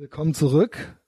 [0.00, 0.98] Willkommen zurück,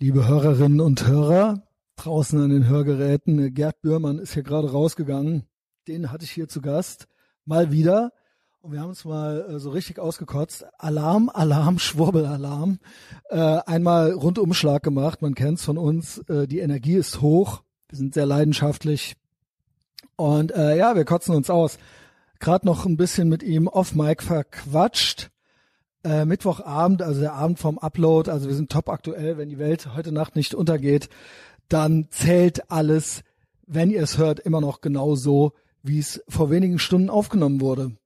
[0.00, 1.62] liebe Hörerinnen und Hörer
[1.94, 3.54] draußen an den Hörgeräten.
[3.54, 5.44] Gerd Bührmann ist hier gerade rausgegangen.
[5.86, 7.06] Den hatte ich hier zu Gast.
[7.44, 8.12] Mal wieder.
[8.60, 10.66] Und wir haben uns mal äh, so richtig ausgekotzt.
[10.78, 12.80] Alarm, Alarm, Schwurbelalarm.
[13.28, 15.22] Äh, einmal Rundumschlag gemacht.
[15.22, 16.18] Man kennt's von uns.
[16.28, 17.62] Äh, die Energie ist hoch.
[17.88, 19.14] Wir sind sehr leidenschaftlich.
[20.16, 21.78] Und äh, ja, wir kotzen uns aus.
[22.40, 25.30] Gerade noch ein bisschen mit ihm off Mic verquatscht.
[26.02, 29.94] Äh, Mittwochabend, also der Abend vom Upload, also wir sind top aktuell, wenn die Welt
[29.94, 31.10] heute Nacht nicht untergeht,
[31.68, 33.22] dann zählt alles,
[33.66, 37.96] wenn ihr es hört, immer noch genau so, wie es vor wenigen Stunden aufgenommen wurde.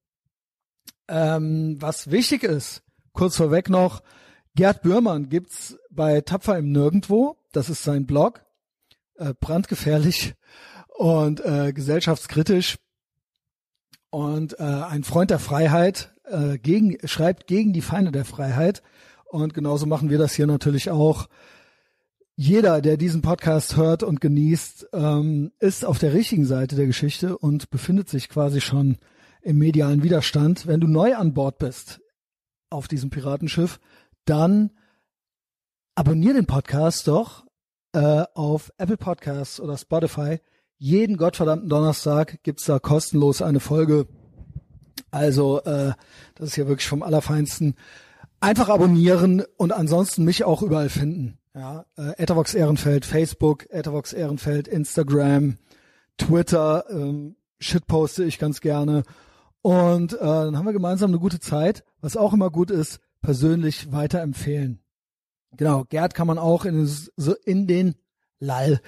[1.07, 4.03] Ähm, was wichtig ist, kurz vorweg noch,
[4.57, 8.45] Gerd Bührmann gibt's bei Tapfer im Nirgendwo, das ist sein Blog,
[9.17, 10.35] äh, brandgefährlich
[10.97, 12.77] und äh, gesellschaftskritisch
[14.11, 18.83] und äh, ein Freund der Freiheit, äh, gegen, schreibt gegen die Feinde der Freiheit.
[19.25, 21.29] Und genauso machen wir das hier natürlich auch.
[22.37, 27.39] Jeder, der diesen Podcast hört und genießt, ähm, ist auf der richtigen Seite der Geschichte
[27.39, 28.99] und befindet sich quasi schon
[29.43, 30.67] im medialen Widerstand.
[30.67, 32.01] Wenn du neu an Bord bist
[32.71, 33.79] auf diesem Piratenschiff,
[34.25, 34.71] dann
[35.95, 37.45] abonnier den Podcast doch
[37.93, 40.41] äh, auf Apple Podcasts oder Spotify.
[40.79, 44.09] Jeden gottverdammten Donnerstag gibt's da kostenlos eine Folge
[45.11, 45.93] also äh,
[46.35, 47.75] das ist ja wirklich vom Allerfeinsten.
[48.41, 51.39] Einfach abonnieren und ansonsten mich auch überall finden.
[51.55, 55.57] Ja, äh, Ethervox Ehrenfeld, Facebook, Ethervox Ehrenfeld, Instagram,
[56.19, 59.05] Twitter, ähm, Shit poste ich ganz gerne.
[59.63, 61.85] Und äh, dann haben wir gemeinsam eine gute Zeit.
[62.01, 64.81] Was auch immer gut ist, persönlich weiterempfehlen.
[65.53, 66.87] Genau, Gerd kann man auch in,
[67.45, 67.95] in den
[68.41, 68.81] Lall,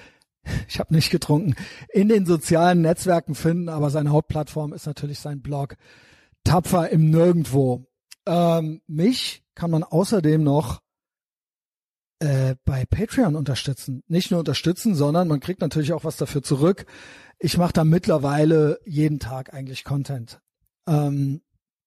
[0.67, 1.55] ich habe nicht getrunken,
[1.89, 5.75] in den sozialen Netzwerken finden, aber seine Hauptplattform ist natürlich sein Blog
[6.43, 7.85] tapfer im Nirgendwo.
[8.25, 10.81] Ähm, mich kann man außerdem noch
[12.19, 14.03] äh, bei Patreon unterstützen.
[14.07, 16.85] Nicht nur unterstützen, sondern man kriegt natürlich auch was dafür zurück.
[17.39, 20.39] Ich mache da mittlerweile jeden Tag eigentlich Content.
[20.87, 21.41] Ähm,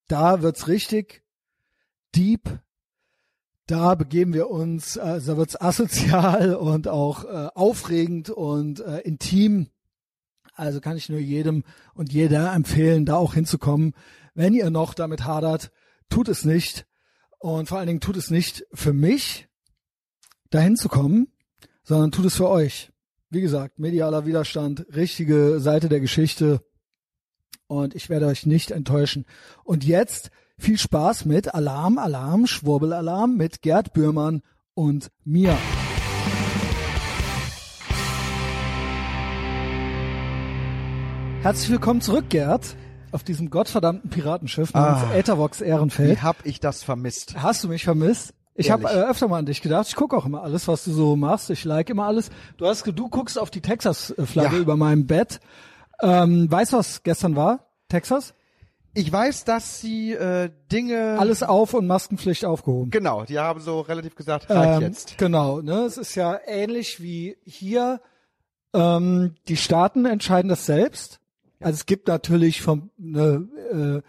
[0.09, 1.22] da wird's richtig
[2.15, 2.60] deep.
[3.70, 9.69] Da begeben wir uns, also da wird's asozial und auch äh, aufregend und äh, intim.
[10.54, 11.62] Also kann ich nur jedem
[11.94, 13.94] und jeder empfehlen, da auch hinzukommen.
[14.34, 15.70] Wenn ihr noch damit hadert,
[16.08, 16.84] tut es nicht.
[17.38, 19.47] Und vor allen Dingen tut es nicht für mich,
[20.50, 21.28] dahin zu kommen,
[21.84, 22.91] sondern tut es für euch.
[23.28, 26.60] Wie gesagt, medialer Widerstand, richtige Seite der Geschichte.
[27.69, 29.26] Und ich werde euch nicht enttäuschen.
[29.62, 34.43] Und jetzt viel Spaß mit Alarm, Alarm, Schwurbelalarm mit Gerd Bührmann
[34.75, 35.56] und mir.
[41.43, 42.76] Herzlich willkommen zurück, Gerd
[43.12, 46.10] auf diesem gottverdammten Piratenschiff namens ah, Äthervox Ehrenfeld.
[46.10, 47.34] Wie hab ich das vermisst?
[47.43, 48.34] Hast du mich vermisst?
[48.54, 49.88] Ich habe äh, öfter mal an dich gedacht.
[49.88, 51.49] Ich gucke auch immer alles, was du so machst.
[51.49, 52.31] Ich like immer alles.
[52.59, 54.62] Du hast, du guckst auf die Texas-Flagge ja.
[54.62, 55.41] über meinem Bett.
[56.03, 57.70] Ähm, weißt du, was gestern war?
[57.88, 58.34] Texas?
[58.92, 62.90] Ich weiß, dass sie äh, Dinge alles auf und Maskenpflicht aufgehoben.
[62.90, 65.18] Genau, die haben so relativ gesagt, reicht ähm, jetzt.
[65.18, 68.00] Genau, ne, es ist ja ähnlich wie hier.
[68.72, 71.20] Ähm, die Staaten entscheiden das selbst.
[71.60, 74.02] Also es gibt natürlich vom ne, äh,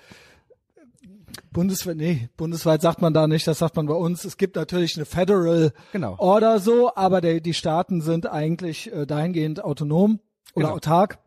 [1.51, 4.25] Bundesweit, nee, bundesweit sagt man da nicht, das sagt man bei uns.
[4.25, 6.15] Es gibt natürlich eine Federal genau.
[6.17, 10.19] Order so, aber der, die Staaten sind eigentlich äh, dahingehend autonom
[10.53, 10.75] oder genau.
[10.77, 11.19] autark.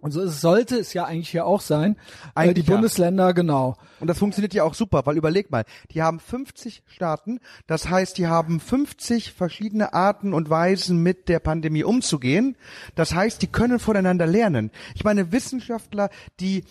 [0.00, 1.96] Und so sollte es ja eigentlich hier auch sein.
[2.34, 3.32] Äh, eigentlich die Bundesländer, ja.
[3.32, 3.76] genau.
[4.00, 8.18] Und das funktioniert ja auch super, weil überleg mal, die haben 50 Staaten, das heißt,
[8.18, 12.56] die haben 50 verschiedene Arten und Weisen mit der Pandemie umzugehen.
[12.94, 14.70] Das heißt, die können voneinander lernen.
[14.94, 16.10] Ich meine, Wissenschaftler,
[16.40, 16.64] die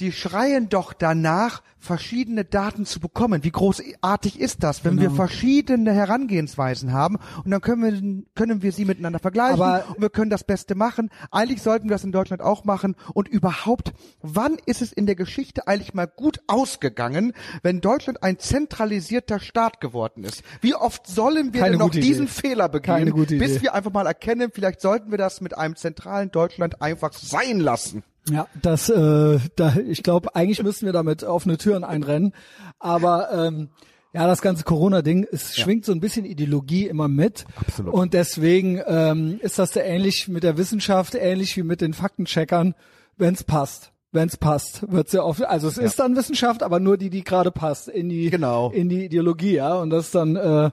[0.00, 3.44] die schreien doch danach, verschiedene Daten zu bekommen.
[3.44, 5.10] Wie großartig ist das, wenn genau.
[5.10, 10.00] wir verschiedene Herangehensweisen haben und dann können wir, können wir sie miteinander vergleichen Aber und
[10.00, 11.10] wir können das Beste machen.
[11.30, 15.14] Eigentlich sollten wir das in Deutschland auch machen und überhaupt, wann ist es in der
[15.14, 17.32] Geschichte eigentlich mal gut ausgegangen,
[17.62, 20.42] wenn Deutschland ein zentralisierter Staat geworden ist?
[20.60, 22.48] Wie oft sollen wir Keine denn noch diesen Idee.
[22.48, 26.80] Fehler begehen, bis wir einfach mal erkennen, vielleicht sollten wir das mit einem zentralen Deutschland
[26.82, 28.02] einfach sein lassen?
[28.30, 32.32] Ja, das, äh, da, ich glaube, eigentlich müssten wir damit offene Türen einrennen.
[32.78, 33.68] Aber ähm,
[34.14, 35.64] ja, das ganze Corona-Ding, es ja.
[35.64, 37.44] schwingt so ein bisschen Ideologie immer mit.
[37.56, 37.92] Absolut.
[37.92, 42.74] Und deswegen ähm, ist das da ähnlich mit der Wissenschaft, ähnlich wie mit den Faktencheckern,
[43.16, 43.92] wenn es passt.
[44.12, 45.42] Wenn es passt, wird sehr oft.
[45.42, 45.82] Also es ja.
[45.82, 48.70] ist dann Wissenschaft, aber nur die, die gerade passt in die genau.
[48.70, 49.74] in die Ideologie, ja.
[49.74, 50.70] Und das ist dann äh,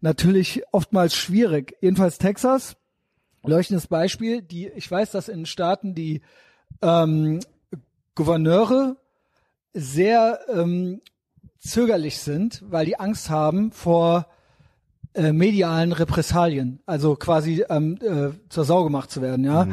[0.00, 1.76] natürlich oftmals schwierig.
[1.82, 2.76] Jedenfalls Texas,
[3.44, 4.40] leuchtendes Beispiel.
[4.40, 6.22] Die, ich weiß, dass in Staaten die
[6.82, 7.40] ähm,
[8.14, 8.96] Gouverneure
[9.74, 11.00] sehr ähm,
[11.58, 14.26] zögerlich sind, weil die Angst haben vor
[15.14, 19.66] äh, medialen Repressalien, also quasi ähm, äh, zur Sau gemacht zu werden, ja.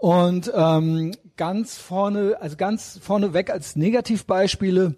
[0.00, 4.94] Und ähm, ganz vorne, also ganz vorne weg als Negativbeispiele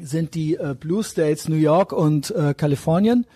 [0.00, 3.26] sind die äh, Blue States, New York und äh, Kalifornien,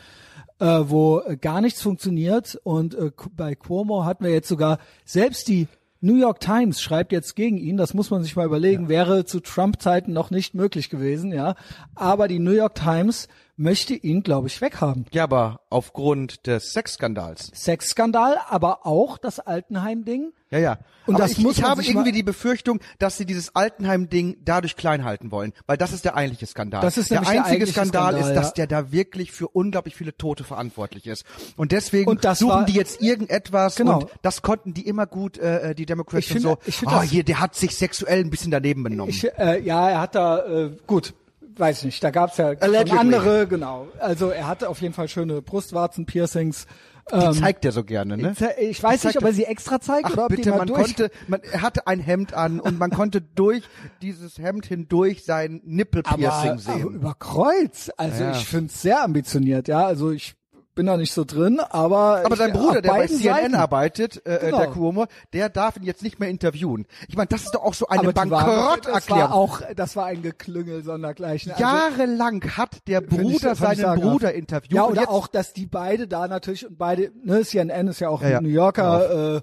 [0.58, 2.60] äh, wo äh, gar nichts funktioniert.
[2.64, 5.68] Und äh, bei Cuomo hatten wir jetzt sogar selbst die
[6.00, 9.40] New York Times schreibt jetzt gegen ihn, das muss man sich mal überlegen, wäre zu
[9.40, 11.56] Trump-Zeiten noch nicht möglich gewesen, ja.
[11.94, 13.28] Aber die New York Times
[13.60, 15.04] möchte ihn, glaube ich, weghaben.
[15.12, 17.50] Ja, aber aufgrund des Sexskandals.
[17.54, 20.32] Sexskandal, aber auch das Altenheim-Ding.
[20.50, 20.78] Ja, ja.
[21.06, 24.76] Und Aber das ich, muss ich habe irgendwie die Befürchtung, dass sie dieses Altenheim-Ding dadurch
[24.76, 26.80] klein halten wollen, weil das ist der eigentliche Skandal.
[26.82, 28.52] Das ist der der einzige eigentliche Skandal, Skandal, ist, dass ja.
[28.54, 31.24] der da wirklich für unglaublich viele Tote verantwortlich ist.
[31.56, 34.00] Und deswegen Und suchen war- die jetzt irgendetwas Genau.
[34.00, 35.86] und das konnten die immer gut, äh, die
[36.20, 36.58] Ich und finde- so.
[36.66, 39.10] ich finde oh, das- hier, der hat sich sexuell ein bisschen daneben benommen.
[39.10, 41.14] Ich, äh, ja, er hat da, äh, gut,
[41.56, 43.88] weiß nicht, da gab's ja andere, genau.
[43.98, 46.66] Also er hatte auf jeden Fall schöne Brustwarzen-Piercings.
[47.12, 48.34] die zeigt er so gerne, ne?
[48.60, 50.66] Ich weiß nicht, ob er sie extra zeigt Ach oder ob bitte, die mal man
[50.68, 50.82] durch...
[50.82, 53.64] konnte, man er hatte ein Hemd an und man konnte durch
[54.00, 56.82] dieses Hemd hindurch sein Nippelpiercing aber, sehen.
[56.82, 57.90] aber über Kreuz.
[57.96, 58.32] Also Ja.
[58.32, 59.84] ich find's sehr ambitioniert, ja.
[59.86, 60.34] Also ich
[60.74, 63.54] bin da nicht so drin, aber Aber sein Bruder, der bei CNN Seiten.
[63.54, 64.58] arbeitet, äh, Genau.
[64.58, 66.86] der Cuomo, der darf ihn jetzt nicht mehr interviewen.
[67.08, 69.32] Ich meine, das ist doch auch so eine Bankrotterklärung.
[69.32, 71.52] auch, das war ein Geklüngel sondergleichen.
[71.52, 74.00] Also, Jahrelang hat der Bruder ich seinen.
[74.00, 74.72] Bruder interviewt.
[74.72, 78.08] Ja, und oder auch, dass die beide da natürlich und beide, ne, CNN ist ja
[78.08, 78.40] auch Ja, ja.
[78.40, 79.40] New Yorker äh,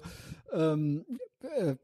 [0.54, 1.14] ähm, äh,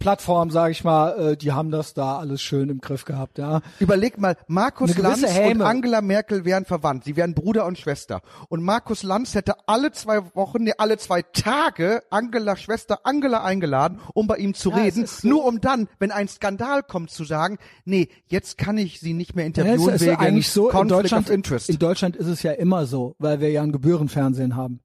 [0.01, 3.61] Plattform, sage ich mal, äh, die haben das da alles schön im Griff gehabt, ja.
[3.79, 5.65] Überleg mal, Markus Lanz und Häme.
[5.65, 7.05] Angela Merkel wären verwandt.
[7.05, 8.21] Sie wären Bruder und Schwester.
[8.49, 14.01] Und Markus Lanz hätte alle zwei Wochen, nee, alle zwei Tage Angela Schwester Angela eingeladen,
[14.13, 15.07] um bei ihm zu Ja, reden.
[15.07, 19.13] so- nur um dann, wenn ein Skandal kommt, zu sagen, nee, jetzt kann ich sie
[19.15, 21.71] nicht mehr Ja, interviewen es ist wegen eigentlich so, in Conflict Deutschland, of Interest.
[21.71, 24.81] in Deutschland ist es ja immer so, weil wir ja ein Gebührenfernsehen haben.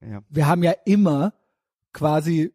[0.00, 0.20] ja.
[0.28, 1.32] Wir haben ja immer
[1.92, 2.52] quasi,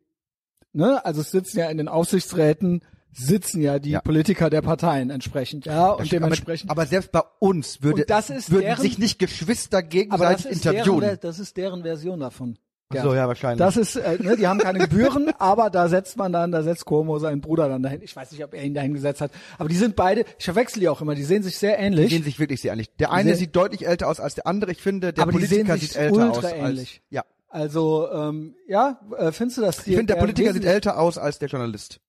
[0.74, 2.82] ne, also es sitzen ja in den Aufsichtsräten,
[3.12, 4.02] sitzen ja die Ja.
[4.02, 6.70] Politiker der Parteien entsprechend, ja, und aber, dementsprechend.
[6.72, 10.76] aber selbst bei uns würde, das ist würden deren- sich nicht Geschwister aber gegenseitig deren,
[10.76, 11.02] interviewen.
[11.10, 12.58] Ver- das ist deren Version davon.
[12.96, 13.58] Ach so, ja, wahrscheinlich.
[13.58, 16.86] Das ist, äh, ne, die haben keine Gebühren, aber da setzt man dann, da setzt
[16.86, 18.02] Cuomo seinen Bruder dann dahin.
[18.04, 20.80] Ich weiß nicht, ob er ihn dahin gesetzt hat, aber die sind beide, ich verwechsel
[20.80, 22.10] die auch immer, die sehen sich sehr Die ähnlich.
[22.12, 22.92] sehen sich wirklich sehr ähnlich.
[22.98, 24.72] Der eine sieht deutlich älter aus als der andere.
[24.72, 27.02] Ich finde, der Aber die Politiker sieht älter aus ultra als, ähnlich.
[27.10, 27.24] ja.
[27.54, 29.80] Also, ähm, ja, äh, findest du das?
[29.88, 32.00] Ich finde, der Politiker sieht älter aus als der Journalist.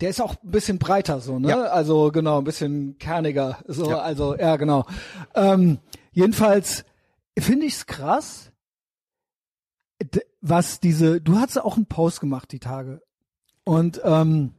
[0.00, 1.48] Der ist auch ein bisschen breiter so, ne?
[1.50, 1.62] Ja.
[1.64, 3.58] Also genau, ein bisschen kerniger.
[3.66, 3.98] So, Ja.
[3.98, 4.84] also ja, genau.
[5.34, 5.78] Ähm,
[6.12, 6.84] jedenfalls
[7.38, 8.50] finde ich's krass,
[10.02, 11.20] d- was diese.
[11.20, 13.00] Du hast auch einen Post gemacht die Tage
[13.64, 14.54] und ähm,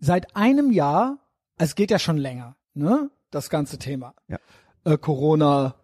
[0.00, 1.18] seit einem Jahr,
[1.58, 3.10] es geht ja schon länger, ne?
[3.30, 4.14] Das ganze Thema.
[4.28, 4.38] Ja.
[4.84, 5.74] Äh, Corona.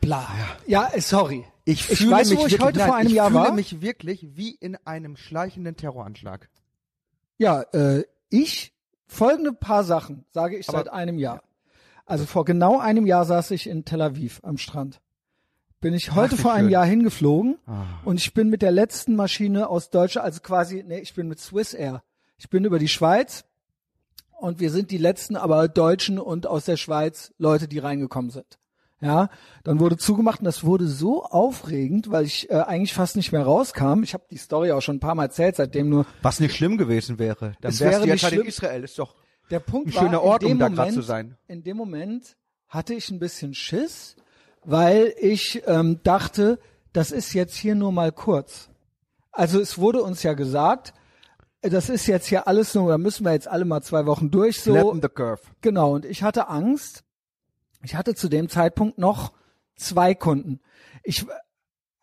[0.00, 0.26] Bla.
[0.66, 1.44] Ja, äh, sorry.
[1.68, 3.40] Ich Ich fühle weiß, mich wo ich wirklich, heute nein, vor einem ich Jahr fühle
[3.40, 3.52] war.
[3.52, 6.48] mich wirklich wie in einem schleichenden Terroranschlag.
[7.36, 8.72] Ja, äh, ich
[9.06, 11.42] folgende paar Sachen sage ich Aber- seit einem Jahr.
[12.06, 15.00] Also vor genau einem Jahr saß ich in Tel Aviv am Strand.
[15.80, 16.72] Bin ich heute wie vor einem schön.
[16.72, 17.84] Jahr hingeflogen Ah.
[18.04, 21.38] und ich bin mit der letzten Maschine aus Deutschland, also quasi, nee, ich bin mit
[21.38, 22.02] Swiss Air.
[22.38, 23.44] Ich bin über die Schweiz
[24.40, 28.58] und wir sind die letzten aber Deutschen und aus der Schweiz Leute, die reingekommen sind.
[29.00, 29.28] Ja,
[29.62, 33.44] dann wurde zugemacht und das wurde so aufregend, weil ich äh, eigentlich fast nicht mehr
[33.44, 34.02] rauskam.
[34.02, 36.76] Ich habe die Story auch schon ein paar Mal erzählt, seitdem nur Was nicht schlimm
[36.78, 37.54] gewesen wäre.
[37.60, 38.42] Dann Es wärst wäre du jetzt halt in.
[38.46, 38.82] Israel.
[38.82, 39.14] Ist doch
[39.50, 41.36] Der Punkt Ein war, schöner Ort, um da grad Moment, zu sein.
[41.46, 42.36] In dem Moment
[42.66, 44.16] hatte ich ein bisschen Schiss,
[44.64, 46.58] weil ich ähm, dachte,
[46.92, 48.68] das ist jetzt hier nur mal kurz.
[49.30, 50.92] Also es wurde uns ja gesagt,
[51.62, 54.60] das ist jetzt hier alles nur, da müssen wir jetzt alle mal zwei Wochen durch.
[54.60, 55.42] So flatten the curve.
[55.60, 55.92] genau.
[55.94, 57.04] Und ich hatte Angst.
[57.82, 59.32] Ich hatte zu dem Zeitpunkt noch
[59.76, 60.60] zwei Kunden.
[61.02, 61.24] Ich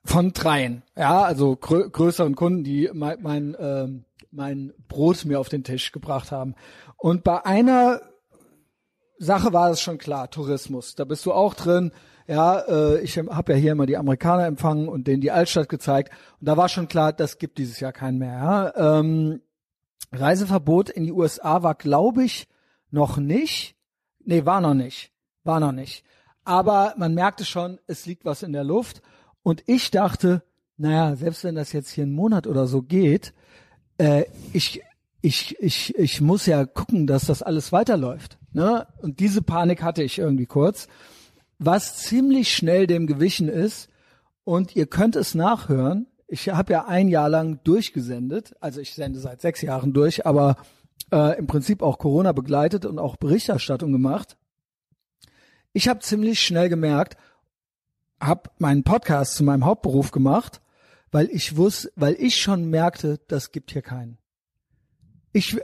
[0.05, 5.49] von dreien, ja, also grö größeren Kunden, die mein, mein, ähm, mein Brot mir auf
[5.49, 6.53] den Tisch gebracht haben.
[6.97, 8.01] Und bei einer
[9.17, 10.93] Sache war es schon klar, Tourismus.
[10.95, 11.91] Da bist du auch drin.
[12.27, 16.13] Ja, äh, ich habe ja hier immer die Amerikaner empfangen und denen die Altstadt gezeigt.
[16.39, 18.33] Und da war schon klar, das gibt dieses Jahr keinen mehr.
[18.33, 18.99] Ja?
[18.99, 19.41] Ähm,
[20.11, 22.47] Reiseverbot in die USA war, glaube ich,
[22.91, 23.75] noch nicht.
[24.23, 25.11] Nee, war noch nicht.
[25.45, 26.03] War noch nicht.
[26.43, 29.01] Aber man merkte schon, es liegt was in der Luft.
[29.43, 30.43] Und ich dachte,
[30.77, 33.33] naja, selbst wenn das jetzt hier einen Monat oder so geht,
[33.97, 34.81] äh, ich,
[35.21, 38.37] ich, ich, ich muss ja gucken, dass das alles weiterläuft.
[38.51, 38.87] Ne?
[39.01, 40.87] Und diese Panik hatte ich irgendwie kurz,
[41.59, 43.89] was ziemlich schnell dem gewichen ist.
[44.43, 46.07] Und ihr könnt es nachhören.
[46.27, 50.57] Ich habe ja ein Jahr lang durchgesendet, also ich sende seit sechs Jahren durch, aber
[51.11, 54.37] äh, im Prinzip auch Corona begleitet und auch Berichterstattung gemacht.
[55.75, 57.17] Ich habe ziemlich schnell gemerkt,
[58.21, 60.61] habe meinen Podcast zu meinem Hauptberuf gemacht,
[61.11, 64.17] weil ich wusste, weil ich schon merkte, das gibt hier keinen.
[65.33, 65.57] Ich,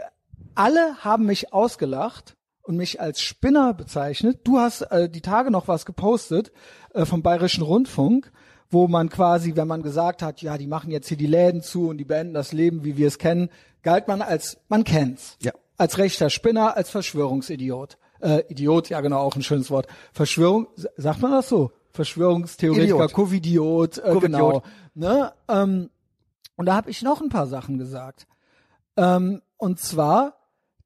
[0.53, 4.41] alle haben mich ausgelacht und mich als Spinner bezeichnet.
[4.43, 6.51] Du hast äh, die Tage noch was gepostet
[6.93, 8.33] äh, vom Bayerischen Rundfunk,
[8.69, 11.87] wo man quasi, wenn man gesagt hat, ja, die machen jetzt hier die Läden zu
[11.87, 13.49] und die beenden das Leben, wie wir es kennen,
[13.81, 15.37] galt man als, man kennt's.
[15.41, 15.53] Ja.
[15.77, 17.97] Als rechter Spinner, als Verschwörungsidiot.
[18.21, 19.87] Äh, Idiot, ja genau, auch ein schönes Wort.
[20.13, 21.71] Verschwörung, sagt man das so?
[21.91, 23.13] Verschwörungstheoretiker, Idiot.
[23.13, 24.21] Covidiot, äh, Covidiot.
[24.21, 24.63] genau.
[24.93, 25.33] Ne?
[25.47, 25.89] Ähm,
[26.55, 28.27] und da habe ich noch ein paar Sachen gesagt.
[28.97, 30.35] Ähm, und zwar,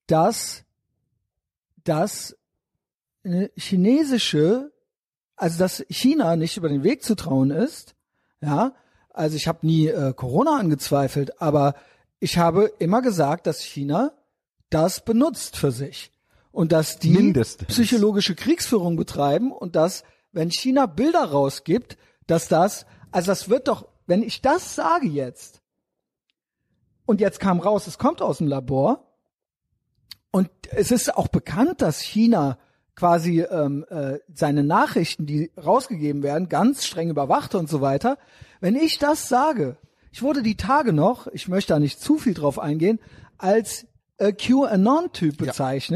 [0.07, 0.65] dass
[1.85, 2.35] dass
[3.23, 4.71] eine chinesische,
[5.35, 7.95] also dass China nicht über den Weg zu trauen ist,
[8.41, 8.73] ja,
[9.09, 11.75] also ich habe nie äh, Corona angezweifelt, aber
[12.19, 14.11] ich habe immer gesagt, dass China
[14.69, 16.11] das benutzt für sich
[16.55, 17.67] und dass die Mindestens.
[17.67, 21.97] psychologische Kriegsführung betreiben und dass, wenn China Bilder rausgibt,
[22.27, 25.61] dass das, also das wird doch, wenn ich das sage jetzt,
[27.05, 29.05] und jetzt kam raus, es kommt aus dem Labor,
[30.31, 32.57] und es ist auch bekannt, dass China
[32.95, 38.17] quasi ähm, äh, seine Nachrichten, die rausgegeben werden, ganz streng überwacht und so weiter.
[38.61, 39.77] Wenn ich das sage,
[40.11, 42.99] ich wurde die Tage noch, ich möchte da nicht zu viel drauf eingehen,
[43.37, 45.41] als äh, QAnon-Typ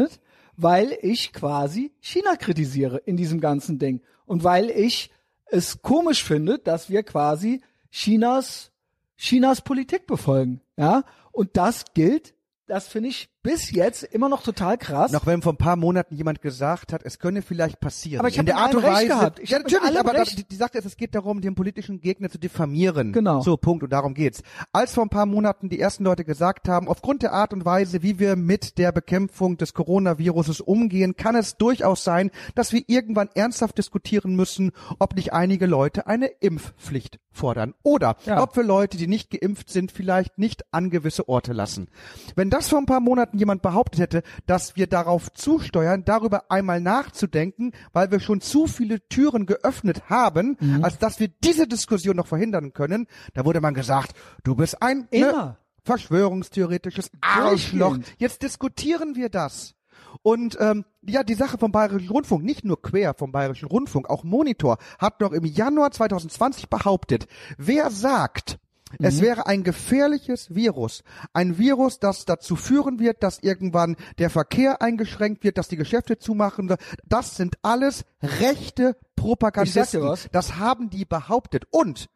[0.10, 0.20] Ja.
[0.62, 5.10] Weil ich quasi China kritisiere in diesem ganzen Ding und weil ich
[5.46, 7.62] es komisch finde, dass wir quasi
[7.92, 8.72] Chinas
[9.18, 11.04] Chinas Politik befolgen, ja?
[11.32, 12.34] Und das gilt,
[12.68, 15.12] das finde ich bis jetzt immer noch total krass.
[15.12, 18.20] Noch wenn vor ein paar Monaten jemand gesagt hat, es könne vielleicht passieren.
[18.20, 19.08] Aber ich In der Art und recht Weise.
[19.08, 19.40] gehabt.
[19.40, 22.30] Ich ja, natürlich, aber da, die, die sagt jetzt, es geht darum, den politischen Gegner
[22.30, 23.14] zu diffamieren.
[23.14, 23.42] Genau.
[23.42, 23.84] So, Punkt.
[23.84, 24.44] Und darum geht's.
[24.74, 28.04] Als vor ein paar Monaten die ersten Leute gesagt haben, aufgrund der Art und Weise,
[28.04, 33.30] wie wir mit der Bekämpfung des Coronaviruses umgehen, kann es durchaus sein, dass wir irgendwann
[33.36, 37.74] ernsthaft diskutieren müssen, ob nicht einige Leute eine Impfpflicht fordern.
[37.84, 38.42] Oder Ja.
[38.42, 41.88] ob wir Leute, die nicht geimpft sind, vielleicht nicht an gewisse Orte lassen.
[42.36, 46.82] Wenn das vor ein paar Monaten jemand behauptet hätte, dass wir darauf zusteuern, darüber einmal
[46.82, 50.84] nachzudenken, weil wir schon zu viele Türen geöffnet haben, Mhm.
[50.84, 55.08] als dass wir diese Diskussion noch verhindern können, da wurde man gesagt, du bist ein
[55.12, 55.32] Immer.
[55.32, 57.98] Ne, Verschwörungstheoretisches Arschloch.
[58.18, 59.74] Jetzt diskutieren wir das.
[60.22, 64.24] Und ähm, ja, die Sache vom Bayerischen Rundfunk, nicht nur quer vom Bayerischen Rundfunk, auch
[64.24, 68.60] Monitor hat noch im Januar 2020 behauptet, wer sagt,
[68.98, 71.04] es wäre ein gefährliches Virus.
[71.34, 76.18] Ein Virus, das dazu führen wird, dass irgendwann der Verkehr eingeschränkt wird, dass die Geschäfte
[76.18, 76.74] zumachen.
[77.08, 80.02] Das sind alles rechte Propagandisten.
[80.32, 81.66] Das haben die behauptet.
[81.70, 82.08] Und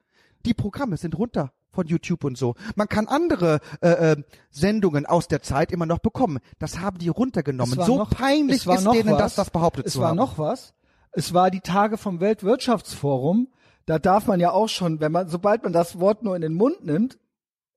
[0.45, 2.55] die Programme sind runter von YouTube und so.
[2.75, 6.39] Man kann andere äh, äh, Sendungen aus der Zeit immer noch bekommen.
[6.59, 7.73] Das haben die runtergenommen.
[7.73, 9.17] Es war So noch- peinlich es war ist denen was.
[9.19, 10.17] das, das behauptet Es zu war haben.
[10.17, 10.73] noch was.
[11.13, 13.47] Es war die Tage vom Weltwirtschaftsforum.
[13.85, 16.53] Da darf man ja auch schon, wenn man, sobald man das Wort nur in den
[16.53, 17.17] Mund nimmt,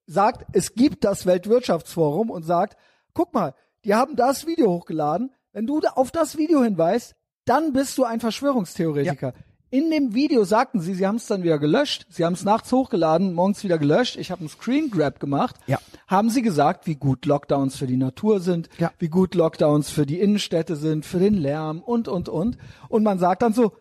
[0.07, 2.77] sagt, es gibt das Weltwirtschaftsforum und sagt,
[3.13, 5.33] guck mal, die haben das Video hochgeladen.
[5.53, 9.33] Wenn du auf das Video hinweist, dann bist du ein Verschwörungstheoretiker.
[9.71, 12.07] In dem Video sagten sie, sie haben es dann wieder gelöscht.
[12.09, 14.17] Sie haben es nachts hochgeladen, morgens wieder gelöscht.
[14.17, 15.57] Ich habe einen Screen Grab gemacht.
[15.67, 15.79] Ja.
[16.07, 18.93] Haben sie gesagt, wie gut Lockdowns für die Natur sind, Ja.
[19.01, 22.59] wie gut Lockdowns für die Innenstädte sind, für den Lärm und, und, und.
[22.89, 23.73] Und man sagt dann so,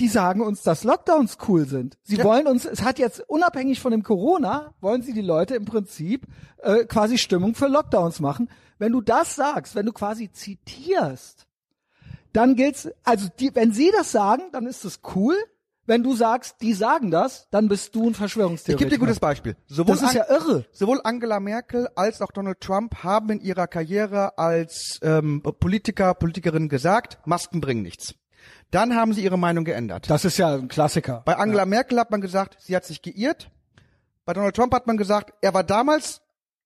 [0.00, 1.98] die sagen uns, dass Lockdowns cool sind.
[2.02, 2.24] Sie Ja.
[2.24, 6.26] wollen uns, es hat jetzt unabhängig von dem Corona, wollen sie die Leute im Prinzip
[6.62, 8.50] äh, quasi Stimmung für Lockdowns machen.
[8.78, 11.46] Wenn du das sagst, wenn du quasi zitierst,
[12.32, 15.36] dann gilt's, also die, wenn sie das sagen, dann ist es cool.
[15.86, 18.78] Wenn du sagst, die sagen das, dann bist du ein Ich Verschwörungstheoretiker.
[18.78, 19.56] gebe dir ein gutes Beispiel.
[19.66, 20.64] Sowohl Das ist ja irre.
[20.72, 26.68] Sowohl Angela Merkel als auch Donald Trump haben in ihrer Karriere als ähm, Politiker, Politikerin
[26.68, 28.14] gesagt, Masken bringen nichts.
[28.70, 30.08] Dann haben sie ihre Meinung geändert.
[30.08, 31.22] Das ist ja ein Klassiker.
[31.24, 33.50] Bei Angela Merkel hat man gesagt, sie hat sich geirrt.
[34.24, 36.20] Bei Donald Trump hat man gesagt, er war damals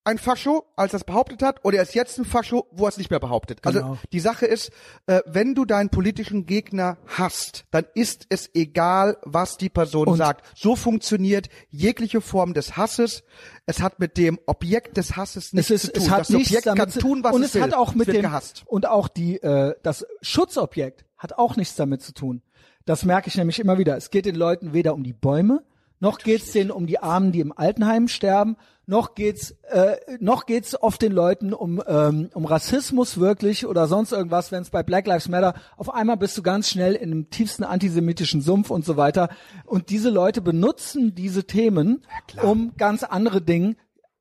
[0.07, 2.91] ein Fascho, als er es behauptet hat, oder er ist jetzt ein Fascho, wo er
[2.91, 3.63] es nicht mehr behauptet.
[3.63, 3.81] Genau.
[3.93, 4.71] Also die Sache ist,
[5.07, 10.19] äh, wenn du deinen politischen Gegner hast, dann ist es egal, was die Person Und-
[10.19, 10.45] sagt.
[10.55, 13.25] So funktioniert jegliche Form des Hasses.
[13.65, 16.03] Es hat mit dem Objekt des Hasses nichts ist, zu tun.
[16.03, 17.63] es hat das nichts Objekt damit kann zu- tun, was und es, es will.
[17.63, 18.63] hat auch mit dem gehasst.
[18.67, 22.43] und auch die äh, das Schutzobjekt hat auch nichts damit zu tun.
[22.85, 23.97] Das merke ich nämlich immer wieder.
[23.97, 25.65] Es geht den Leuten weder um die Bäume,
[26.01, 30.81] noch geht's denen um die Armen, die im Altenheim sterben, noch geht's äh, noch geht's
[30.81, 34.53] oft den Leuten um ähm, um Rassismus wirklich oder sonst irgendwas.
[34.53, 37.65] Wenn es bei Black Lives Matter auf einmal bist du ganz schnell in dem tiefsten
[37.65, 39.31] antisemitischen Sumpf und so weiter.
[39.65, 42.03] Und diese Leute benutzen diese Themen,
[42.43, 43.77] um ganz andere Dinge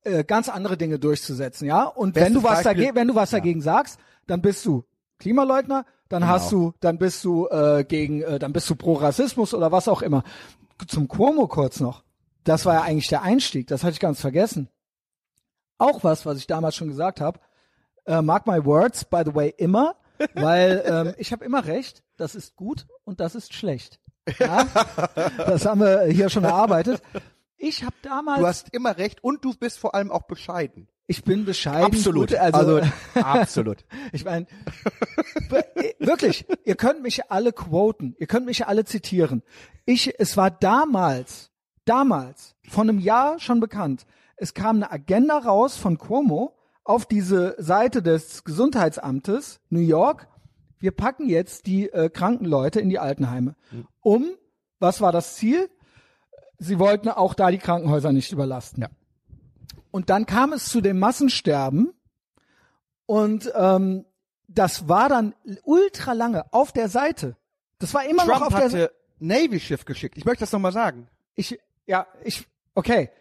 [0.06, 1.84] äh, ganz andere Dinge durchzusetzen, ja.
[1.86, 4.84] Und wenn Bestes du was dagegen, wenn du was dagegen sagst, dann bist du
[5.20, 6.34] Klimaleugner, dann Genau.
[6.34, 9.88] hast du, dann bist du äh, gegen, äh, dann bist du pro Rassismus oder was
[9.88, 10.24] auch immer.
[10.88, 12.04] Zum Cuomo kurz noch.
[12.44, 13.68] Das war ja eigentlich der Einstieg.
[13.68, 14.70] Das hatte ich ganz vergessen.
[15.78, 17.40] Auch was, was ich damals schon gesagt habe.
[18.06, 19.96] Äh, mark my words, by the way, immer,
[20.34, 22.04] weil ähm, ich habe immer recht.
[22.18, 24.00] Das ist gut und das ist schlecht.
[24.40, 24.66] Ja?
[25.38, 27.02] das haben wir hier schon erarbeitet.
[27.58, 30.90] Ich habe damals, Du hast immer recht und du bist vor allem auch bescheiden.
[31.14, 31.86] Ich bin bescheiden.
[32.32, 32.82] Gut, also,
[33.14, 33.86] absolut.
[34.12, 34.48] Ich meine,
[36.00, 39.44] wirklich, ihr könnt mich alle quoten, ihr könnt mich alle zitieren.
[39.86, 41.52] Ich, es war damals,
[41.86, 47.56] damals, von einem Jahr schon bekannt, es kam eine Agenda raus von Cuomo auf diese
[47.60, 50.28] Seite des Gesundheitsamtes New York.
[50.80, 53.56] Wir packen jetzt die äh, kranken Leute in die Altenheime.
[54.02, 54.32] Um,
[54.80, 55.70] was war das Ziel?
[56.58, 58.82] Sie wollten auch da die Krankenhäuser nicht überlasten.
[58.82, 58.90] Ja.
[59.94, 61.94] Und dann kam es zu dem Massensterben
[63.06, 64.06] und ähm,
[64.48, 67.38] das war dann ultra lange auf der Seite.
[67.78, 68.84] Das war immer noch Trump auf der Seite.
[68.86, 70.18] hatte Navy-Schiff geschickt.
[70.18, 71.10] Ich möchte das nochmal sagen.
[71.36, 73.12] Ich, ja, ich, okay.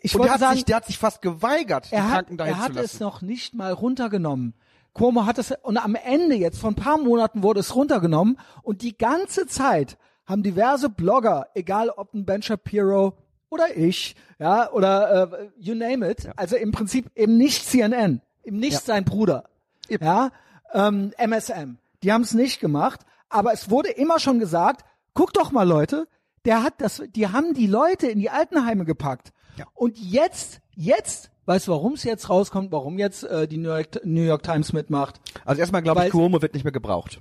[0.00, 2.38] Ich Und der hat, sagen, sich, der hat sich fast geweigert, die er hat, Kranken
[2.38, 3.02] dahin er hat zu es lassen.
[3.02, 4.54] noch nicht mal runtergenommen.
[4.94, 8.80] Cuomo hat es, und am Ende jetzt, vor ein paar Monaten wurde es runtergenommen und
[8.80, 13.18] die ganze Zeit haben diverse Blogger, egal ob ein Ben Shapiro
[13.50, 18.58] oder ich, ja, oder äh, you name it, also im Prinzip eben nicht CNN, eben
[18.58, 18.80] nicht Ja.
[18.80, 19.44] sein Bruder,
[19.88, 20.30] ja,
[20.72, 24.84] ähm, MSM, die haben es nicht gemacht, aber es wurde immer schon gesagt,
[25.14, 26.08] guck doch mal Leute,
[26.44, 29.32] der hat das, die haben die Leute in die Altenheime gepackt.
[29.56, 29.66] Ja.
[29.72, 34.00] Und jetzt, jetzt, weißt du, warum es jetzt rauskommt, warum jetzt äh, die New York,
[34.04, 35.20] New York Times mitmacht?
[35.44, 37.20] Also erstmal glaube ich, Cuomo wird nicht mehr gebraucht.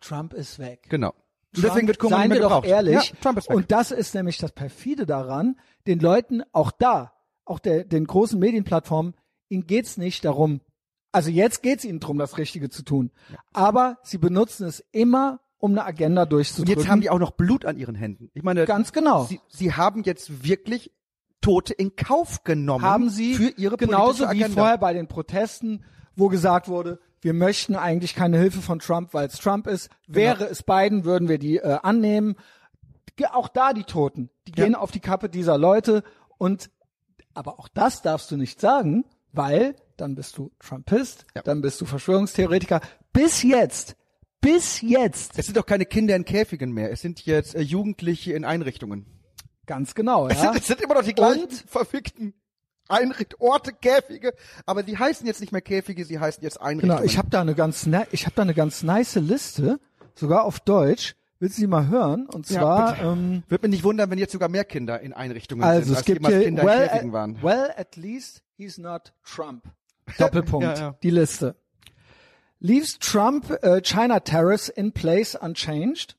[0.00, 0.86] Trump ist weg.
[0.88, 1.14] Genau.
[1.54, 2.66] Und deswegen wird Cuomo seien wir mehr doch gebraucht.
[2.66, 2.94] ehrlich.
[3.10, 3.56] Ja, Trump ist weg.
[3.56, 5.56] Und das ist nämlich das perfide daran,
[5.86, 7.12] den Leuten auch da,
[7.44, 9.14] auch der, den großen Medienplattformen,
[9.48, 10.60] ihnen geht's nicht darum.
[11.12, 13.10] Also jetzt geht's ihnen darum, das Richtige zu tun.
[13.52, 16.80] Aber sie benutzen es immer, um eine Agenda Und durchzudrücken.
[16.82, 18.30] jetzt haben die auch noch Blut an ihren Händen.
[18.32, 19.24] Ich meine, Ganz genau.
[19.24, 20.90] Sie, sie haben jetzt wirklich
[21.42, 25.84] Tote in Kauf genommen haben sie für ihre genauso wie vorher bei den Protesten,
[26.16, 29.88] wo gesagt wurde, wir möchten eigentlich keine Hilfe von Trump, weil es Trump ist.
[30.06, 30.16] Genau.
[30.18, 32.36] Wäre es Biden, würden wir die äh, annehmen.
[33.32, 34.64] Auch da die Toten, die Ja.
[34.64, 36.02] gehen auf die Kappe dieser Leute
[36.38, 36.70] und
[37.34, 41.42] aber auch das darfst du nicht sagen, weil dann bist du Trumpist, Ja.
[41.42, 42.80] dann bist du Verschwörungstheoretiker.
[43.12, 43.96] Bis jetzt,
[44.40, 46.90] bis jetzt, Es sind doch keine Kinder in Käfigen mehr.
[46.90, 49.06] Es sind jetzt äh, Jugendliche in Einrichtungen.
[49.66, 50.52] ganz genau, Es, ja.
[50.52, 52.34] sind, es sind immer noch die gleichen Und- verfickten
[52.88, 54.34] Einricht Orte, Käfige,
[54.66, 56.96] aber die heißen jetzt nicht mehr Käfige, sie heißen jetzt Einrichtungen.
[56.96, 59.80] Genau, ich habe da eine ganz, ich habe da eine ganz nice Liste,
[60.14, 61.14] sogar auf Deutsch.
[61.38, 62.26] Willst du die mal hören?
[62.26, 63.04] Und Ja, zwar, bitte.
[63.06, 65.96] ähm, Würde mich nicht wundern, wenn jetzt sogar mehr Kinder in Einrichtungen also sind, es
[65.98, 67.42] als gibt jemals hier, Kinder well, in Käfigen waren.
[67.42, 69.64] well, at least he's not Trump.
[70.18, 70.64] Doppelpunkt.
[70.64, 70.94] Ja, ja.
[71.02, 71.56] Die Liste.
[72.60, 76.16] Leaves Trump uh, China tariffs in place unchanged.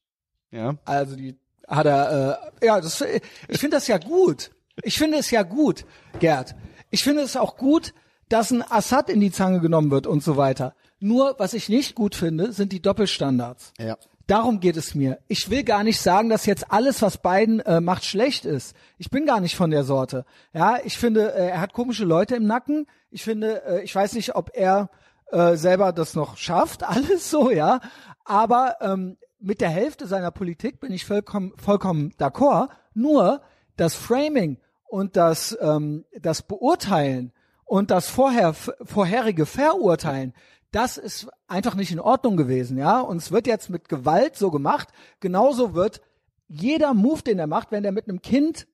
[0.51, 0.75] Ja.
[0.83, 1.37] Also die
[1.69, 4.51] hat er, äh, ja, das, ich finde das ja gut.
[4.81, 5.85] Ich finde es ja gut,
[6.19, 6.55] Gerd.
[6.89, 7.93] Ich finde es auch gut,
[8.29, 10.73] dass ein Assad in die Zange genommen wird und so weiter.
[10.99, 13.73] Nur, was ich nicht gut finde, sind die Doppelstandards.
[13.77, 13.97] Ja.
[14.25, 15.19] Darum geht es mir.
[15.27, 18.73] Ich will gar nicht sagen, dass jetzt alles, was Biden äh, macht, schlecht ist.
[18.97, 20.25] Ich bin gar nicht von der Sorte.
[20.53, 22.87] Ja, ich finde, äh, er hat komische Leute im Nacken.
[23.11, 24.89] Ich finde, äh, ich weiß nicht, ob er
[25.31, 27.81] äh, selber das noch schafft, alles so, ja.
[28.23, 32.69] Aber ähm, mit der Hälfte seiner Politik bin ich vollkommen, vollkommen d'accord.
[32.93, 33.41] Nur
[33.77, 37.31] das Framing und das, ähm, das Beurteilen
[37.65, 40.33] und das vorher, vorherige Verurteilen,
[40.71, 42.99] das ist einfach nicht in Ordnung gewesen, ja.
[42.99, 44.89] Und es wird jetzt mit Gewalt so gemacht.
[45.19, 46.01] Genauso wird
[46.47, 48.67] jeder Move, den er macht, wenn er mit einem Kind,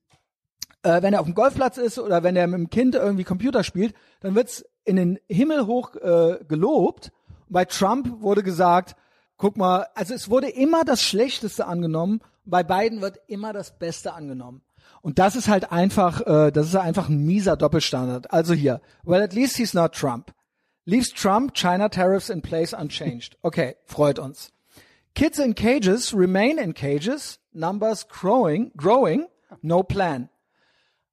[0.81, 3.63] äh, wenn er auf dem Golfplatz ist oder wenn er mit dem Kind irgendwie Computer
[3.63, 7.11] spielt, dann wird's in den Himmel hoch äh, gelobt.
[7.49, 8.95] Bei Trump wurde gesagt,
[9.37, 12.21] guck mal, also es wurde immer das Schlechteste angenommen.
[12.45, 14.61] Bei Biden wird immer das Beste angenommen.
[15.01, 18.31] Und das ist halt einfach, äh, das ist einfach ein mieser Doppelstandard.
[18.31, 20.33] Also hier, well at least he's not Trump.
[20.85, 23.37] Leaves Trump China tariffs in place unchanged.
[23.41, 24.51] Okay, freut uns.
[25.15, 27.39] Kids in cages remain in cages.
[27.53, 29.27] Numbers growing, growing.
[29.61, 30.29] No plan.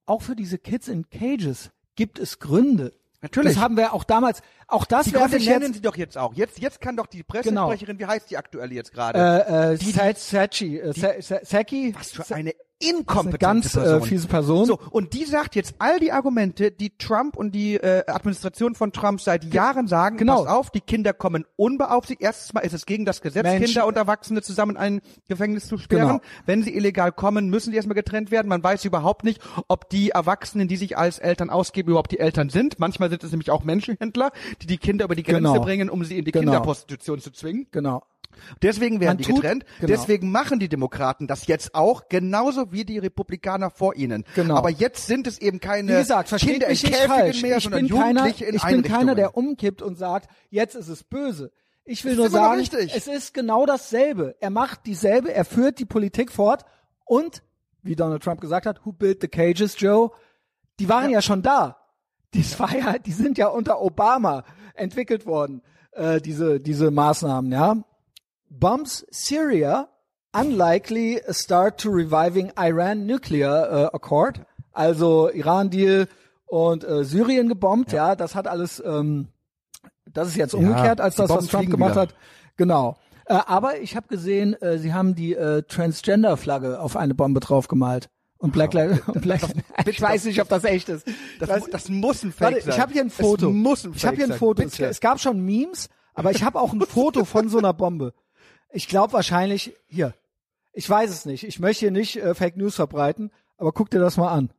[0.07, 2.93] Auch für diese Kids in cages gibt es Gründe.
[3.23, 3.55] Natürlich.
[3.55, 4.43] Das haben wir auch damals.
[4.69, 5.75] Auch das Die nennen jetzt.
[5.75, 6.35] sie doch jetzt auch.
[6.35, 9.19] Jetzt, jetzt kann doch die Pressesprecherin, wie heißt die aktuell jetzt gerade?
[9.49, 11.95] Äh, äh, Sa- Sachi, äh, Sa- Sa- Saki.
[11.97, 14.03] Was für eine inkompetente ganz äh, Person.
[14.03, 14.67] fiese Person.
[14.67, 18.93] So, und die sagt jetzt all die Argumente, die Trump und die äh, Administration von
[18.93, 20.45] Trump seit Jahren sagen, genau.
[20.45, 22.21] pass auf, die Kinder kommen unbeaufsichtigt.
[22.23, 23.65] Erstens mal ist es gegen das Gesetz, Mensch.
[23.65, 26.07] Kinder und Erwachsene zusammen in ein Gefängnis zu sperren.
[26.09, 26.21] Genau.
[26.45, 28.49] Wenn sie illegal kommen, müssen sie erstmal getrennt werden.
[28.49, 32.51] Man weiß überhaupt nicht, ob die Erwachsenen, die sich als Eltern ausgeben, überhaupt die Eltern
[32.51, 32.79] sind.
[32.79, 35.61] Manchmal sind es nämlich auch Menschenhändler, die die Kinder über die Grenze Genau.
[35.61, 36.53] bringen, um sie in die Genau.
[36.53, 37.67] Kinderprostitution zu zwingen.
[37.71, 38.03] Genau.
[38.61, 39.65] Deswegen werden Man die tut- getrennt.
[39.81, 39.87] genau.
[39.89, 44.25] Deswegen machen die Demokraten das jetzt auch, genauso wie die Republikaner vor ihnen.
[44.35, 44.57] Genau.
[44.57, 47.43] Aber jetzt sind es eben keine Wie gesagt, Kinder mich in Käfigen falsch.
[47.43, 50.75] mehr, ich sondern bin keiner, Jugendliche in ich bin keiner, der umkippt und sagt, jetzt
[50.75, 51.51] ist es böse.
[51.85, 52.61] Ich will Das nur sagen,
[52.95, 54.35] es ist genau dasselbe.
[54.41, 56.65] Er macht dieselbe, er führt die Politik fort
[57.05, 57.43] und,
[57.83, 60.11] wie Donald Trump gesagt hat, who built the cages, Joe?
[60.81, 61.79] Die waren ja, schon da.
[62.59, 64.45] War ja, die sind ja unter Obama
[64.75, 67.77] entwickelt worden, äh, diese, diese Maßnahmen, ja.
[68.49, 69.89] Bumps Syria
[70.33, 74.41] unlikely start to reviving Iran nuclear uh, accord.
[74.73, 76.09] Also Iran-Deal
[76.47, 78.15] und äh, Syrien gebombt, ja.
[78.15, 79.29] das hat alles, ähm,
[80.05, 82.03] das ist jetzt umgekehrt als die das, was Trump gemacht wieder.
[82.03, 82.15] hat.
[82.57, 82.97] Genau.
[83.25, 88.11] Äh, aber ich habe gesehen, äh, sie haben die äh, Transgender-Flagge auf eine Bombe draufgemalt.
[88.39, 89.41] Und Black Lives Black
[89.87, 91.07] Ich weiß nicht, ob das echt ist.
[91.41, 92.75] Das, Das- das muss ein Fake Warte, sein.
[92.75, 93.49] ich habe hier ein Foto.
[93.49, 94.33] Es muss ein Fake ich habe hier ein.
[94.39, 94.63] Foto.
[94.63, 98.13] Es, es gab schon Memes, aber ich habe auch ein Foto von so einer Bombe.
[98.73, 100.15] Ich glaube wahrscheinlich hier.
[100.73, 101.45] Ich weiß es nicht.
[101.45, 104.51] Ich möchte hier nicht äh, Fake News verbreiten, aber guck dir das mal an.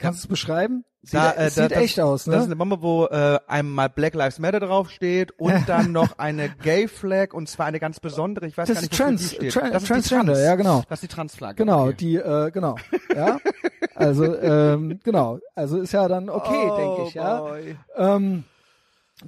[0.00, 0.84] Kannst du es beschreiben?
[1.02, 2.44] Sieht, Da, es äh, sieht da- echt das, aus, Das ist ne?
[2.46, 7.32] eine Bombe, wo äh, einmal Black Lives Matter draufsteht und dann noch eine Gay Flag
[7.32, 8.46] und zwar eine ganz besondere.
[8.46, 9.52] Ich weiß Das gar nicht, Trans- die steht.
[9.54, 10.44] Tra- das ist Transgender, Trans.
[10.46, 10.82] ja, genau.
[10.88, 11.56] Das ist die Transflagge.
[11.56, 11.94] Genau, okay.
[12.00, 12.76] die, äh, genau.
[13.14, 13.38] Ja.
[13.94, 15.38] Also, ähm, genau.
[15.54, 17.40] Also ist ja dann okay, Oh, denke ich, ja.
[17.40, 17.76] boy.
[17.96, 18.44] Ähm,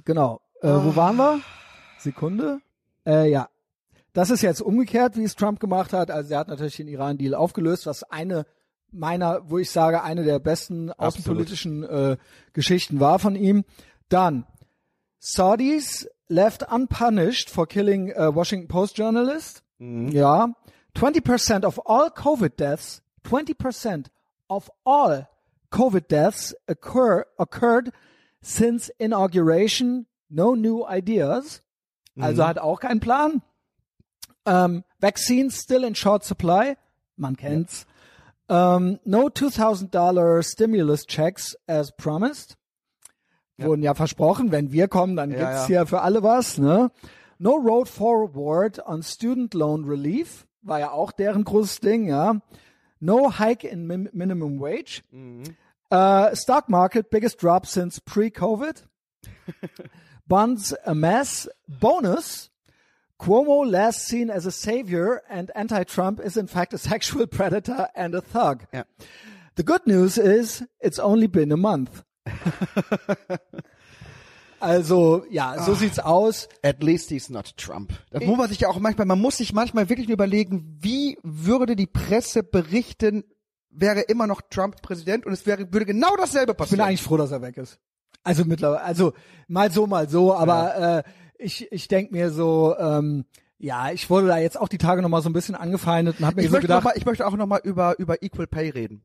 [0.05, 0.41] genau.
[0.61, 1.39] Äh, wo waren wir?
[1.99, 2.59] Sekunde.
[3.05, 3.49] Äh, ja.
[4.13, 6.11] Das ist jetzt umgekehrt, wie es Trump gemacht hat.
[6.11, 8.45] Also er hat natürlich den Iran-Deal aufgelöst, was eine
[8.93, 12.17] meiner, wo ich sage, eine der besten außenpolitischen äh,
[12.53, 13.65] Geschichten war von ihm.
[14.09, 14.45] Dann
[15.19, 19.63] Saudis left unpunished for killing a Washington Post journalist.
[19.79, 20.53] Ja.
[20.95, 24.07] 20% of all COVID deaths, 20%
[24.47, 25.27] of all
[25.71, 27.91] COVID deaths occur, occurred
[28.41, 30.05] since inauguration.
[30.29, 31.61] No new ideas.
[32.19, 33.41] Also hat auch keinen Plan.
[34.45, 36.75] Um, vaccines still in short supply.
[37.15, 37.85] Man kennt's.
[38.53, 42.55] Um, no $2,000 stimulus checks as promised.
[43.57, 45.65] Wurden ja versprochen, wenn wir kommen, dann Ja, gibt's ja.
[45.67, 46.91] hier für alle was, ne?
[47.39, 50.45] No road forward on student loan relief.
[50.61, 52.41] War ja auch deren großes Ding, ja.
[52.99, 55.03] No hike in min minimum wage.
[55.91, 58.83] Uh, stock market biggest drop since pre-COVID.
[60.27, 61.49] Bonds a mess.
[61.67, 62.49] Bonus.
[63.23, 68.13] Cuomo last seen as a savior and anti-Trump is in fact a sexual predator and
[68.15, 68.65] a thug.
[68.73, 68.83] Ja.
[69.55, 72.03] The good news is it's only been a month.
[74.59, 76.49] also, ja, so sieht's aus.
[76.63, 77.93] At least he's not Trump.
[78.11, 81.77] Das muss man sich ja auch manchmal, man muss sich manchmal wirklich überlegen, wie würde
[81.77, 83.23] die Presse berichten,
[83.69, 86.81] wäre immer noch Trump Präsident und es wäre, würde genau dasselbe Ich bin passieren.
[86.81, 87.79] eigentlich froh, dass er weg ist.
[88.25, 89.13] Also mittlerweile, also
[89.47, 91.03] mal so, mal so, aber äh,
[91.43, 93.25] ich, ich denk mir so, ähm,
[93.59, 96.37] ja, ich wurde da jetzt auch die Tage nochmal so ein bisschen angefeindet und habe
[96.37, 99.03] mir ich, so gedacht, mal, ich möchte auch noch mal über, über Equal Pay reden.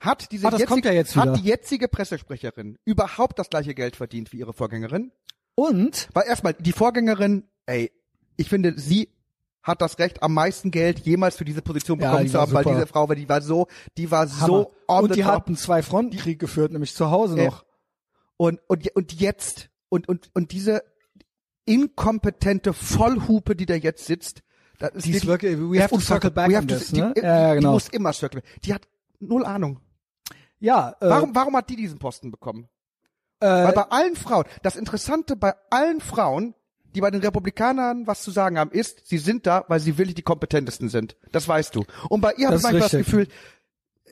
[0.00, 4.32] Hat diese Ah, jetzige, ja jetzt hat die jetzige Pressesprecherin überhaupt das gleiche Geld verdient
[4.32, 5.12] wie ihre Vorgängerin?
[5.54, 7.92] und Weil erstmal, die Vorgängerin, ey,
[8.36, 9.10] ich finde, sie
[9.62, 12.52] hat das Recht, am meisten Geld jemals für diese Position Ja, bekommen die zu haben,
[12.52, 12.74] weil super.
[12.76, 14.46] diese Frau, weil die war so, die war Hammer.
[14.46, 15.30] so on und die top.
[15.30, 17.64] hatten zwei Frontenkrieg geführt, nämlich zu Hause Äh, noch.
[18.38, 20.82] Und, und, und jetzt, und, und, und diese
[21.64, 24.42] inkompetente Vollhupe, die da jetzt sitzt,
[24.78, 27.00] das ist, Die ist wirklich, we have to circle back We have to- this, die,
[27.00, 27.12] ne?
[27.16, 27.72] die, Ja, ja, die genau.
[27.72, 28.42] muss immer circle.
[28.64, 28.82] Die hat
[29.20, 29.80] null Ahnung.
[30.58, 32.68] Ja, äh, Warum, warum hat die diesen Posten bekommen?
[33.40, 36.54] äh, Weil bei allen Frauen, das Interessante bei allen Frauen,
[36.94, 40.14] die bei den Republikanern was zu sagen haben, ist, sie sind da, weil sie wirklich
[40.14, 41.16] die kompetentesten sind.
[41.32, 41.84] Das weißt du.
[42.08, 43.06] Und bei ihr habe Das ich manchmal das richtig.
[43.06, 43.28] Gefühl,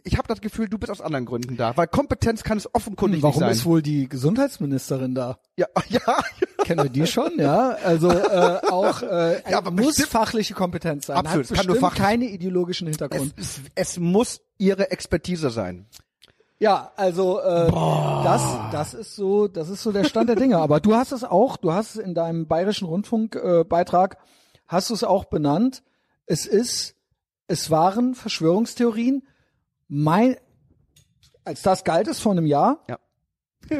[0.04, 3.22] ich habe das Gefühl, du bist aus anderen Gründen da, weil Kompetenz kann es offenkundig
[3.22, 3.66] warum nicht ist sein.
[3.66, 5.38] wohl die Gesundheitsministerin da?
[5.56, 6.00] Ja, ja,
[6.64, 7.70] Kennen wir die schon, ja?
[7.84, 11.16] Also äh, auch äh, Ja, aber muss bestimmt- fachliche Kompetenz sein.
[11.16, 13.34] Absolut, es kann nur fachlich- keine ideologischen es, Hintergrund.
[13.36, 15.86] es, es muss ihre Expertise sein.
[16.58, 20.58] Ja, also äh, das, das ist so, das ist so der Stand der Dinge.
[20.58, 24.18] Aber du hast es auch, du hast es in deinem bayerischen Rundfunkbeitrag, äh, Beitrag,
[24.68, 25.82] hast du es auch benannt.
[26.26, 26.96] Es ist,
[27.46, 29.22] es waren Verschwörungstheorien.
[29.92, 30.36] Mein,
[31.44, 32.84] als das galt es vor einem Jahr.
[32.88, 32.98] Ja.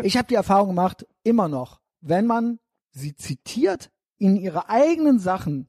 [0.03, 2.59] Ich habe die Erfahrung gemacht, immer noch, wenn man
[2.91, 5.69] sie zitiert, in ihre eigenen Sachen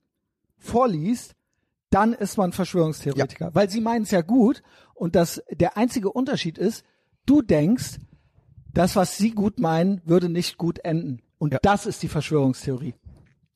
[0.58, 1.36] vorliest,
[1.92, 4.64] dann ist man Verschwörungstheoretiker, weil sie meinen es ja gut
[4.96, 6.84] und das der einzige Unterschied ist,
[7.26, 8.00] du denkst,
[8.74, 11.60] das was sie gut meinen, würde nicht gut enden und Ja.
[11.62, 12.96] das ist die Verschwörungstheorie.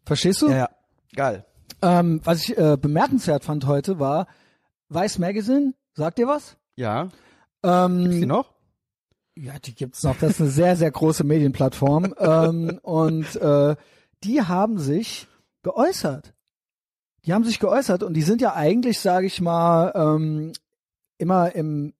[0.05, 0.49] Verstehst du?
[0.49, 0.69] ja.
[1.15, 1.45] Geil.
[1.81, 4.27] Ähm, was ich äh, bemerkenswert fand heute war
[4.89, 6.57] Vice Magazine, sagt dir was?
[6.75, 7.09] Ja.
[7.63, 8.51] Ähm, Gibt's die noch?
[9.35, 10.17] Ja, die gibt's noch.
[10.17, 12.13] Das ist eine sehr, sehr große Medienplattform.
[12.19, 13.75] ähm, und äh,
[14.23, 15.27] die haben sich
[15.63, 16.33] geäußert.
[17.25, 20.53] Die haben sich geäußert und die sind ja eigentlich, sage ich mal, ähm,
[21.17, 21.93] immer im,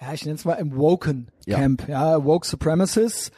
[0.00, 3.32] ja, ich nenne es mal im Woken Camp, ja, ja Woke Supremacists.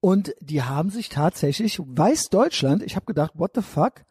[0.00, 4.04] Und die haben sich tatsächlich, Weiß Deutschland, ich habe gedacht, what the fuck?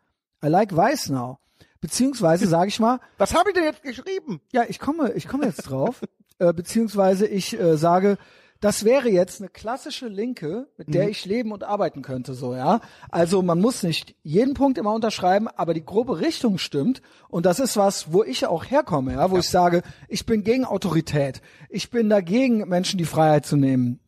[0.43, 1.39] I like Weiß now.
[1.81, 2.99] Beziehungsweise sage ich mal.
[3.17, 4.41] Was habe ich denn jetzt geschrieben?
[4.51, 6.01] Ja, ich komme, ich komme jetzt drauf.
[6.39, 8.17] äh, beziehungsweise ich äh, sage,
[8.61, 11.11] das wäre jetzt eine klassische Linke, mit der mhm.
[11.11, 12.81] ich leben und arbeiten könnte, so, ja.
[13.09, 17.01] Also man muss nicht jeden Punkt immer unterschreiben, aber die grobe Richtung stimmt.
[17.29, 19.39] Und das ist was, wo ich auch herkomme, ja, wo ja.
[19.39, 21.41] ich sage, ich bin gegen Autorität.
[21.69, 24.01] Ich bin dagegen, Menschen die Freiheit zu nehmen.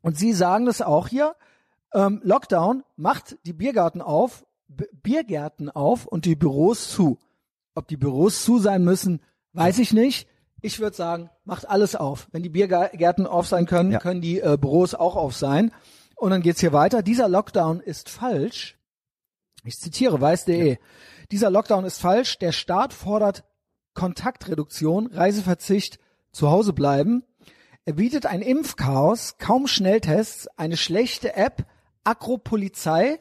[0.00, 1.34] Und Sie sagen das auch hier.
[1.92, 7.18] Ähm, Lockdown macht die Biergarten auf, Biergärten auf und die Büros zu.
[7.74, 9.20] Ob die Büros zu sein müssen,
[9.52, 10.28] weiß ich nicht.
[10.60, 12.28] Ich würde sagen, macht alles auf.
[12.32, 13.98] Wenn die Biergärten auf sein können, ja.
[13.98, 15.72] können die äh, Büros auch auf sein.
[16.16, 17.02] Und dann geht's hier weiter.
[17.02, 18.76] Dieser Lockdown ist falsch.
[19.64, 20.72] Ich zitiere weiß.de.
[20.72, 20.76] Ja.
[21.30, 22.38] Dieser Lockdown ist falsch.
[22.38, 23.44] Der Staat fordert
[23.94, 25.98] Kontaktreduktion, Reiseverzicht,
[26.32, 27.24] zu Hause bleiben.
[27.84, 31.66] Er bietet ein Impfchaos, kaum Schnelltests, eine schlechte App,
[32.04, 33.18] Akropolizei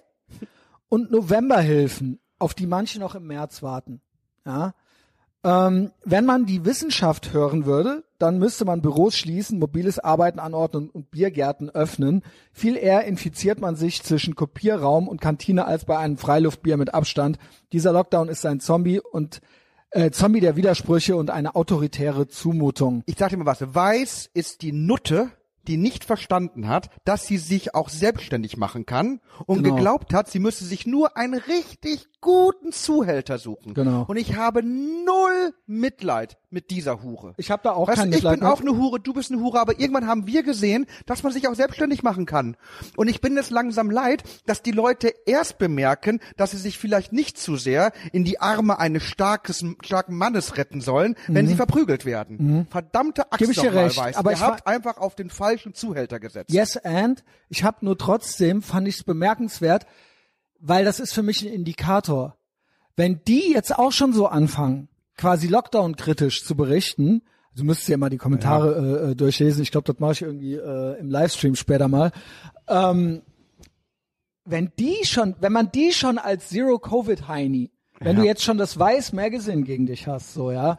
[0.90, 4.02] und Novemberhilfen, auf die manche noch im März warten.
[4.46, 4.74] Ja.
[5.44, 10.90] Ähm, wenn man die Wissenschaft hören würde, dann müsste man Büros schließen, mobiles Arbeiten anordnen
[10.90, 12.24] und Biergärten öffnen.
[12.52, 17.38] Viel eher infiziert man sich zwischen Kopierraum und Kantine als bei einem Freiluftbier mit Abstand.
[17.72, 19.42] Dieser Lockdown ist ein Zombie und
[19.92, 23.04] äh, Zombie der Widersprüche und eine autoritäre Zumutung.
[23.06, 23.74] Ich sag dir mal was.
[23.74, 25.32] Weiß ist die Nutte
[25.68, 29.76] die nicht verstanden hat, dass sie sich auch selbstständig machen kann und genau.
[29.76, 33.74] geglaubt hat, sie müsse sich nur einen richtig guten Zuhälter suchen.
[33.74, 34.06] Genau.
[34.08, 37.34] Und ich habe null Mitleid mit dieser Hure.
[37.38, 38.36] Ich habe da auch weißt kein Mitleid.
[38.36, 41.24] Ich bin auch eine Hure, du bist eine Hure, aber irgendwann haben wir gesehen, dass
[41.24, 42.58] man sich auch selbstständig machen kann.
[42.96, 47.14] Und ich bin es langsam leid, dass die Leute erst bemerken, dass sie sich vielleicht
[47.14, 51.50] nicht zu sehr in die Arme eines starkes, starken Mannes retten sollen, wenn mhm.
[51.50, 52.38] sie verprügelt werden.
[52.40, 52.68] Mhm.
[52.68, 54.18] Verdammte Axt Gib ich dir recht, weiß.
[54.18, 56.52] aber Ihr ich habt einfach auf den falschen Zuhälter gesetzt.
[56.52, 59.88] Yes and ich habe nur trotzdem fand ich es bemerkenswert,
[60.60, 62.38] weil das ist für mich ein Indikator.
[62.96, 67.24] Wenn die jetzt auch schon so anfangen, quasi Lockdown-kritisch zu berichten,
[67.56, 69.08] du müsstest ja mal die Kommentare ja.
[69.08, 72.12] Äh, äh, durchlesen, ich glaube, das mache ich irgendwie äh, im Livestream später mal.
[72.68, 73.24] Ähm,
[74.46, 78.22] wenn die schon, wenn man die schon als Zero-Covid-Heini, wenn ja.
[78.22, 80.78] du jetzt schon das Weiß Magazine gegen dich hast, so, ja,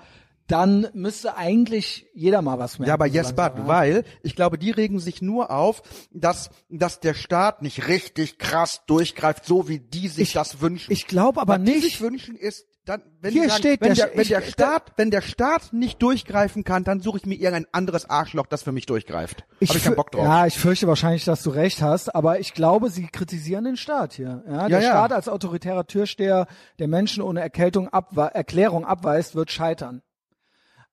[0.48, 2.88] dann müsste eigentlich jeder mal was merken.
[2.88, 3.66] Ja, aber yes, but, ja.
[3.66, 8.82] weil ich glaube, die regen sich nur auf, dass, dass der Staat nicht richtig krass
[8.86, 10.90] durchgreift, so wie die sich ich, das wünschen.
[10.90, 11.76] Ich glaube aber was nicht.
[11.76, 14.40] Die sich wünschen ist, dann, wenn Hier sagen, steht wenn der, der, wenn ich, der
[14.40, 18.62] Staat, wenn der Staat nicht durchgreifen kann, dann suche ich mir irgendein anderes Arschloch, das
[18.62, 19.44] für mich durchgreift.
[19.60, 20.24] Ich, Hab ich keinen Bock drauf.
[20.24, 24.14] Ja, ich fürchte wahrscheinlich, dass du recht hast, aber ich glaube, sie kritisieren den Staat
[24.14, 24.42] hier.
[24.46, 24.90] Ja, der ja, ja.
[24.90, 26.46] Staat als autoritärer Türsteher,
[26.78, 30.00] der Menschen ohne Erkältung abwe Erklärung abweist, wird scheitern.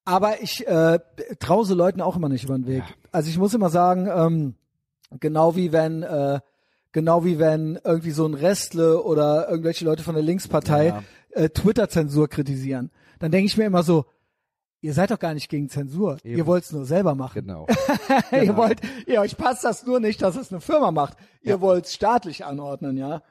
[0.06, 1.00] Aber ich äh,
[1.40, 2.84] traue so Leuten auch immer nicht über den Weg.
[2.88, 2.96] Ja.
[3.12, 4.56] Also ich muss immer sagen, ähm,
[5.20, 6.40] genau wie wenn äh,
[6.92, 11.04] genau wie wenn irgendwie so ein Restle oder irgendwelche Leute von der Linkspartei ja.
[11.32, 14.06] äh, Twitter-Zensur kritisieren, dann denke ich mir immer so,
[14.82, 16.18] ihr seid doch gar nicht gegen Zensur.
[16.24, 16.38] Eben.
[16.38, 17.42] Ihr wollt es nur selber machen.
[17.42, 17.68] Genau.
[18.32, 18.58] ihr genau.
[18.58, 21.18] wollt, ihr euch passt das nur nicht, dass es eine Firma macht.
[21.42, 21.62] Ihr ja.
[21.62, 23.24] wollt es staatlich anordnen, ja.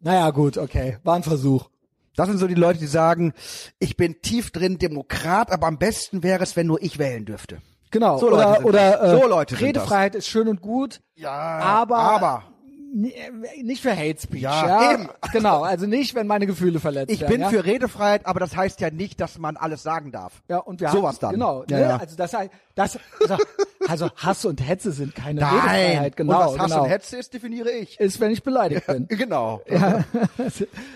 [0.00, 0.98] Naja, gut, okay.
[1.04, 1.68] War ein Versuch.
[2.16, 3.34] Das sind so die Leute, die sagen,
[3.78, 7.58] ich bin tief drin Demokrat, aber am besten wäre es, wenn nur ich wählen dürfte.
[7.90, 8.18] Genau.
[8.18, 11.00] So oder Leute oder äh, so Leute Redefreiheit ist schön und gut.
[11.14, 11.30] Ja.
[11.30, 12.53] Aber, aber
[12.94, 14.42] nicht für Hate Speech.
[14.42, 15.08] Ja, ja, eben.
[15.32, 15.62] genau.
[15.62, 17.32] Also nicht, wenn meine Gefühle verletzt ich werden.
[17.32, 17.48] bin ja?
[17.48, 20.42] für Redefreiheit, aber das heißt ja nicht, dass man alles sagen darf.
[20.48, 21.32] Ja, und wir Sowas dann.
[21.32, 21.64] Genau.
[21.68, 21.82] Ja, ne?
[21.82, 21.96] ja.
[21.96, 22.36] Also das,
[22.74, 23.36] das also,
[23.88, 25.54] also Hass und Hetze sind keine Nein.
[25.54, 26.16] Redefreiheit.
[26.16, 26.32] Genau.
[26.32, 26.84] Und was Hass genau.
[26.84, 27.98] und Hetze ist, definiere ich.
[27.98, 29.08] Ist, wenn ich beleidigt bin.
[29.08, 29.60] Genau.
[29.68, 30.04] Ja.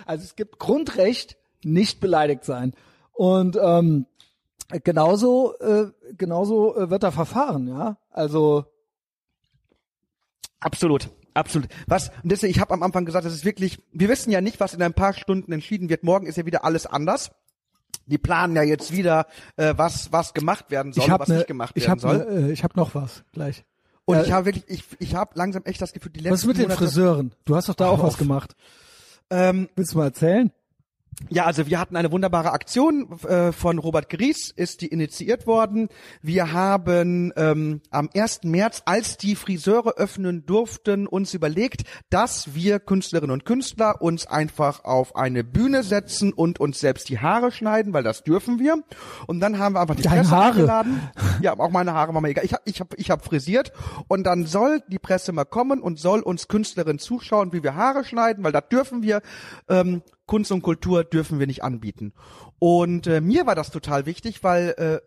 [0.06, 2.74] Also es gibt Grundrecht, nicht beleidigt sein.
[3.12, 4.06] Und ähm,
[4.84, 7.96] genauso, äh, genauso äh, wird da verfahren, ja.
[8.10, 8.64] Also
[10.60, 11.10] Absolut.
[11.38, 11.68] Absolut.
[11.86, 14.58] Was, und deswegen, ich habe am Anfang gesagt, das ist wirklich, wir wissen ja nicht,
[14.58, 16.02] was in ein paar Stunden entschieden wird.
[16.02, 17.30] Morgen ist ja wieder alles anders.
[18.06, 21.46] Die planen ja jetzt wieder, äh, was, was gemacht werden soll, ich was ne, nicht
[21.46, 22.18] gemacht ich werden hab soll.
[22.18, 23.64] Ne, äh, ich habe noch was gleich.
[24.04, 26.40] und äh, ich habe wirklich, ich, ich habe langsam echt das Gefühl, die letzten Was
[26.40, 27.32] ist mit den Monate, Friseuren?
[27.44, 28.18] Du hast doch da auch Hör was auf.
[28.18, 28.56] gemacht.
[29.30, 30.50] Ähm, Willst du mal erzählen?
[31.30, 35.88] Ja, also wir hatten eine wunderbare Aktion äh, von Robert Gries, ist die initiiert worden.
[36.22, 38.44] Wir haben ähm, am 1.
[38.44, 44.84] März, als die Friseure öffnen durften, uns überlegt, dass wir Künstlerinnen und Künstler uns einfach
[44.84, 48.82] auf eine Bühne setzen und uns selbst die Haare schneiden, weil das dürfen wir.
[49.26, 50.50] Und dann haben wir einfach die Deine Presse Haare?
[50.50, 51.00] eingeladen.
[51.42, 52.44] Ja, auch meine Haare waren mir egal.
[52.44, 53.72] Ich habe ich hab, ich hab frisiert
[54.06, 58.04] und dann soll die Presse mal kommen und soll uns Künstlerinnen zuschauen, wie wir Haare
[58.04, 59.20] schneiden, weil das dürfen wir.
[59.68, 62.12] Ähm, Kunst und Kultur dürfen wir nicht anbieten.
[62.60, 65.00] Und äh, mir war das total wichtig, weil äh,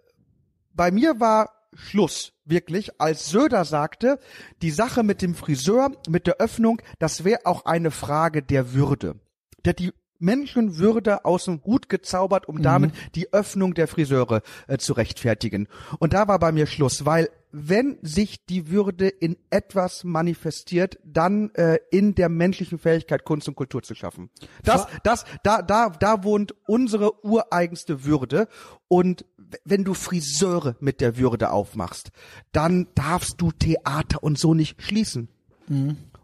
[0.74, 4.20] bei mir war Schluss, wirklich, als Söder sagte,
[4.62, 9.16] die Sache mit dem Friseur, mit der Öffnung, das wäre auch eine Frage der Würde.
[9.64, 14.94] Der die Menschenwürde aus dem Hut gezaubert, um damit die Öffnung der Friseure äh, zu
[14.94, 15.68] rechtfertigen.
[15.98, 21.54] Und da war bei mir Schluss, weil wenn sich die Würde in etwas manifestiert, dann
[21.56, 24.30] äh, in der menschlichen Fähigkeit, Kunst und Kultur zu schaffen.
[24.64, 28.48] Das, das, da, da, da wohnt unsere ureigenste Würde.
[28.88, 29.26] Und
[29.66, 32.12] wenn du Friseure mit der Würde aufmachst,
[32.52, 35.28] dann darfst du Theater und so nicht schließen.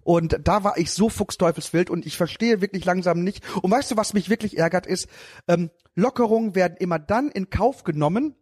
[0.04, 3.44] Und da war ich so fuchsteufelswild und ich verstehe wirklich langsam nicht.
[3.62, 5.10] Und weißt du, was mich wirklich ärgert ist?
[5.50, 8.36] Ähm, Lockerungen werden immer dann in Kauf genommen,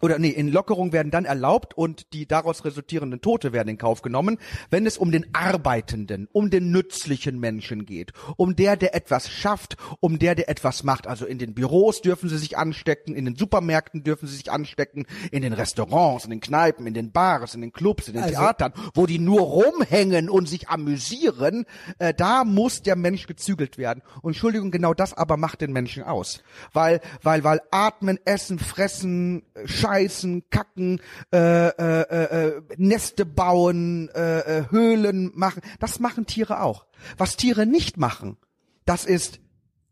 [0.00, 4.02] oder nee, in Lockerungen werden dann erlaubt und die daraus resultierenden Tote werden in Kauf
[4.02, 4.38] genommen,
[4.70, 9.76] wenn es um den Arbeitenden, um den nützlichen Menschen geht, um der, der etwas schafft,
[10.00, 11.06] um der, der etwas macht.
[11.06, 15.06] Also in den Büros dürfen sie sich anstecken, in den Supermärkten dürfen sie sich anstecken,
[15.30, 18.34] in den Restaurants, in den Kneipen, in den Bars, in den Clubs, in den Also-
[18.34, 21.64] Theatern, wo die nur rumhängen und sich amüsieren,
[21.98, 24.02] äh, da muss der Mensch gezügelt werden.
[24.22, 26.42] Und Entschuldigung, genau das aber macht den Menschen aus.
[26.72, 31.00] Weil, weil, weil atmen, essen, fressen, äh, scheißen, kacken,
[31.32, 36.86] äh, äh, äh, Neste bauen, äh, äh, Höhlen machen, das machen Tiere auch.
[37.16, 38.36] Was Tiere nicht machen,
[38.84, 39.40] das ist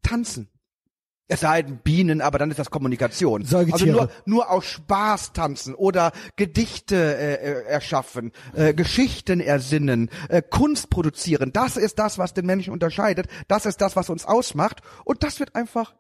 [0.03, 0.49] tanzen.
[1.29, 3.45] Es sei denn Bienen, aber dann ist das Kommunikation.
[3.45, 3.91] Säugetiere.
[3.91, 10.41] Also nur, nur aus Spaß tanzen oder Gedichte äh, äh, erschaffen, äh, Geschichten ersinnen, äh,
[10.41, 11.53] Kunst produzieren.
[11.53, 13.27] Das ist das, was den Menschen unterscheidet.
[13.49, 14.83] Das ist das, was uns ausmacht.
[15.05, 15.97] Und das wird einfach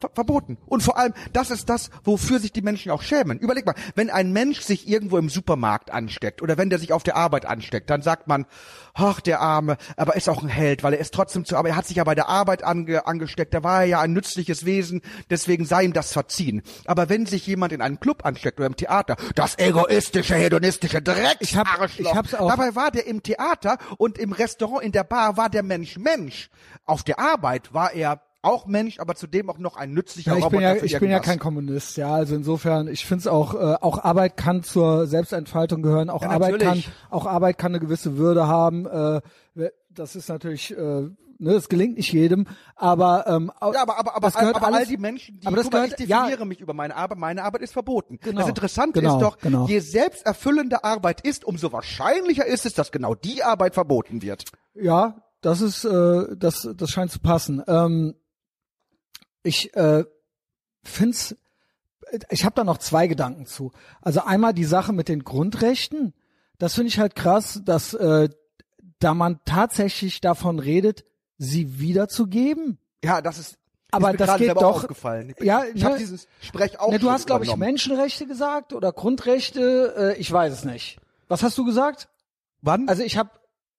[0.00, 0.58] ver verboten.
[0.66, 3.38] Und vor allem, das ist das, wofür sich die Menschen auch schämen.
[3.38, 7.02] Überleg mal, wenn ein Mensch sich irgendwo im Supermarkt ansteckt oder wenn der sich auf
[7.02, 8.46] der Arbeit ansteckt, dann sagt man,
[8.94, 11.76] ach, der Arme, aber ist auch ein Held, weil er ist trotzdem zu, aber er
[11.76, 15.00] hat sich ja bei der Arbeit ange, angesteckt, da war er ja ein nützliches Wesen,
[15.30, 16.62] deswegen sei ihm das verziehen.
[16.86, 21.36] Aber wenn sich jemand in einem Club ansteckt oder im Theater, das egoistische, hedonistische Dreck,
[21.40, 21.66] Ich hab-
[21.98, 25.48] ich hab's auch- Dabei war der im Theater und im Restaurant, in der Bar war
[25.50, 26.50] der Mensch Mensch.
[26.84, 30.44] Auf der Arbeit war er auch Mensch, aber zudem auch noch ein nützlicher Ja, ich
[30.44, 32.14] bin Roboter ja, für ich bin ja kein Kommunist, ja.
[32.14, 36.10] Also insofern, ich finde es auch, äh, auch Arbeit kann zur Selbstentfaltung gehören.
[36.10, 38.86] Auch Ja, Arbeit kann, auch Arbeit kann eine gewisse Würde haben.
[38.86, 39.20] Äh,
[39.90, 44.26] das ist natürlich, äh, ne, es gelingt nicht jedem, aber ähm, Ja, aber, aber, aber,
[44.26, 46.46] das gehört aber alles, all die Menschen, die, aber das mal, gehört, ich ja, definiere
[46.46, 48.18] mich über meine Arbeit, meine Arbeit ist verboten.
[48.20, 48.40] Genau.
[48.40, 49.66] Das Interessante Genau, ist doch, genau.
[49.66, 54.44] je selbsterfüllende Arbeit ist, umso wahrscheinlicher ist es, dass genau die Arbeit verboten wird.
[54.74, 57.62] Ja, das ist, äh, das, das scheint zu passen.
[57.66, 58.14] Ähm,
[59.44, 60.04] ich äh,
[60.82, 61.36] find's,
[62.30, 63.70] ich habe da noch zwei Gedanken zu.
[64.02, 66.12] Also einmal die Sache mit den Grundrechten.
[66.58, 68.28] Das finde ich halt krass, dass äh,
[68.98, 71.04] da man tatsächlich davon redet,
[71.38, 72.78] sie wiederzugeben.
[73.04, 73.58] Ja, das ist,
[73.90, 74.88] Aber ist mir das gerade geht doch-.
[75.38, 77.54] Ich, Ja, ich ne- habe dieses Sprech auch Ne, du hast, glaube ich.
[77.56, 80.14] Menschenrechte gesagt oder Grundrechte.
[80.16, 80.98] Äh, ich weiß es nicht.
[81.28, 82.08] Was hast du gesagt?
[82.62, 82.88] Wann?
[82.88, 83.30] Also ich habe,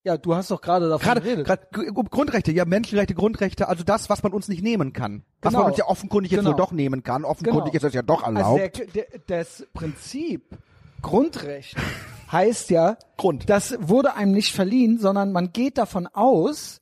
[0.06, 1.46] ja, du hast doch gerade davon Gerade, geredet.
[1.48, 5.24] gerade G- Grundrechte, ja, Menschenrechte, Grundrechte, also das, was man uns nicht nehmen kann.
[5.42, 5.64] Was Genau.
[5.64, 6.52] man uns ja offenkundig jetzt Genau.
[6.52, 7.26] wohl doch nehmen kann.
[7.26, 7.76] Offenkundig Genau.
[7.76, 8.78] ist das ja doch Also erlaubt.
[8.78, 10.58] der, der, das Prinzip
[11.02, 11.76] Grundrecht
[12.32, 13.50] heißt ja, Grund.
[13.50, 16.82] das wurde einem nicht verliehen, sondern man geht davon aus,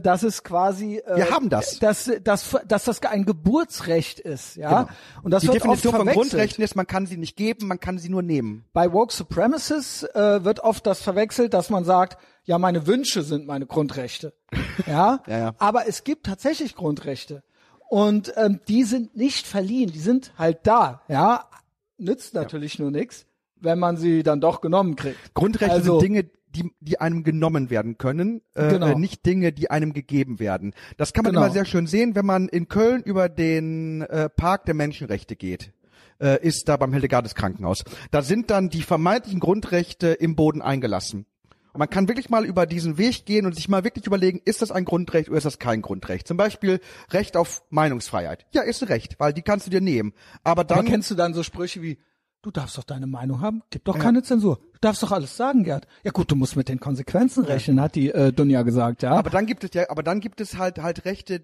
[0.00, 1.78] dass es quasi äh, Wir haben das.
[1.78, 4.82] dass, dass, dass das ein Geburtsrecht ist, ja.
[4.82, 4.96] Genau.
[5.22, 6.12] Und das die wird Definition oft von.
[6.12, 8.64] Grundrechten ist, man kann sie nicht geben, man kann sie nur nehmen.
[8.72, 13.46] Bei Woke Supremacists äh, wird oft das verwechselt, dass man sagt, ja, meine Wünsche sind
[13.46, 14.32] meine Grundrechte.
[14.86, 15.54] Ja, Ja, ja.
[15.58, 17.42] aber es gibt tatsächlich Grundrechte.
[17.88, 21.02] Und ähm, die sind nicht verliehen, die sind halt da.
[21.08, 21.48] Ja,
[21.96, 25.34] nützt natürlich nur nichts, wenn man sie dann doch genommen kriegt.
[25.34, 28.88] Grundrechte also, sind Dinge, die, die einem genommen werden können, äh, Genau.
[28.88, 30.74] äh, nicht Dinge, die einem gegeben werden.
[30.96, 31.44] Das kann man Genau.
[31.46, 35.72] immer sehr schön sehen, wenn man in Köln über den äh, Park der Menschenrechte geht.
[36.20, 37.84] Äh, ist da beim Hildegardes Krankenhaus.
[38.10, 41.26] Da sind dann die vermeintlichen Grundrechte im Boden eingelassen.
[41.72, 44.60] Und man kann wirklich mal über diesen Weg gehen und sich mal wirklich überlegen, ist
[44.62, 46.26] das ein Grundrecht oder ist das kein Grundrecht?
[46.26, 46.80] Zum Beispiel
[47.12, 48.46] Recht auf Meinungsfreiheit.
[48.52, 50.12] Ja, ist ein Recht, weil die kannst du dir nehmen.
[50.42, 51.98] Aber dann aber kennst du dann so Sprüche wie,
[52.42, 54.58] du darfst doch deine Meinung haben, gib doch keine Zensur.
[54.72, 55.86] Du darfst doch alles sagen, Gerd.
[56.04, 59.12] Ja gut, du musst mit den Konsequenzen rechnen, hat die äh, Dunja gesagt, ja.
[59.12, 61.42] Aber dann gibt es ja, aber dann gibt es halt halt Rechte,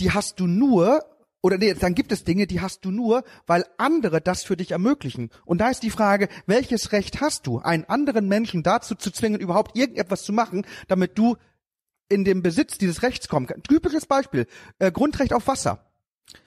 [0.00, 1.00] die hast du nur,
[1.42, 4.72] oder nee, dann gibt es Dinge, die hast du nur, weil andere das für dich
[4.72, 5.30] ermöglichen.
[5.44, 9.40] Und da ist die Frage, welches Recht hast du, einen anderen Menschen dazu zu zwingen,
[9.40, 11.36] überhaupt irgendetwas zu machen, damit du
[12.08, 13.68] in den Besitz dieses Rechts kommen kannst.
[13.68, 14.46] Typisches Beispiel,
[14.78, 15.84] äh, Grundrecht auf Wasser.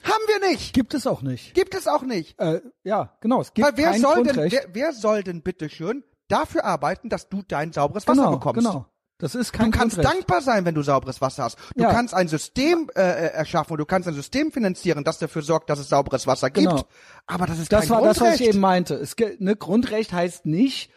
[0.03, 0.73] Haben wir nicht.
[0.73, 1.53] Gibt es auch nicht.
[1.53, 2.39] Gibt es auch nicht.
[2.39, 3.41] Äh, ja, genau.
[3.41, 4.51] Es gibt Weil wer kein soll denn, Grundrecht.
[4.53, 8.59] wer, wer soll denn bitteschön dafür arbeiten, dass du dein sauberes Wasser genau, bekommst?
[8.65, 8.85] genau.
[9.19, 10.15] Das ist kein Du kannst Grundrecht.
[10.17, 11.57] dankbar sein, wenn du sauberes Wasser hast.
[11.75, 11.91] Du Ja.
[11.91, 13.03] kannst ein System äh, äh,
[13.33, 16.67] erschaffen und du kannst ein System finanzieren, das dafür sorgt, dass es sauberes Wasser gibt.
[16.69, 16.83] Genau.
[17.25, 18.49] Aber das ist Das kein war das, was ich Grundrecht.
[18.49, 18.93] eben meinte.
[18.95, 20.91] Es, ne, Grundrecht heißt nicht,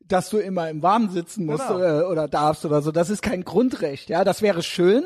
[0.00, 1.78] dass du immer im Warmen sitzen musst Genau.
[1.78, 2.92] oder, oder darfst oder so.
[2.92, 4.08] Das ist kein Grundrecht.
[4.08, 5.04] Ja, das wäre schön.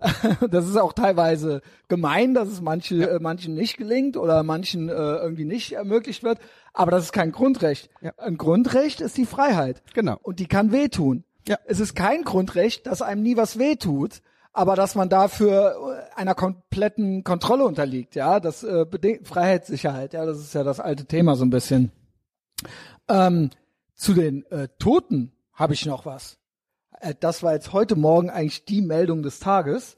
[0.50, 4.92] Das ist auch teilweise gemein, dass es manche, äh, manchen nicht gelingt oder manchen äh,
[4.92, 6.38] irgendwie nicht ermöglicht wird.
[6.72, 7.90] Aber das ist kein Grundrecht.
[8.00, 8.12] Ja.
[8.16, 9.82] Ein Grundrecht ist die Freiheit.
[9.94, 10.18] Genau.
[10.22, 11.24] Und die kann wehtun.
[11.46, 11.58] Ja.
[11.66, 14.22] Es ist kein Grundrecht, dass einem nie was wehtut,
[14.52, 18.14] aber dass man dafür äh, einer kompletten Kontrolle unterliegt.
[18.14, 20.12] Ja, das äh, bedingt Freiheitssicherheit.
[20.12, 21.92] Ja, das ist ja das alte Thema so ein bisschen.
[23.08, 23.50] Ähm,
[23.94, 26.38] zu den äh, Toten habe ich noch was.
[27.00, 29.96] Äh, das war jetzt heute Morgen eigentlich die Meldung des Tages.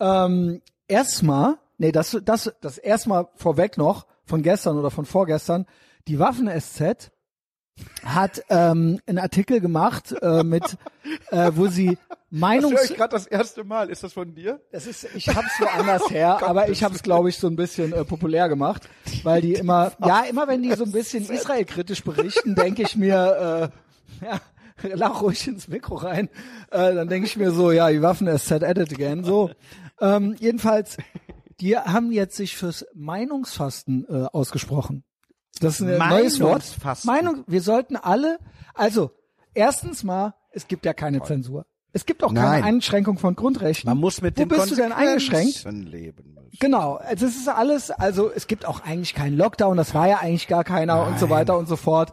[0.00, 5.66] Ähm, erstmal, nee, das, das, das erstmal vorweg noch von gestern oder von vorgestern.
[6.08, 7.10] Die Waffen-SZ
[8.04, 10.78] hat ähm, einen Artikel gemacht äh, mit,
[11.30, 11.98] äh, wo sie
[12.30, 13.90] Meinungs gerade das erste Mal.
[13.90, 14.60] Ist das von dir?
[14.72, 18.04] das ist, ich hab's woanders her, aber ich hab's, glaube ich, so ein bisschen äh,
[18.04, 18.88] populär gemacht,
[19.22, 23.70] weil die immer, ja, immer wenn die so ein bisschen Israel-kritisch berichten, denke ich mir,
[24.22, 24.40] äh, ja,
[24.94, 26.28] lach ruhig ins Mikro rein,
[26.70, 29.50] äh, dann denke ich mir so, ja, die Waffen ist set edit again, so.
[30.00, 30.98] Ähm, jedenfalls,
[31.60, 35.04] die haben jetzt sich fürs Meinungsfasten äh, ausgesprochen.
[35.60, 36.64] Das ist ein neues Wort.
[37.04, 38.38] Meinung, wir sollten alle,
[38.74, 39.12] also,
[39.54, 41.64] erstens mal, es gibt ja keine Zensur.
[41.92, 42.64] Es gibt auch keine Nein.
[42.64, 43.88] Einschränkung von Grundrechten.
[43.88, 45.64] Man muss mit Wo den bist du denn eingeschränkt?
[45.64, 46.36] Leben.
[46.58, 50.18] Genau, also es ist alles, also es gibt auch eigentlich keinen Lockdown, das war ja
[50.18, 52.12] eigentlich gar keiner und so weiter und so fort.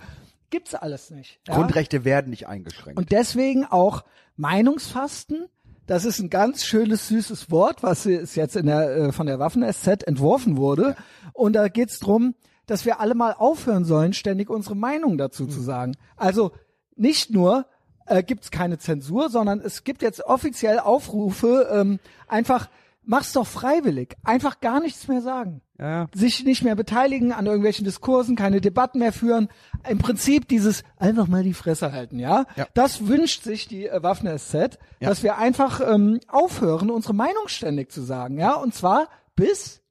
[0.53, 1.39] Gibt's alles nicht.
[1.47, 1.55] Ja?
[1.55, 2.99] Grundrechte werden nicht eingeschränkt.
[2.99, 4.03] Und deswegen auch
[4.37, 5.47] Meinungsfasten.
[5.87, 9.39] Das ist ein ganz schönes, süßes Wort, was ist jetzt in der, äh, von der
[9.39, 10.95] Waffen-SZ entworfen wurde.
[11.33, 12.35] Und da geht's drum,
[12.67, 15.95] dass wir alle mal aufhören sollen, ständig unsere Meinung dazu zu sagen.
[16.17, 16.51] Also
[16.95, 17.65] nicht nur
[18.05, 21.97] äh, gibt's keine Zensur, sondern es gibt jetzt offiziell Aufrufe, ähm,
[22.27, 22.69] einfach
[23.01, 26.07] mach's doch freiwillig, einfach gar nichts mehr sagen ja.
[26.13, 29.49] sich nicht mehr beteiligen an irgendwelchen Diskursen, keine Debatten mehr führen.
[29.87, 32.45] Im Prinzip dieses einfach mal die Fresse halten, ja.
[32.55, 32.67] Ja.
[32.73, 35.09] Das wünscht sich die äh, Waffen-SZ, Ja.
[35.09, 38.55] dass wir einfach ähm, aufhören, unsere Meinung ständig zu sagen, ja.
[38.55, 39.81] Und zwar bis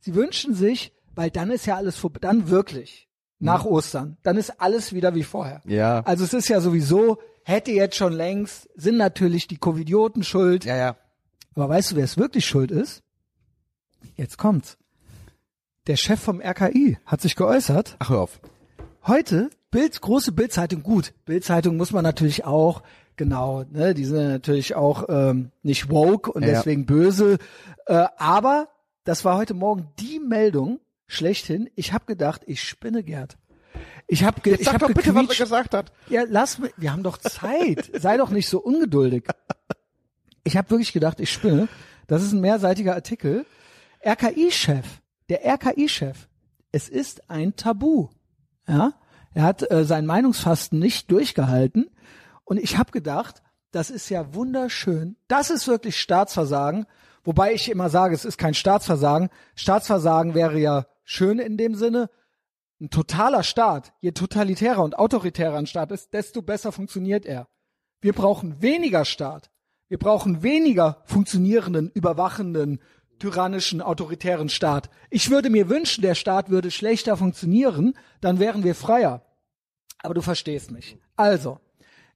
[0.00, 3.08] sie wünschen sich, weil dann ist ja alles vorbei, dann wirklich
[3.38, 5.60] nach Ostern, dann ist alles wieder wie vorher.
[5.66, 6.00] Ja.
[6.00, 10.64] Also es ist ja sowieso, hätte jetzt schon längst, sind natürlich die Covidioten schuld.
[10.64, 10.96] Ja, ja.
[11.54, 13.02] Aber weißt du, wer es wirklich schuld ist?
[14.16, 14.78] Jetzt kommt's.
[15.86, 17.96] Der Chef vom RKI hat sich geäußert.
[17.98, 18.40] Ach, hör auf.
[19.06, 21.12] Heute, Bild, große Bildzeitung, gut.
[21.24, 22.82] Bildzeitung muss man natürlich auch,
[23.16, 26.50] genau, ne, die sind natürlich auch ähm, nicht woke und Ja.
[26.50, 27.38] deswegen böse.
[27.86, 28.68] Äh, aber
[29.02, 30.78] das war heute Morgen die Meldung
[31.08, 31.68] schlechthin.
[31.74, 33.36] Ich habe gedacht, ich spinne Gerd.
[34.06, 35.90] Ich habe ge ich hab doch bitte, was er gesagt hat.
[36.08, 37.90] Ja, lass mich, wir haben doch Zeit.
[38.00, 39.24] Sei doch nicht so ungeduldig.
[40.44, 41.66] Ich habe wirklich gedacht, ich spinne.
[42.06, 43.46] Das ist ein mehrseitiger Artikel.
[44.04, 44.84] RKI-Chef,
[45.28, 46.28] der RKI-Chef,
[46.72, 48.08] es ist ein Tabu.
[48.66, 48.94] Ja,
[49.34, 51.90] er hat äh, sein Meinungsfasten nicht durchgehalten
[52.44, 55.16] und ich habe gedacht, das ist ja wunderschön.
[55.28, 56.86] Das ist wirklich Staatsversagen,
[57.24, 59.30] wobei ich immer sage, es ist kein Staatsversagen.
[59.54, 62.10] Staatsversagen wäre ja schön in dem Sinne,
[62.80, 67.48] ein totaler Staat, je totalitärer und autoritärer ein Staat ist, desto besser funktioniert er.
[68.00, 69.50] Wir brauchen weniger Staat.
[69.88, 72.80] Wir brauchen weniger funktionierenden, überwachenden,
[73.22, 74.90] tyrannischen, autoritären Staat.
[75.10, 79.22] Ich würde mir wünschen, der Staat würde schlechter funktionieren, dann wären wir freier.
[80.02, 80.98] Aber du verstehst mich.
[81.14, 81.60] Also,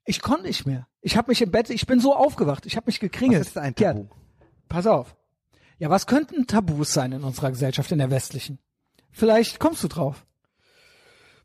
[0.04, 0.88] ich konnte nicht mehr.
[1.00, 3.40] Ich habe mich im Bett, ich bin so aufgewacht, ich habe mich gekringelt.
[3.42, 4.09] Was ist ein Gerd, Tabu?
[4.68, 5.14] pass auf.
[5.78, 8.59] Ja, was könnten Tabus sein in unserer Gesellschaft, in der westlichen?
[9.12, 10.26] Vielleicht kommst du drauf.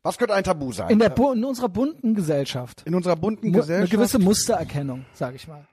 [0.02, 0.90] Was könnte ein Tabu sein?
[0.90, 2.82] In, der, in unserer bunten Gesellschaft.
[2.84, 3.92] In unserer bunten Mu- Eine Gesellschaft.
[3.92, 5.64] gewisse Mustererkennung, sage ich mal.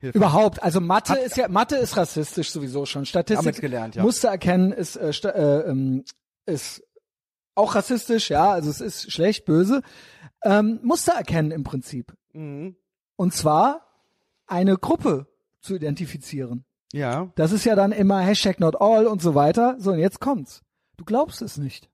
[0.00, 0.16] Hilfe.
[0.16, 3.04] Überhaupt, also Mathe ist ja Mathe ist rassistisch sowieso schon.
[3.04, 4.02] Statistik, gelernt, ja.
[4.02, 6.04] Muster erkennen ist äh, äh, ähm,
[6.46, 6.82] ist
[7.56, 9.82] auch rassistisch, ja, also es ist schlecht, böse.
[10.44, 12.14] Ähm, Muster erkennen im Prinzip.
[12.32, 12.76] Mhm.
[13.16, 13.86] Und zwar
[14.46, 15.26] eine Gruppe
[15.60, 16.64] zu identifizieren.
[16.92, 17.32] Ja.
[17.34, 19.76] Das ist ja dann immer Hashtag not all und so weiter.
[19.78, 20.62] So, und jetzt kommt's.
[20.96, 21.90] Du glaubst es nicht.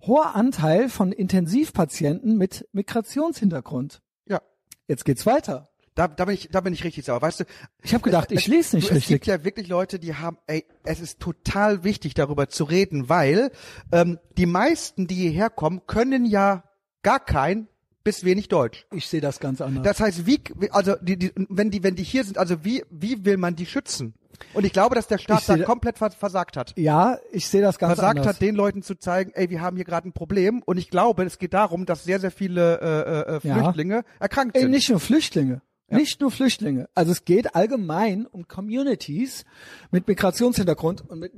[0.00, 4.00] Hoher Anteil von Intensivpatienten mit Migrationshintergrund.
[4.26, 4.40] Ja.
[4.88, 5.68] Jetzt geht's weiter.
[5.96, 7.20] Da, da bin ich, da bin ich richtig sauer.
[7.22, 7.44] Weißt du,
[7.82, 9.26] Ich habe gedacht, ich lese nicht du, es gibt richtig.
[9.26, 13.50] ja wirklich Leute, die haben, ey, es ist total wichtig, darüber zu reden, weil
[13.92, 16.62] ähm, die meisten, die hierher kommen, können ja
[17.02, 17.66] gar kein
[18.04, 18.86] bis wenig Deutsch.
[18.92, 19.82] Ich sehe das ganz anders.
[19.84, 20.40] Das heißt, wie,
[20.70, 23.66] also die, die, wenn die, wenn die hier sind, also wie, wie will man die
[23.66, 24.14] schützen?
[24.52, 26.74] Und ich glaube, dass der Staat da komplett vers- versagt hat.
[26.76, 28.34] ja, ich sehe das ganz Versagt anders.
[28.34, 30.62] hat, den Leuten zu zeigen, ey, wir haben hier gerade ein Problem.
[30.66, 33.54] Und ich glaube, es geht darum, dass sehr, sehr viele äh, äh, Ja.
[33.62, 34.72] Flüchtlinge erkrankt Ey, sind.
[34.72, 35.62] nicht nur Flüchtlinge.
[35.88, 36.88] Nicht nur Flüchtlinge.
[36.94, 39.44] Also es geht allgemein um Communities
[39.90, 41.34] mit Migrationshintergrund und mit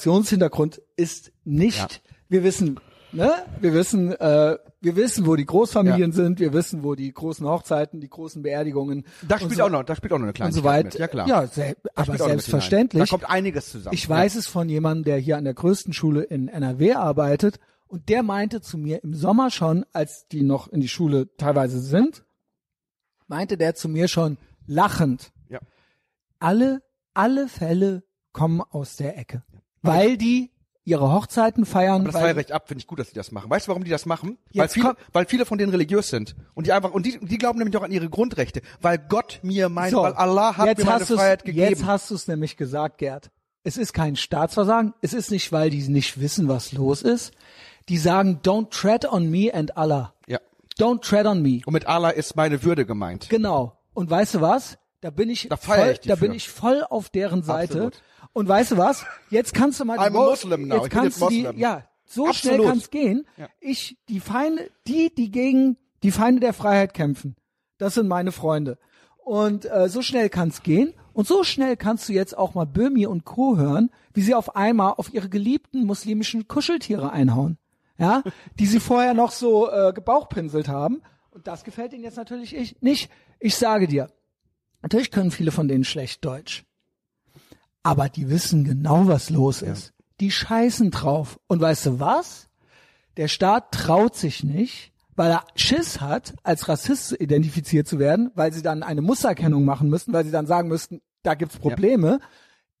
[0.00, 1.88] Migrationshintergrund ist nicht, Ja.
[2.28, 2.78] wir wissen,
[3.12, 6.16] ne, wir wissen, äh, wir wissen, wo die Großfamilien Ja.
[6.16, 9.70] sind, wir wissen, wo die großen Hochzeiten, die großen Beerdigungen da und spielt so, auch
[9.70, 10.84] noch, da spielt auch noch eine und Kleinigkeit so weit.
[10.84, 10.94] mit.
[10.98, 11.26] Ja klar.
[11.28, 13.02] Ja, sel aber selbstverständlich.
[13.02, 13.94] Da kommt einiges zusammen.
[13.94, 18.08] Ich weiß es von jemandem, der hier an der größten Schule in NRW arbeitet und
[18.10, 22.24] der meinte zu mir im Sommer schon, als die noch in die Schule teilweise sind,
[23.28, 25.60] meinte der zu mir schon lachend, Ja.
[26.38, 26.82] alle,
[27.14, 28.02] alle Fälle
[28.32, 29.42] kommen aus der Ecke,
[29.82, 30.50] weil die
[30.84, 32.02] ihre Hochzeiten feiern.
[32.02, 33.50] Aber das war ja recht ab, finde ich gut, dass die das machen.
[33.50, 34.38] Weißt du, warum die das machen?
[34.54, 36.36] Weil viele, weil viele von denen religiös sind.
[36.54, 38.62] Und die einfach, und die, die glauben nämlich auch an ihre Grundrechte.
[38.80, 41.70] Weil Gott mir mein, so, weil Allah hat jetzt mir meine Freiheit gegeben.
[41.70, 43.30] Jetzt hast du es nämlich gesagt, Gerd.
[43.64, 44.94] Es ist kein Staatsversagen.
[45.00, 47.32] Es ist nicht, weil die nicht wissen, was los ist.
[47.88, 50.14] Die sagen, don't tread on me and Allah.
[50.78, 51.60] Don't tread on me.
[51.64, 53.28] Und mit Allah ist meine Würde gemeint.
[53.28, 53.78] Genau.
[53.94, 54.78] Und weißt du was?
[55.00, 57.74] Da bin ich, Da voll, ich da bin ich voll auf deren Seite.
[57.74, 58.02] Absolut.
[58.32, 59.06] Und weißt du was?
[59.30, 60.76] Jetzt kannst du mal I'm Muslim now.
[60.76, 62.56] Jetzt kannst du die, ja, so Absolut.
[62.56, 63.26] schnell kann's gehen.
[63.36, 63.48] Ja.
[63.60, 67.36] Ich, die Feinde, die, die gegen die Feinde der Freiheit kämpfen,
[67.78, 68.78] das sind meine Freunde.
[69.18, 70.94] Und äh, so schnell kann's gehen.
[71.12, 73.56] Und so schnell kannst du jetzt auch mal Böhmi und Co.
[73.56, 77.58] hören, wie sie auf einmal auf ihre geliebten muslimischen Kuscheltiere einhauen.
[77.98, 78.22] Ja,
[78.58, 81.02] die sie vorher noch so äh, gebauchpinselt haben.
[81.30, 83.10] Und das gefällt ihnen jetzt natürlich ich, nicht.
[83.40, 84.08] Ich sage dir,
[84.82, 86.64] natürlich können viele von denen schlecht Deutsch.
[87.82, 89.92] Aber die wissen genau, was los ist.
[90.20, 91.38] Die scheißen drauf.
[91.46, 92.48] Und weißt du was?
[93.16, 98.52] Der Staat traut sich nicht, weil er Schiss hat, als Rassist identifiziert zu werden, weil
[98.52, 102.20] sie dann eine Mustererkennung machen müssten, weil sie dann sagen müssten, da gibt's Probleme.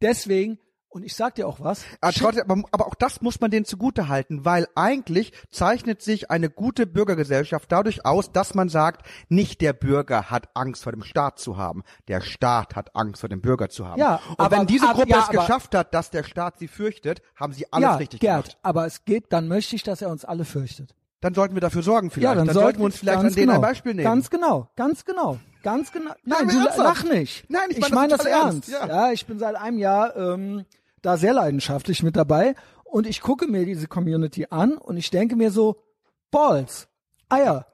[0.02, 0.58] Deswegen,
[0.96, 3.66] und ich sag dir auch was, Aber, trotzdem, aber, aber auch das muss man denen
[3.66, 9.60] zugute halten, weil eigentlich zeichnet sich eine gute Bürgergesellschaft dadurch aus, dass man sagt, nicht
[9.60, 13.42] der Bürger hat Angst vor dem Staat zu haben, der Staat hat Angst vor dem
[13.42, 14.00] Bürger zu haben.
[14.00, 16.58] Ja, Und aber- wenn diese aber- Gruppe ja, es aber- geschafft hat, dass der Staat
[16.58, 18.58] sie fürchtet, haben sie alles ja, richtig Gerd, gemacht.
[18.62, 20.94] aber es geht, dann möchte ich, dass er uns alle fürchtet.
[21.20, 22.36] Dann sollten wir dafür sorgen vielleicht.
[22.36, 24.04] Ja, dann, sollten wir uns vielleicht an denen genau, ein Beispiel nehmen.
[24.04, 26.12] Ganz genau, ganz genau, ganz genau.
[26.24, 26.78] Nein, aber du ernsthaft?
[26.78, 27.50] lach nicht.
[27.50, 28.68] Nein, ich ich meine meine das das total ernst.
[28.68, 29.06] ernst, Ja.
[29.06, 29.12] ja.
[29.12, 30.66] ich bin seit einem Jahr ähm,
[31.06, 32.54] da sehr leidenschaftlich mit dabei
[32.84, 35.82] und ich gucke mir diese Community an und ich denke mir so,
[36.30, 36.88] Balls,
[37.28, 37.66] Eier,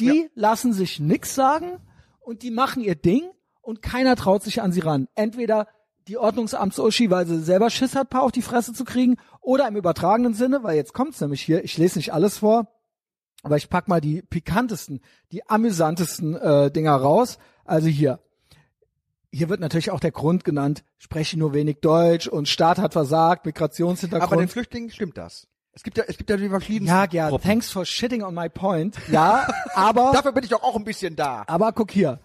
[0.00, 1.78] die lassen sich nix sagen
[2.20, 3.22] und die machen ihr Ding
[3.60, 5.08] und keiner traut sich an sie ran.
[5.14, 5.68] Entweder
[6.08, 9.76] die Ordnungsamts-Uschi, weil sie selber Schiss hat, paar auf die Fresse zu kriegen, oder im
[9.76, 12.66] übertragenen Sinne, weil jetzt kommt's nämlich hier, ich lese nicht alles vor,
[13.42, 17.38] aber ich pack mal die pikantesten, die amüsantesten äh, Dinger raus.
[17.64, 18.20] Also hier.
[19.32, 23.46] Hier wird natürlich auch der Grund genannt, spreche nur wenig Deutsch und Staat hat versagt,
[23.46, 24.30] Migrationshintergrund.
[24.32, 25.46] aber den Flüchtlingen stimmt das.
[25.72, 27.48] Es gibt ja, es gibt ja die verschiedenen ja, Gerd, Gruppen.
[27.48, 28.94] thanks for shitting on my point.
[29.10, 31.44] Ja, aber, Dafür bin ich doch auch ein bisschen da.
[31.46, 32.20] aber guck hier.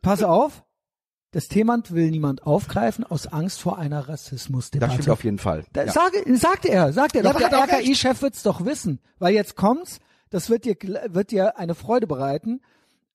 [0.00, 0.62] Pass auf.
[1.32, 4.90] Das Thema will niemand aufgreifen aus Angst vor einer Rassismusdebatte.
[4.90, 5.64] Das stimmt auf jeden Fall.
[5.72, 5.92] Da, Ja.
[5.92, 7.24] sage, sagte er, sagt er.
[7.24, 7.64] Ja, doch der er.
[7.80, 9.00] RKI-Chef wird's doch wissen.
[9.18, 9.98] Weil jetzt kommt's,
[10.30, 10.76] das wird dir,
[11.08, 12.60] wird dir eine Freude bereiten.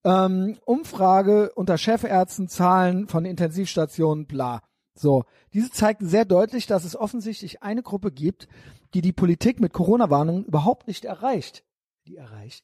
[0.08, 4.62] Ähm, Umfrage unter Chefärzten, Zahlen von Intensivstationen, bla.
[4.96, 5.26] So.
[5.54, 8.48] Diese zeigten sehr deutlich, dass es offensichtlich eine Gruppe gibt,
[8.94, 11.66] die die Politik mit Corona-Warnungen überhaupt nicht erreicht.
[12.08, 12.64] Die erreicht.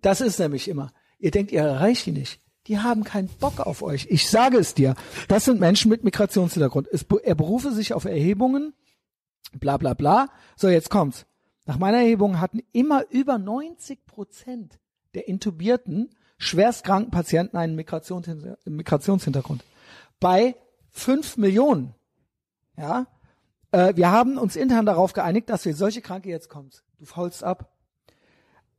[0.00, 0.92] Das ist nämlich immer.
[1.18, 2.40] Ihr denkt, ihr erreicht die nicht.
[2.68, 4.06] Die haben keinen Bock auf euch.
[4.08, 4.94] Ich sage es dir.
[5.28, 6.88] Das sind Menschen mit Migrationshintergrund.
[6.90, 8.72] Es, er berufe sich auf Erhebungen,
[9.52, 10.28] bla bla bla.
[10.56, 11.26] So, jetzt kommt's.
[11.66, 14.78] Nach meiner Erhebung hatten immer über 90 Prozent
[15.14, 19.64] der intubierten, schwerstkranken Patienten einen Migrationshinter Migrationshintergrund.
[20.20, 20.54] Bei
[20.90, 21.94] fünf Millionen.
[22.76, 23.06] Ja.
[23.72, 26.82] Äh, wir haben uns intern darauf geeinigt, dass wir solche Kranke jetzt kommt.
[26.98, 27.72] Du faulst ab.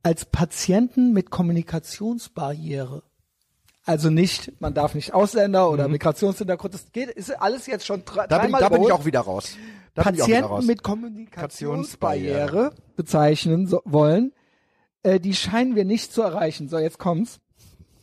[0.02, 3.04] Als Patienten mit Kommunikationsbarriere.
[3.86, 8.24] Also nicht, man darf nicht Ausländer oder Migrationshintergrund, das geht, ist alles jetzt schon dre-
[8.24, 8.30] Mhm.
[8.30, 9.56] Da bin, dreimal da bin ich auch wieder raus.
[9.96, 10.66] Da ich Patienten raus.
[10.66, 14.32] mit Kommunikationsbarriere bezeichnen so, wollen,
[15.04, 16.70] äh, die scheinen wir nicht zu erreichen.
[16.70, 17.40] So, jetzt kommt's.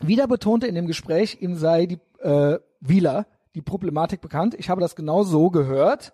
[0.01, 4.55] Wieder betonte in dem Gespräch, ihm sei die äh, Wieler die Problematik bekannt.
[4.59, 6.13] Ich habe das genau so gehört,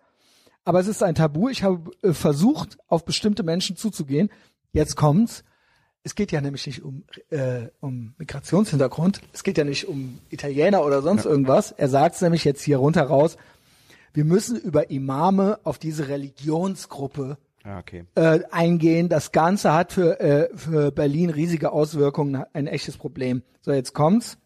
[0.64, 1.48] aber es ist ein Tabu.
[1.48, 4.30] Ich habe äh, versucht, auf bestimmte Menschen zuzugehen.
[4.72, 5.42] Jetzt kommt's.
[6.04, 10.84] es geht ja nämlich nicht um, äh, um Migrationshintergrund, es geht ja nicht um Italiener
[10.84, 11.72] oder sonst irgendwas.
[11.72, 13.36] Er sagt es nämlich jetzt hier runter raus,
[14.14, 18.04] wir müssen über Imame auf diese Religionsgruppe Ja, okay.
[18.16, 19.08] äh, eingehen.
[19.08, 23.42] Das Ganze hat für, äh, für Berlin riesige Auswirkungen, ein echtes Problem.
[23.60, 24.38] So, jetzt kommt's.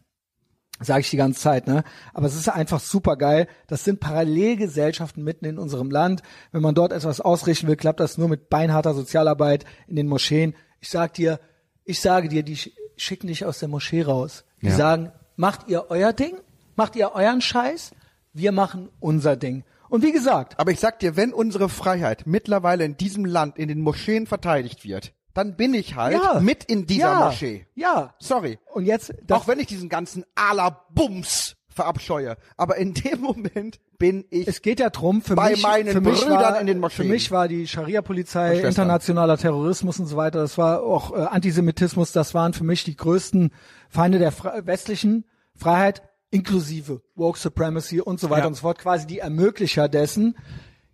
[0.79, 1.83] Sage ich die ganze Zeit, ne?
[2.13, 3.47] Aber es ist einfach super geil.
[3.65, 6.21] Das sind Parallelgesellschaften mitten in unserem Land.
[6.51, 10.55] Wenn man dort etwas ausrichten will, klappt das nur mit beinharter Sozialarbeit in den Moscheen.
[10.79, 11.39] Ich sag dir,
[11.83, 14.45] ich sage dir, die sch- schicken dich aus der Moschee raus.
[14.61, 14.75] Die Ja.
[14.75, 16.35] sagen, macht ihr euer Ding?
[16.75, 17.91] Macht ihr euren Scheiß?
[18.33, 19.63] Wir machen unser Ding.
[19.89, 23.67] Und wie gesagt, Aber ich sag dir, wenn unsere Freiheit mittlerweile in diesem Land in
[23.67, 27.67] den Moscheen verteidigt wird, dann bin ich halt ja, mit in dieser ja, Moschee.
[27.75, 28.15] Ja.
[28.19, 28.57] Sorry.
[28.73, 32.37] Und jetzt, Auch wenn ich diesen ganzen Ala-Bums verabscheue.
[32.57, 36.01] Aber in dem Moment bin ich Es geht ja drum, für Bei mich, meinen für
[36.01, 37.07] mich Brüdern war, in den Für Moscheen.
[37.07, 42.33] mich war die Scharia-Polizei, internationaler Terrorismus und so weiter, das war auch äh, Antisemitismus, das
[42.33, 43.51] waren für mich die größten
[43.89, 45.25] Feinde der Fre westlichen
[45.55, 46.01] Freiheit,
[46.31, 48.47] inklusive Woke Supremacy und so weiter Ja.
[48.47, 50.35] und so fort, quasi die Ermöglicher dessen.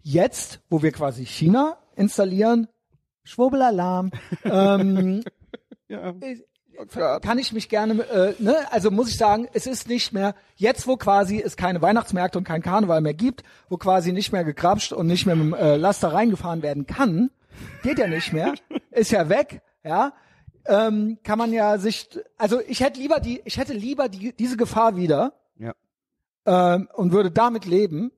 [0.01, 2.67] Jetzt, wo wir quasi China installieren,
[3.23, 4.11] Schwurbelalarm,
[4.43, 5.23] ähm,
[5.87, 6.13] ja.
[6.21, 6.43] ich-
[6.75, 10.33] Oh kann ich mich gerne, äh, ne, also muss ich sagen, es ist nicht mehr,
[10.55, 14.43] jetzt wo quasi es keine Weihnachtsmärkte und kein Karneval mehr gibt, wo quasi nicht mehr
[14.43, 17.29] gekrapscht und nicht mehr mit dem äh, Laster reingefahren werden kann,
[17.83, 18.55] geht ja nicht mehr,
[18.89, 20.13] ist ja weg, ja,
[20.65, 24.57] ähm, kann man ja sich, also ich hätte lieber die, ich hätte lieber die, diese
[24.57, 25.73] Gefahr wieder ja.
[26.45, 28.11] ähm, und würde damit leben,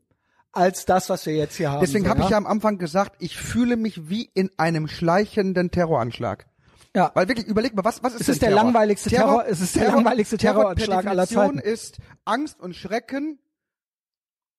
[0.52, 1.82] als das, was wir jetzt hier haben.
[1.82, 5.70] Deswegen so, habe ich ja am Anfang gesagt, ich fühle mich wie in einem schleichenden
[5.72, 6.46] Terroranschlag.
[6.96, 7.12] ja.
[7.14, 8.64] Weil wirklich, überleg mal, was, was ist Es denn ist der Terror?
[8.64, 11.68] langweiligste Terror- es ist der langweiligste Terror per Terroranschlag aller Definition Zeiten.
[11.68, 13.39] ist Angst und Schrecken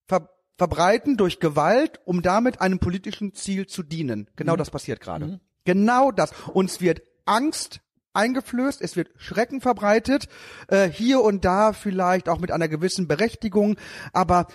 [0.07, 0.29] ver
[0.59, 4.31] verbreiten durch Gewalt, um damit einem politischen Ziel zu dienen.
[4.37, 4.59] Genau Mhm.
[4.59, 5.39] das passiert gerade.
[5.67, 6.33] Genau das.
[6.55, 7.81] Uns wird Angst
[8.15, 10.29] eingeflößt, es wird Schrecken verbreitet,
[10.69, 13.77] äh, hier und da vielleicht auch mit einer gewissen Berechtigung,
[14.13, 14.47] aber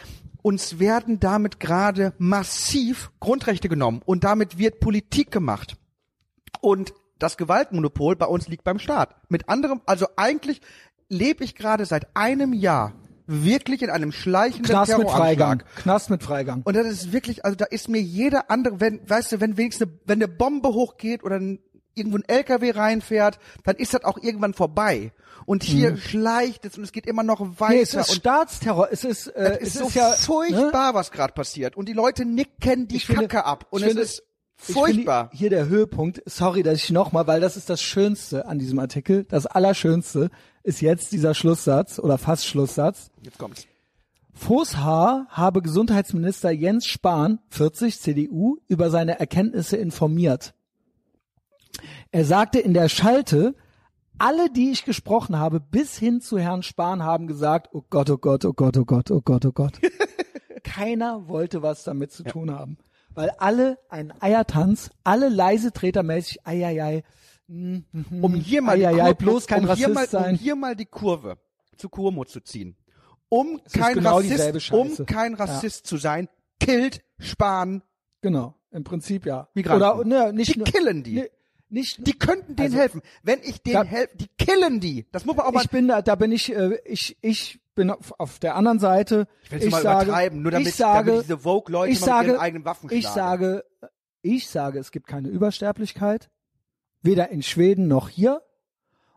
[0.42, 5.78] uns werden damit gerade massiv Grundrechte genommen und damit wird Politik gemacht.
[6.60, 9.16] Und das Gewaltmonopol bei uns liegt beim Staat.
[9.30, 10.62] Mit anderem, also eigentlich
[11.08, 12.94] lebe ich gerade seit einem Jahr
[13.28, 15.64] wirklich in einem schleichenden Knast mit Freigang.
[15.76, 16.62] Knast mit Freigang.
[16.64, 19.88] Und das ist wirklich, also da ist mir jeder andere, wenn, weißt du, wenn wenigstens
[19.88, 21.60] eine, wenn eine Bombe hochgeht oder ein,
[21.96, 25.12] irgendwo ein LKW reinfährt, dann ist das auch irgendwann vorbei.
[25.46, 27.72] Und hier schleicht es und es geht immer noch weiter.
[27.72, 27.76] Mhm.
[27.78, 28.90] Nee, es ist und Staatsterror.
[28.92, 31.76] Es ist, äh, es ist so ist ja furchtbar, was gerade passiert.
[31.76, 33.66] Und die Leute nicken die Ich finde- Kacke ab.
[33.72, 34.24] Und es finde- ist
[34.56, 35.30] furchtbar.
[35.30, 38.78] finde hier der Höhepunkt, sorry, dass ich nochmal, weil das ist das Schönste an diesem
[38.78, 39.24] Artikel.
[39.24, 40.30] Das Allerschönste
[40.64, 43.10] ist jetzt dieser Schlusssatz oder fast Schlusssatz.
[43.24, 43.66] Jetzt kommt's.
[44.34, 50.54] Vos Haar habe Gesundheitsminister Jens Spahn, 40 CDU, über seine Erkenntnisse informiert.
[52.12, 53.56] Er sagte in der Schalte,
[54.18, 58.18] alle, die ich gesprochen habe, bis hin zu Herrn Spahn, haben gesagt, oh Gott, oh
[58.18, 59.80] Gott, oh Gott, oh Gott, oh Gott, oh Gott.
[60.64, 62.78] Keiner wollte was damit zu tun haben.
[63.14, 67.04] Weil alle einen Eiertanz, alle leise tretermäßig, ei, ei, ei,
[67.50, 70.36] um hier mal, die Eieiei, Kurve, bloß kein um hier mal, Rassist sein.
[70.36, 71.38] um hier mal die Kurve
[71.76, 72.78] zu Kuomo zu ziehen.
[73.28, 77.82] Um kein genau Rassist, um kein Rassist zu sein, killt Spahn.
[78.22, 79.50] Genau, im Prinzip ja.
[79.54, 79.84] Migranten.
[79.84, 81.16] Oder ne, nicht Die nur, killen die.
[81.16, 81.30] ne,
[81.72, 83.02] nicht Die könnten denen Also, helfen.
[83.24, 85.08] Wenn ich denen helfe, die killen die.
[85.12, 85.64] Das muss man auch mal.
[85.64, 89.28] ich bin da, da bin ich, äh, ich, ich bin auf, auf der anderen Seite.
[89.44, 92.40] Ich will's mal übertreiben, nur damit- ich sage, damit diese Vogue-Leute ich mit sage, ihren
[92.40, 93.16] eigenen Waffen Ich schlagen.
[93.16, 93.66] sage,
[94.22, 96.30] ich sage, es gibt keine Übersterblichkeit,
[97.02, 98.42] weder in Schweden noch hier.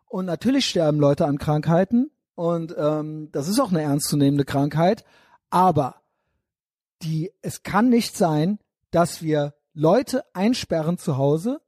[0.07, 5.05] Und natürlich sterben Leute an Krankheiten und ähm, das ist auch eine ernstzunehmende Krankheit.
[5.51, 5.97] Aber
[7.03, 8.59] die, es kann nicht sein,
[8.93, 11.61] dass wir Leute einsperren zu Hause,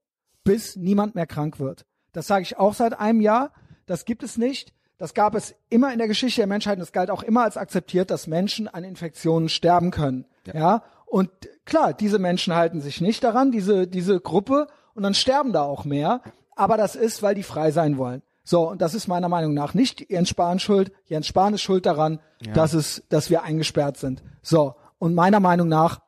[0.47, 1.84] bis niemand mehr krank wird.
[2.12, 3.53] Das sage ich auch seit einem Jahr.
[3.84, 4.72] Das gibt es nicht.
[4.97, 7.59] Das gab es immer in der Geschichte der Menschheit und es galt auch immer als
[7.59, 10.24] akzeptiert, dass Menschen an Infektionen sterben können.
[10.53, 10.82] Ja.
[11.05, 11.30] Und
[11.66, 15.84] klar, diese Menschen halten sich nicht daran, diese, diese Gruppe, und dann sterben da auch
[15.84, 16.22] mehr.
[16.55, 18.22] Aber das ist, weil die frei sein wollen.
[18.44, 20.92] So, und das ist meiner Meinung nach nicht Jens Spahn schuld.
[21.05, 22.20] Jens Spahn ist schuld daran,
[22.55, 24.22] dass es, dass wir eingesperrt sind.
[24.40, 24.74] So.
[24.99, 26.01] Und meiner Meinung nach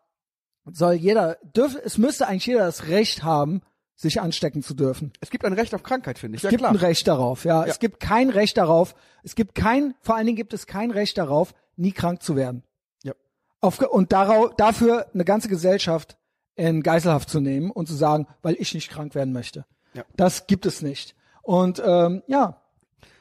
[0.65, 3.61] soll jeder, dürf, es müsste eigentlich jeder das Recht haben,
[3.99, 5.13] sich anstecken zu dürfen.
[5.21, 6.41] Es gibt ein Recht auf Krankheit, finde ich.
[6.41, 6.71] Es ja, gibt klar.
[6.71, 7.65] ein Recht darauf, ja.
[7.65, 7.71] Ja.
[7.71, 8.95] Es gibt kein Recht darauf,
[9.25, 12.63] es gibt kein, vor allen Dingen gibt es kein Recht darauf, nie krank zu werden.
[13.03, 13.13] Ja.
[13.61, 16.17] Auf, und darauf, dafür eine ganze Gesellschaft
[16.55, 19.67] in Geiselhaft zu nehmen und zu sagen, weil ich nicht krank werden möchte.
[19.95, 20.05] Ja.
[20.17, 21.17] Das gibt es nicht.
[21.43, 22.63] Und ähm, ja,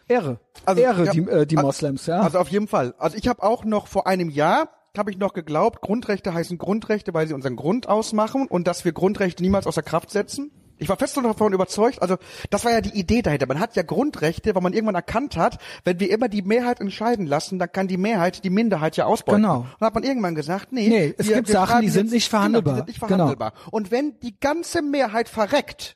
[0.07, 0.39] Ehre.
[0.63, 2.21] Also, Ehre, ja, die, äh, die al- Moslems, ja.
[2.21, 2.93] Also auf jeden Fall.
[2.99, 7.13] Also ich habe auch noch vor einem Jahr habe ich noch geglaubt, Grundrechte heißen Grundrechte,
[7.13, 10.51] weil sie unseren Grund ausmachen und dass wir Grundrechte niemals außer Kraft setzen.
[10.79, 12.17] Ich war fest davon überzeugt, also
[12.49, 13.47] das war ja die Idee dahinter.
[13.47, 17.25] Man hat ja Grundrechte, weil man irgendwann erkannt hat, wenn wir immer die Mehrheit entscheiden
[17.25, 19.41] lassen, dann kann die Mehrheit die Minderheit ja ausbeuten.
[19.41, 19.57] Genau.
[19.61, 22.13] Und dann hat man irgendwann gesagt, nee, Nee, es gibt Sachen, schreiben die sind jetzt-
[22.13, 22.73] nicht verhandelbar.
[22.75, 23.17] Genau, die sind nicht Genau.
[23.17, 23.53] verhandelbar.
[23.71, 25.95] Und wenn die ganze Mehrheit verreckt,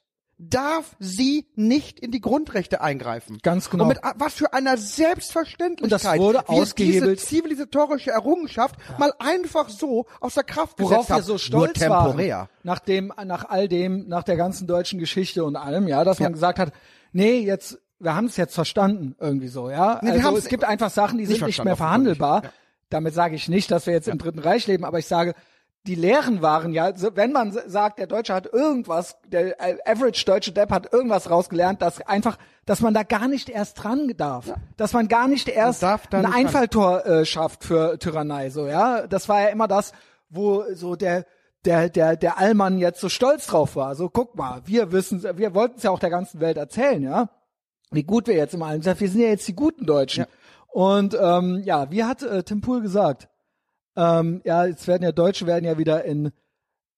[0.50, 3.38] darf sie nicht in die Grundrechte eingreifen.
[3.44, 3.84] Ganz genau.
[3.84, 7.20] Und mit was für einer Selbstverständlichkeit Und das wurde ausgehebelt.
[7.20, 11.88] diese zivilisatorische Errungenschaft mal einfach so aus der Kraft Worauf gesetzt wir so stolz Nur
[11.88, 12.38] temporär.
[12.38, 16.20] waren, nach dem, nach all dem, nach der ganzen deutschen Geschichte und allem, ja, dass
[16.20, 16.34] man Ja.
[16.34, 16.74] gesagt hat,
[17.12, 20.00] nee, jetzt, wir haben es jetzt verstanden, irgendwie so, ja.
[20.02, 22.44] Nee, wir also es gibt einfach Sachen, die nicht sind nicht mehr verhandelbar.
[22.46, 22.50] Ja.
[22.90, 25.34] Damit sage ich nicht, dass wir jetzt im Dritten Reich leben, aber ich sage,
[25.88, 30.52] die Lehren waren ja, wenn man sagt, der Deutsche hat irgendwas, der äh, Average deutsche
[30.52, 34.94] Depp hat irgendwas rausgelernt, dass einfach, dass man da gar nicht erst dran darf, dass
[34.94, 36.36] man gar nicht erst da ein nicht.
[36.36, 39.08] Einfalltor äh, schafft für Tyrannei, so ja.
[39.08, 39.92] Das war ja immer das,
[40.30, 41.26] wo so der
[41.66, 43.96] der der der Allmann jetzt so stolz drauf war.
[43.96, 47.30] So guck mal, wir wissen, wir wollten es ja auch der ganzen Welt erzählen, ja,
[47.90, 49.00] wie gut wir jetzt im Allem sind.
[49.00, 50.26] Wir sind ja jetzt die guten Deutschen.
[50.26, 50.28] Ja.
[50.68, 53.28] Und ähm, ja, wie hat äh, Tim Pool gesagt?
[54.02, 56.32] Ähm, ja, jetzt werden ja Deutsche werden ja wieder in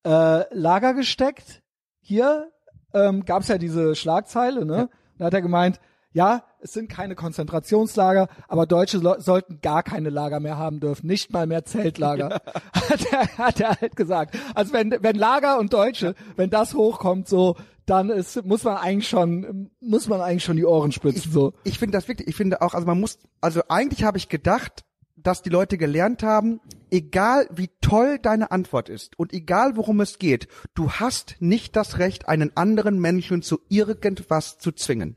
[0.06, 1.62] äh, Lager gesteckt.
[2.00, 2.50] Hier
[2.94, 4.88] ähm, gab es ja diese Schlagzeile, ne?
[5.18, 5.80] Da hat er gemeint,
[6.12, 11.06] ja, es sind keine Konzentrationslager, aber Deutsche lo- sollten gar keine Lager mehr haben dürfen,
[11.08, 12.40] nicht mal mehr Zeltlager.
[12.72, 14.38] Hat, er, hat er halt gesagt.
[14.54, 19.08] Also wenn, wenn Lager und Deutsche, wenn das hochkommt, so, dann ist, muss man eigentlich
[19.08, 21.52] schon, muss man eigentlich schon die Ohren spitzen, so.
[21.64, 24.84] ich finde das wirklich, ich finde auch, also man muss, also eigentlich habe ich gedacht,
[25.24, 26.60] dass die Leute gelernt haben,
[26.90, 31.98] egal wie toll deine Antwort ist und egal worum es geht, du hast nicht das
[31.98, 35.16] Recht, einen anderen Menschen zu irgendwas zu zwingen.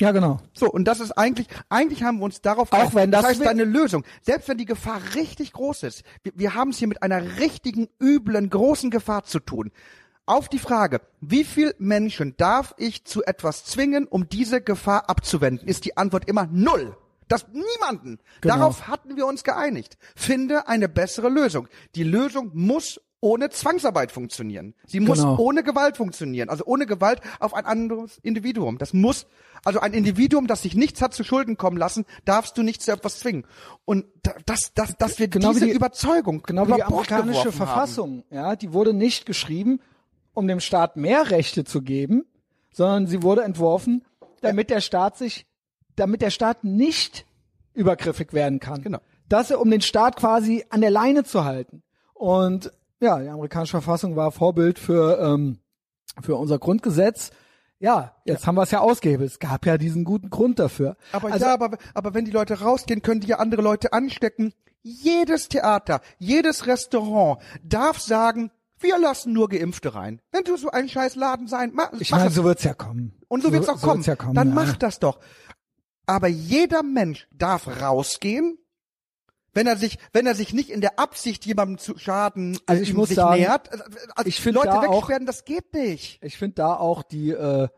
[0.00, 0.40] Ja, genau.
[0.52, 2.94] So, und das ist eigentlich, eigentlich haben wir uns darauf Auch geeinigt.
[2.94, 6.54] wenn das das heißt, deine Lösung, selbst wenn die Gefahr richtig groß ist, wir, wir
[6.54, 9.70] haben es hier mit einer richtigen, üblen, großen Gefahr zu tun.
[10.24, 15.68] Auf die Frage, wie viel Menschen darf ich zu etwas zwingen, um diese Gefahr abzuwenden,
[15.68, 16.96] ist die Antwort immer null.
[17.32, 18.18] Das niemanden.
[18.40, 18.56] Genau.
[18.56, 19.96] Darauf hatten wir uns geeinigt.
[20.14, 21.68] Finde eine bessere Lösung.
[21.94, 24.74] Die Lösung muss ohne Zwangsarbeit funktionieren.
[24.84, 25.38] Sie muss Genau.
[25.38, 26.48] ohne Gewalt funktionieren.
[26.48, 28.78] Also ohne Gewalt auf ein anderes Individuum.
[28.78, 29.26] Das muss,
[29.64, 32.90] also ein Individuum, das sich nichts hat zu Schulden kommen lassen, darfst du nicht zu
[32.90, 33.46] etwas zwingen.
[33.84, 38.24] Und da- das, das, dass wir Genau diese die- Überzeugung Genau wie die amerikanische Verfassung,
[38.30, 39.78] ja, die wurde nicht geschrieben,
[40.34, 42.24] um dem Staat mehr Rechte zu geben,
[42.72, 44.04] sondern sie wurde entworfen,
[44.40, 45.46] damit der Staat sich,
[45.96, 47.26] damit der Staat nicht
[47.74, 48.82] übergriffig werden kann.
[48.82, 49.00] Genau.
[49.28, 51.82] Das, um den Staat quasi an der Leine zu halten.
[52.14, 55.58] Und ja, die amerikanische Verfassung war Vorbild für, ähm,
[56.20, 57.30] für unser Grundgesetz.
[57.78, 59.28] Ja, jetzt haben wir es ja ausgehebelt.
[59.28, 60.96] Es gab ja diesen guten Grund dafür.
[61.10, 64.52] Aber also, ja, aber, aber wenn die Leute rausgehen, können die ja andere Leute anstecken.
[64.82, 70.20] Jedes Theater, jedes Restaurant darf sagen, wir lassen nur Geimpfte rein.
[70.30, 73.14] Wenn du so ein scheiß Laden sein, mach, ich mach meine, so wird's ja kommen.
[73.28, 73.94] Und so wird's auch kommen.
[73.96, 74.54] wird's Ja kommen Dann ja.
[74.54, 75.18] mach das doch.
[76.06, 78.58] Aber jeder Mensch darf rausgehen,
[79.54, 82.90] wenn er sich, wenn er sich nicht in der Absicht, jemandem zu schaden, Also ich
[82.90, 83.70] ihm muss sich sagen, nähert.
[83.70, 83.84] Also,
[84.16, 86.18] also ich Leute da auch- wegsperren, das geht nicht.
[86.22, 87.68] Ich finde da auch die, äh,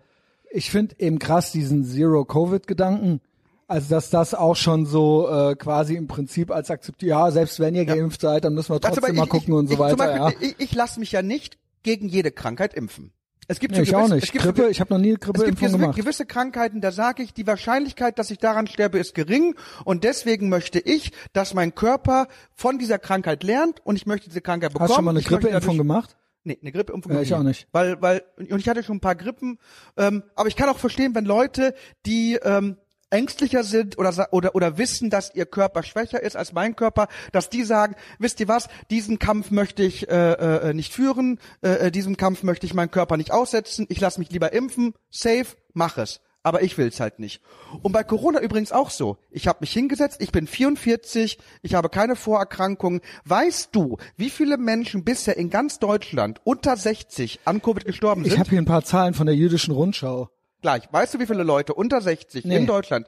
[0.51, 3.21] ich finde eben krass diesen Zero-Covid-Gedanken.
[3.67, 7.75] Also dass das auch schon so äh, quasi im Prinzip als akzeptiert, ja, selbst wenn
[7.75, 9.73] ihr geimpft seid, dann müssen wir Also, trotzdem aber mal ich- gucken ich, und so
[9.75, 9.97] ich, weiter.
[9.97, 10.49] Beispiel, ja.
[10.59, 13.13] Ich, ich lasse mich ja nicht gegen jede Krankheit impfen.
[13.49, 14.33] Es gibt Nee, ich gewisse, auch Es nicht.
[14.33, 15.97] gibt Grippe, so, ich habe noch nie eine es gibt gewisse, gemacht.
[15.97, 20.49] gewisse Krankheiten, da sage ich, die Wahrscheinlichkeit, dass ich daran sterbe, ist gering und deswegen
[20.49, 24.85] möchte ich, dass mein Körper von dieser Krankheit lernt und ich möchte diese Krankheit bekommen.
[24.89, 26.17] Hast du schon mal eine Grippeimpfung gemacht?
[26.47, 27.67] Nee, eine Grippeimpfung Ja, ich auch nicht.
[27.73, 29.59] Weil, weil, und ich hatte schon ein paar Grippen,
[29.97, 31.75] ähm, aber ich kann auch verstehen, wenn Leute,
[32.05, 32.77] die ähm,
[33.15, 37.49] ängstlicher sind oder, oder, oder wissen, dass ihr Körper schwächer ist als mein Körper, dass
[37.49, 41.91] die sagen, wisst ihr was, diesen Kampf möchte ich äh, äh, nicht führen, äh, äh,
[41.91, 45.97] diesem Kampf möchte ich meinen Körper nicht aussetzen, ich lasse mich lieber impfen, safe, mach
[45.97, 46.21] es.
[46.47, 47.41] Aber ich will's halt nicht.
[47.81, 49.17] Und bei Corona übrigens auch so.
[49.31, 53.01] Ich habe mich hingesetzt, ich bin 44, ich habe keine Vorerkrankungen.
[53.25, 58.33] Weißt du, wie viele Menschen bisher in ganz Deutschland unter 60 an Covid gestorben Ich
[58.33, 58.41] sind?
[58.41, 60.29] habe hier ein paar Zahlen von der jüdischen Rundschau.
[60.65, 60.91] Gleich.
[60.91, 62.57] Weißt du, wie viele Leute unter 60 Nee.
[62.57, 63.07] in Deutschland?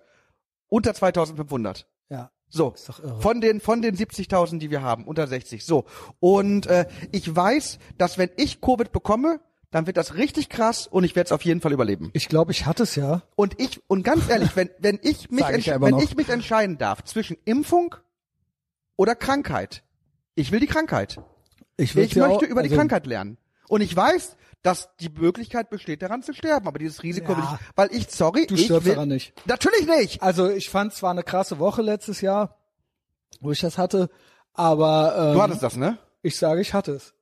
[0.69, 1.87] Unter 2500.
[2.11, 2.31] Ja.
[2.51, 2.75] So,
[3.21, 5.65] von den von den 70.000, die wir haben, unter 60.
[5.65, 5.87] So
[6.21, 9.41] und äh, ich weiß, dass wenn ich Covid bekomme,
[9.71, 12.11] dann wird das richtig krass und ich werde es auf jeden Fall überleben.
[12.13, 13.23] Ich glaube, ich hatte es ja.
[13.37, 16.03] Und ich und ganz ehrlich, wenn wenn ich mich ich ja wenn noch.
[16.03, 17.95] ich mich entscheiden darf zwischen Impfung
[18.97, 19.83] oder Krankheit,
[20.35, 21.19] ich will die Krankheit.
[21.79, 23.39] Ich, Ich möchte auch, über die also, Krankheit lernen.
[23.69, 26.67] Und ich weiß, dass die Möglichkeit besteht, daran zu sterben.
[26.67, 27.39] Aber dieses Risiko Ja.
[27.39, 29.33] will ich, weil ich, sorry, Du ich stirbst will, daran nicht.
[29.47, 30.23] Natürlich nicht.
[30.23, 32.57] Also ich fand es war eine krasse Woche letztes Jahr,
[33.41, 34.11] wo ich das hatte,
[34.55, 35.99] aber ähm, Du hattest das, ne?
[36.23, 37.13] ich sage, ich hatte es.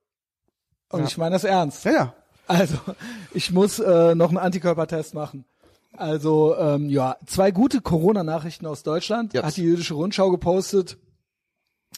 [0.89, 1.05] Und Ja.
[1.07, 1.83] ich meine das ernst.
[1.85, 2.13] Ja, ja.
[2.47, 2.77] Also,
[3.33, 5.45] ich muss äh, noch einen Antikörpertest machen.
[5.93, 9.43] Also, ähm, ja, zwei gute Corona-Nachrichten aus Deutschland Jetzt.
[9.45, 10.97] hat die jüdische Rundschau gepostet.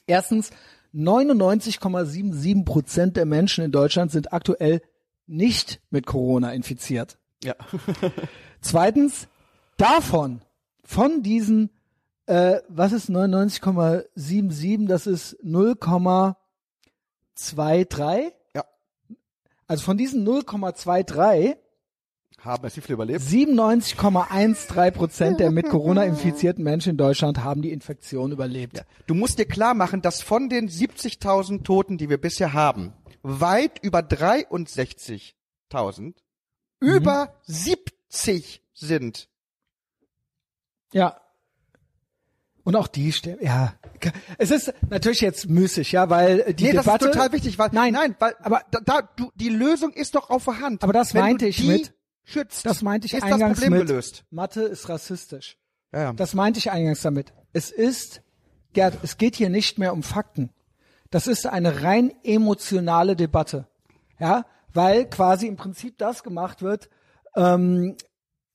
[0.05, 0.51] Erstens,
[0.93, 4.81] 99,77 Prozent der Menschen in Deutschland sind aktuell
[5.25, 7.17] nicht mit Corona infiziert.
[7.43, 7.55] Ja.
[8.61, 9.27] Zweitens,
[9.77, 10.41] davon,
[10.83, 11.69] von diesen,
[12.25, 18.31] äh, was ist 99,77, das ist 0,23?
[18.55, 18.63] Ja.
[19.67, 21.57] Also von diesen 0,23
[22.39, 23.21] Haben es wie viele überlebt?
[23.21, 28.85] 97,13 Prozent der mit Corona infizierten Menschen in Deutschland haben die Infektion überlebt.
[29.07, 33.79] Du musst dir klar machen, dass von den 70.000 Toten, die wir bisher haben, weit
[33.83, 36.13] über 63.000
[36.79, 39.27] über 70 sind.
[40.93, 41.19] Ja.
[42.63, 43.73] Und auch die sterben, ja.
[44.37, 47.05] Es ist natürlich jetzt müßig, ja, weil die nee, Debatte.
[47.05, 50.13] das ist total wichtig, weil Nein, nein, weil aber- da, da du die Lösung ist
[50.15, 50.83] doch auf der Hand.
[50.83, 51.93] Aber das Wenn meinte ich mit-
[52.27, 52.65] schützt.
[52.65, 53.87] Das meinte ich ist eingangs das Problem mit.
[53.87, 54.25] gelöst.
[54.29, 55.57] Mathe ist rassistisch.
[55.93, 56.13] Ja, ja.
[56.13, 57.33] Das meinte ich eingangs damit.
[57.53, 58.21] Es ist,
[58.73, 60.51] Gerd, es geht hier nicht mehr um Fakten.
[61.09, 63.67] Das ist eine rein emotionale Debatte.
[64.19, 66.89] Ja, weil quasi im Prinzip das gemacht wird,
[67.35, 67.95] ähm,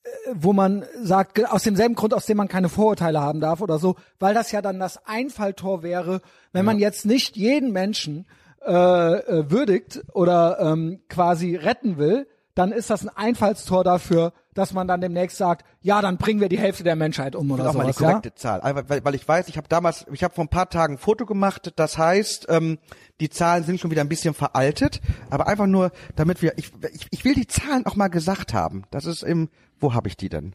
[0.03, 3.79] äh, wo man sagt, aus demselben Grund, aus dem man keine Vorurteile haben darf oder
[3.79, 6.21] so, weil das ja dann das Einfalltor wäre,
[6.53, 8.27] wenn man jetzt nicht jeden Menschen
[8.65, 14.75] äh, äh, würdigt oder ähm, quasi retten will, dann ist das ein Einfallstor dafür, dass
[14.75, 17.75] man dann demnächst sagt, ja, dann bringen wir die Hälfte der Menschheit um oder auch
[17.75, 18.01] mal die sowas.
[18.01, 18.09] Ja?
[18.11, 20.95] korrekte Zahl, weil, weil ich weiß, ich habe damals, ich habe vor ein paar Tagen
[20.95, 21.73] ein Foto gemacht.
[21.77, 22.79] Das heißt, ähm,
[23.21, 25.01] die Zahlen sind schon wieder ein bisschen veraltet,
[25.31, 28.83] aber einfach nur, damit wir, ich, ich, ich will die Zahlen auch mal gesagt haben.
[28.91, 29.49] Das ist im,
[29.81, 30.55] wo habe ich die denn?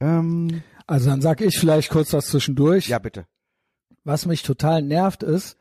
[0.00, 2.88] Ähm, Also dann sag ich vielleicht kurz was zwischendurch.
[2.88, 3.26] ja bitte.
[4.04, 5.56] Was mich total nervt ist,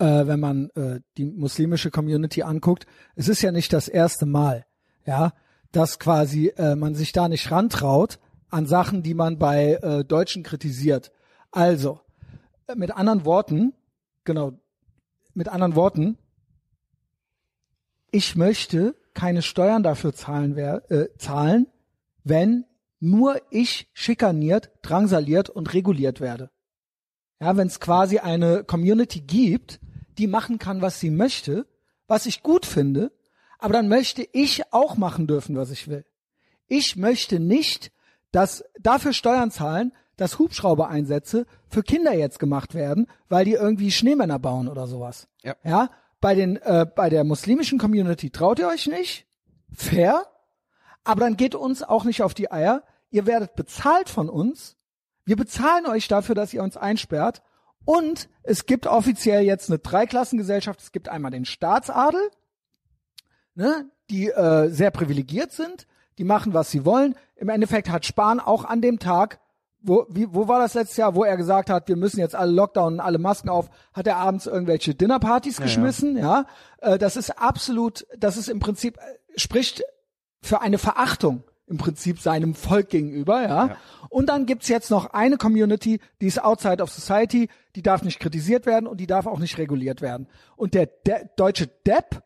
[0.00, 4.66] äh, wenn man äh, die muslimische Community anguckt, es ist ja nicht das erste Mal,
[5.06, 5.32] ja,
[5.72, 8.18] dass quasi äh, man sich da nicht rantraut
[8.50, 11.12] an Sachen, die man bei äh, Deutschen kritisiert.
[11.50, 12.00] Also,
[12.66, 13.72] äh, mit anderen Worten,
[14.24, 14.52] genau,
[15.34, 16.18] mit anderen Worten,
[18.10, 21.66] ich möchte keine Steuern dafür zahlen, wer, äh, zahlen,
[22.24, 22.64] wenn
[22.98, 26.50] nur ich schikaniert, drangsaliert und reguliert werde.
[27.40, 29.80] Ja, wenn es quasi eine Community gibt,
[30.16, 31.66] die machen kann, was sie möchte,
[32.06, 33.12] was ich gut finde,
[33.58, 36.04] aber dann möchte ich auch machen dürfen, was ich will.
[36.68, 37.92] Ich möchte nicht,
[38.32, 44.38] dass dafür Steuern zahlen, dass Hubschrauber-Einsätze für Kinder jetzt gemacht werden, weil die irgendwie Schneemänner
[44.38, 45.28] bauen oder sowas.
[45.42, 45.54] Ja.
[45.62, 45.90] ja
[46.20, 49.26] bei den äh, bei der muslimischen Community traut ihr euch nicht,
[49.72, 50.26] fair,
[51.04, 52.82] aber dann geht uns auch nicht auf die Eier.
[53.10, 54.76] Ihr werdet bezahlt von uns.
[55.24, 57.42] Wir bezahlen euch dafür, dass ihr uns einsperrt.
[57.84, 60.80] Und es gibt offiziell jetzt eine Dreiklassengesellschaft.
[60.80, 62.20] Es gibt einmal den Staatsadel,
[63.56, 65.86] ne, die äh, sehr privilegiert sind.
[66.18, 67.14] Die machen, was sie wollen.
[67.34, 69.38] Im Endeffekt hat Spahn auch an dem Tag,
[69.80, 72.52] wo, wie, wo war das letztes Jahr, wo er gesagt hat, wir müssen jetzt alle
[72.52, 76.46] Lockdown und alle Masken auf, hat er abends irgendwelche Dinnerpartys geschmissen, ja.
[76.78, 79.82] Äh, das ist absolut, das ist im Prinzip, äh, spricht
[80.42, 83.76] für eine Verachtung im Prinzip seinem Volk gegenüber, ja.
[84.08, 88.18] Und dann gibt's jetzt noch eine Community, die ist outside of society, die darf nicht
[88.18, 90.28] kritisiert werden und die darf auch nicht reguliert werden.
[90.56, 92.22] Und der, der deutsche Depp,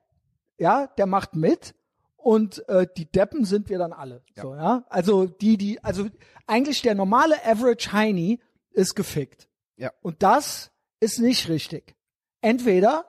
[0.60, 1.74] ja, der macht mit
[2.16, 4.22] und äh, die Deppen sind wir dann alle.
[4.36, 4.84] So, ja.
[4.90, 6.06] Also die, die, also
[6.46, 8.40] eigentlich der normale Average Heini
[8.70, 9.48] ist gefickt.
[9.76, 9.90] Ja.
[10.02, 11.96] Und das ist nicht richtig.
[12.42, 13.06] Entweder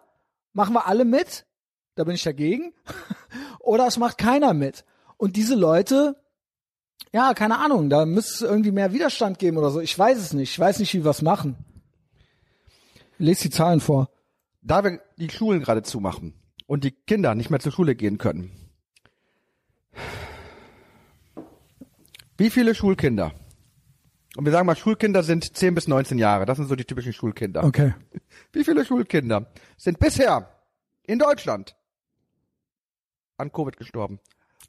[0.54, 1.46] machen wir alle mit,
[1.96, 2.74] da bin ich dagegen,
[3.60, 4.86] oder es macht keiner mit.
[5.18, 6.16] Und diese Leute,
[7.12, 9.82] ja, keine Ahnung, da müsste es irgendwie mehr Widerstand geben oder so.
[9.82, 10.52] Ich weiß es nicht.
[10.52, 11.58] Ich weiß nicht, wie wir es machen.
[13.18, 14.10] Lest die Zahlen vor.
[14.62, 16.34] Da wir die Schulen gerade zumachen
[16.72, 18.50] und die Kinder nicht mehr zur Schule gehen können.
[22.38, 23.34] Wie viele Schulkinder?
[24.38, 26.46] Und wir sagen mal, Schulkinder sind 10 bis 19 Jahre.
[26.46, 27.66] Das sind so die typischen Schulkinder.
[27.66, 27.94] Okay.
[28.54, 30.50] Wie viele Schulkinder sind bisher
[31.04, 31.76] in Deutschland
[33.36, 34.22] an Covid gestorben?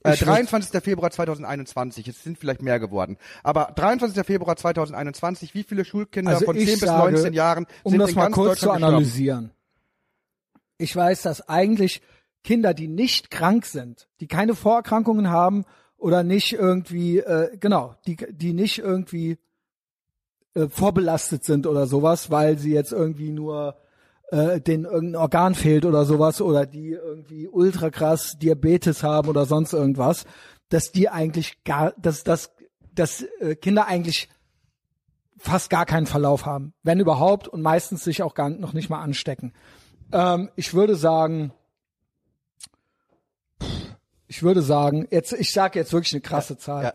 [0.02, 0.82] Äh, Ich würd- 23.
[0.82, 2.08] Februar 2021.
[2.08, 3.16] Es sind vielleicht mehr geworden.
[3.44, 4.26] Aber 23.
[4.26, 8.00] Februar 2021, wie viele Schulkinder Also von ich 10 bis sage, 19 Jahren um sind
[8.00, 9.52] das in mal ganz kurz zu Deutschland gestorben?
[10.82, 12.02] Ich weiß, dass eigentlich
[12.42, 15.64] Kinder, die nicht krank sind, die keine Vorerkrankungen haben
[15.96, 19.38] oder nicht irgendwie, äh, genau, die, die nicht irgendwie
[20.54, 23.76] äh, vorbelastet sind oder sowas, weil sie jetzt irgendwie nur
[24.32, 29.46] äh, denen irgendein Organ fehlt oder sowas oder die irgendwie ultra krass Diabetes haben oder
[29.46, 30.24] sonst irgendwas,
[30.68, 32.50] dass die eigentlich gar, dass, dass,
[32.92, 34.28] dass äh, Kinder eigentlich
[35.36, 39.00] fast gar keinen Verlauf haben, wenn überhaupt und meistens sich auch gar noch nicht mal
[39.00, 39.52] anstecken.
[40.12, 41.52] Ähm, ich würde sagen,
[44.32, 46.94] Ich würde sagen, jetzt, ich sage jetzt wirklich eine krasse Zahl.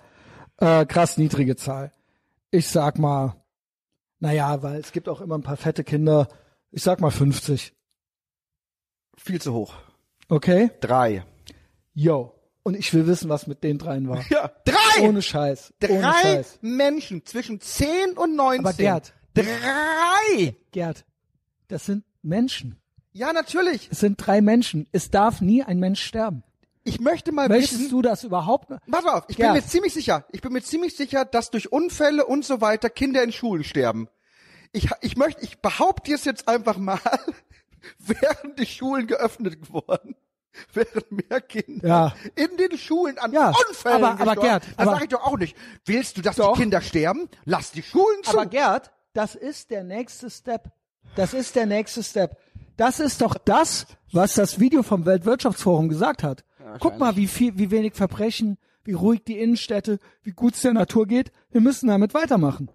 [0.57, 1.91] Äh, krass niedrige Zahl.
[2.49, 3.35] Ich sag mal,
[4.19, 6.27] naja, weil es gibt auch immer ein paar fette Kinder.
[6.71, 7.73] Ich sag mal 50.
[9.17, 9.75] Viel zu hoch.
[10.29, 10.71] Okay?
[10.81, 11.23] Drei.
[11.93, 12.33] Yo.
[12.63, 14.23] Und ich will wissen, was mit den dreien war.
[14.31, 15.07] Ja, drei!
[15.07, 15.75] Ohne Scheiß.
[15.89, 16.57] Ohne drei Scheiß.
[16.61, 18.65] Menschen zwischen 10 und 19.
[18.65, 19.13] Aber Gerd.
[19.35, 20.55] Drei!
[20.71, 21.05] Gerd,
[21.67, 22.81] das sind Menschen.
[23.17, 23.89] Ja, natürlich.
[23.91, 24.87] Es sind drei Menschen.
[24.91, 26.43] Es darf nie ein Mensch sterben.
[26.83, 27.89] Ich möchte mal Möchtest wissen.
[27.91, 28.69] du das überhaupt?
[28.89, 29.53] Pass auf, ich Gerd.
[29.55, 32.89] bin mir ziemlich sicher, ich bin mir ziemlich sicher, dass durch Unfälle und so weiter
[32.89, 34.07] Kinder in Schulen sterben.
[34.71, 36.99] Ich, ich möchte, ich behaupte es jetzt einfach mal,
[37.97, 40.15] wären die Schulen geöffnet worden,
[40.73, 42.15] wären mehr Kinder Ja.
[42.35, 44.41] in den Schulen an Ja, Unfällen aber- aber.
[44.41, 45.57] Gerd, das sage ich doch auch nicht.
[45.85, 46.53] Willst du, dass Doch.
[46.53, 47.27] die Kinder sterben?
[47.45, 48.31] Lass die Schulen zu.
[48.31, 50.71] Aber Gerd, das ist der nächste Step.
[51.15, 52.37] Das ist der nächste Step.
[52.77, 56.43] Das ist doch das, was das Video vom Weltwirtschaftsforum gesagt hat.
[56.79, 60.73] Guck mal, wie viel, wie wenig Verbrechen, wie ruhig die Innenstädte, wie gut es der
[60.73, 61.31] Natur geht.
[61.51, 62.69] Wir müssen damit weitermachen.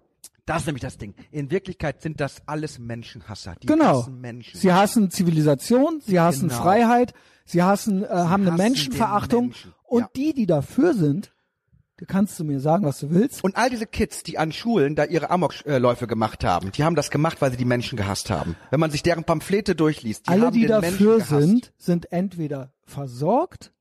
[0.45, 1.13] das ist nämlich das Ding.
[1.31, 3.55] In Wirklichkeit sind das alles Menschenhasser.
[3.61, 4.01] Die Genau.
[4.01, 4.59] hassen Menschen.
[4.59, 6.61] Sie hassen Zivilisation, sie hassen Genau.
[6.61, 7.13] Freiheit,
[7.45, 9.41] sie hassen, äh, haben eine hassen Menschenverachtung.
[9.43, 10.09] den Menschen, Und ja.
[10.17, 11.32] die, die dafür sind,
[12.07, 13.43] kannst du mir sagen, was du willst.
[13.43, 17.09] Und all diese Kids, die an Schulen da ihre Amokläufe gemacht haben, die haben das
[17.11, 18.55] gemacht, weil sie die Menschen gehasst haben.
[18.71, 21.47] Wenn man sich deren Pamphlete durchliest, die Alle, haben die den dafür Menschen gehasst.
[21.47, 23.71] sind, sind entweder versorgt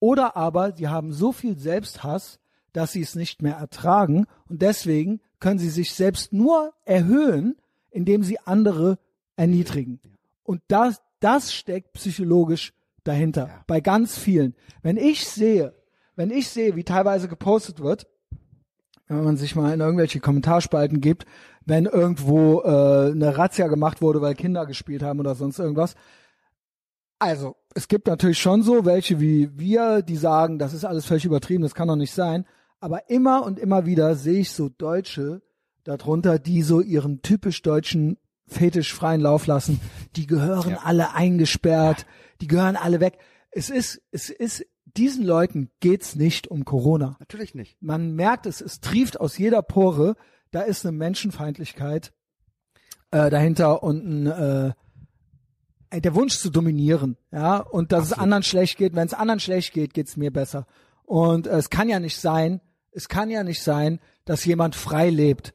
[0.00, 2.38] oder aber sie haben so viel Selbsthass,
[2.72, 7.56] dass sie es nicht mehr ertragen und deswegen können sie sich selbst nur erhöhen,
[7.90, 8.98] indem sie andere
[9.36, 10.00] erniedrigen.
[10.42, 12.72] Und das, das steckt psychologisch
[13.04, 13.64] dahinter.
[13.66, 14.54] Bei ganz vielen.
[14.82, 15.74] Wenn ich sehe,
[16.18, 18.08] wenn ich sehe, wie teilweise gepostet wird,
[19.06, 21.26] wenn man sich mal in irgendwelche Kommentarspalten gibt,
[21.64, 25.94] wenn irgendwo äh, eine Razzia gemacht wurde, weil Kinder gespielt haben oder sonst irgendwas.
[27.20, 31.24] Also, es gibt natürlich schon so welche wie wir, die sagen, das ist alles völlig
[31.24, 32.46] übertrieben, das kann doch nicht sein.
[32.80, 35.40] Aber immer und immer wieder sehe ich so Deutsche
[35.84, 39.80] darunter, die so ihren typisch deutschen Fetisch freien Lauf lassen.
[40.16, 42.06] Die gehören alle eingesperrt,
[42.40, 43.18] die gehören alle weg.
[43.52, 44.66] Es ist, es ist,
[44.96, 47.76] diesen Leuten geht's nicht um Corona Natürlich nicht.
[47.80, 50.16] man merkt es, es trieft aus jeder Pore,
[50.50, 52.12] da ist eine Menschenfeindlichkeit
[53.10, 58.76] äh, dahinter und ein, äh, der Wunsch zu dominieren, ja, und dass es anderen schlecht
[58.76, 58.94] geht.
[58.94, 60.66] Wenn es anderen schlecht geht, geht's mir besser.
[61.04, 62.60] Und äh, es kann ja nicht sein,
[62.90, 65.54] es kann ja nicht sein, dass jemand frei lebt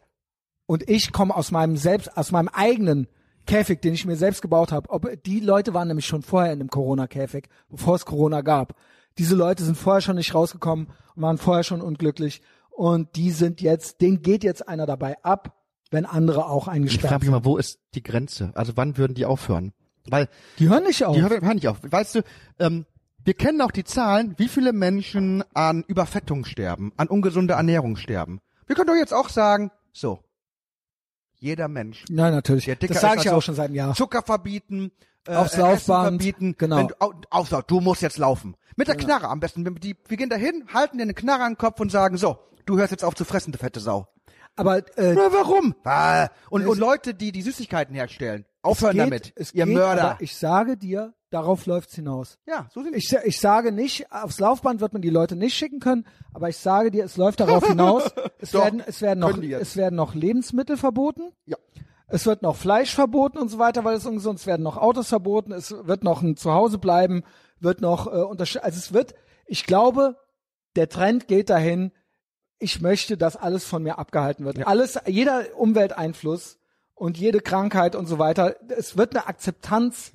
[0.66, 3.08] und ich komme aus meinem selbst, aus meinem eigenen
[3.46, 4.90] Käfig, den ich mir selbst gebaut habe.
[4.90, 8.76] Ob die Leute waren nämlich schon vorher in einem Corona-Käfig, bevor es Corona gab.
[9.18, 12.42] Diese Leute sind vorher schon nicht rausgekommen und waren vorher schon unglücklich.
[12.72, 15.62] Und die sind jetzt, denen geht jetzt einer dabei ab,
[15.92, 17.32] wenn andere auch Ich eingesperrt frage mich sind.
[17.34, 18.52] mal, wo ist die Grenze?
[18.56, 19.74] Also wann würden die aufhören?
[20.08, 20.28] Weil
[20.60, 21.16] Die hören nicht auf.
[21.16, 21.78] die hören, hören nicht auf.
[21.84, 22.22] Weißt du,
[22.60, 22.86] ähm,
[23.24, 28.42] wir kennen auch die Zahlen, wie viele Menschen an Überfettung sterben, an ungesunder Ernährung sterben.
[28.66, 30.20] Wir können doch jetzt auch sagen, so,
[31.36, 32.66] jeder Mensch Nein, natürlich.
[32.66, 33.94] Der dicker Das sage ich ja auch schon seit einem Jahr.
[33.96, 34.92] Zucker verbieten,
[35.28, 36.56] äh, Aufs Laufband, Essen verbieten.
[36.58, 36.78] genau.
[36.78, 38.56] Wenn du, au, auf, du musst jetzt laufen.
[38.76, 39.64] Mit der Knarre am besten.
[39.80, 42.78] Die, wir gehen dahin, halten dir eine Knarre an den Kopf und sagen, so, du
[42.78, 44.08] hörst jetzt auf zu fressen, du fette Sau.
[44.56, 45.74] Aber äh, Na, warum?
[45.84, 49.34] Ah, Und, und Leute, die die Süßigkeiten herstellen, aufhören geht, damit.
[49.36, 50.18] Es ihr geht, Mörder.
[50.20, 52.38] Ich sage dir, darauf läuft's hinaus.
[52.46, 55.80] ja, so sind Ich, ich sage nicht, aufs Laufband wird man die Leute nicht schicken
[55.80, 58.04] können, aber ich sage dir, es läuft darauf hinaus.
[58.38, 61.32] Es Doch, werden, es werden noch, es werden noch Lebensmittel verboten.
[61.48, 61.58] Ja.
[62.14, 64.46] Es wird noch Fleisch verboten und so weiter, weil es ungesund ist.
[64.46, 65.52] Werden noch Autos verboten.
[65.52, 67.24] Es wird noch ein Zuhause bleiben,
[67.60, 69.16] wird noch äh, untersch Also es wird,
[69.48, 70.16] ich glaube,
[70.76, 71.92] der Trend geht dahin,
[72.60, 74.66] ich möchte, dass alles von mir abgehalten wird.
[74.68, 76.60] Alles, jeder Umwelteinfluss
[76.94, 78.58] und jede Krankheit und so weiter.
[78.70, 80.12] Es wird eine Akzeptanz.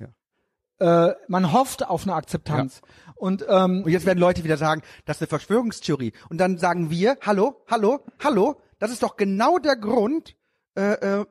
[0.79, 2.81] Äh, man hofft auf eine Akzeptanz.
[3.15, 6.13] Und ähm, Und jetzt werden Leute wieder sagen, das ist eine Verschwörungstheorie.
[6.29, 10.37] Und dann sagen wir, hallo, hallo, hallo, das ist doch genau der Grund,
[10.77, 11.25] äh, äh,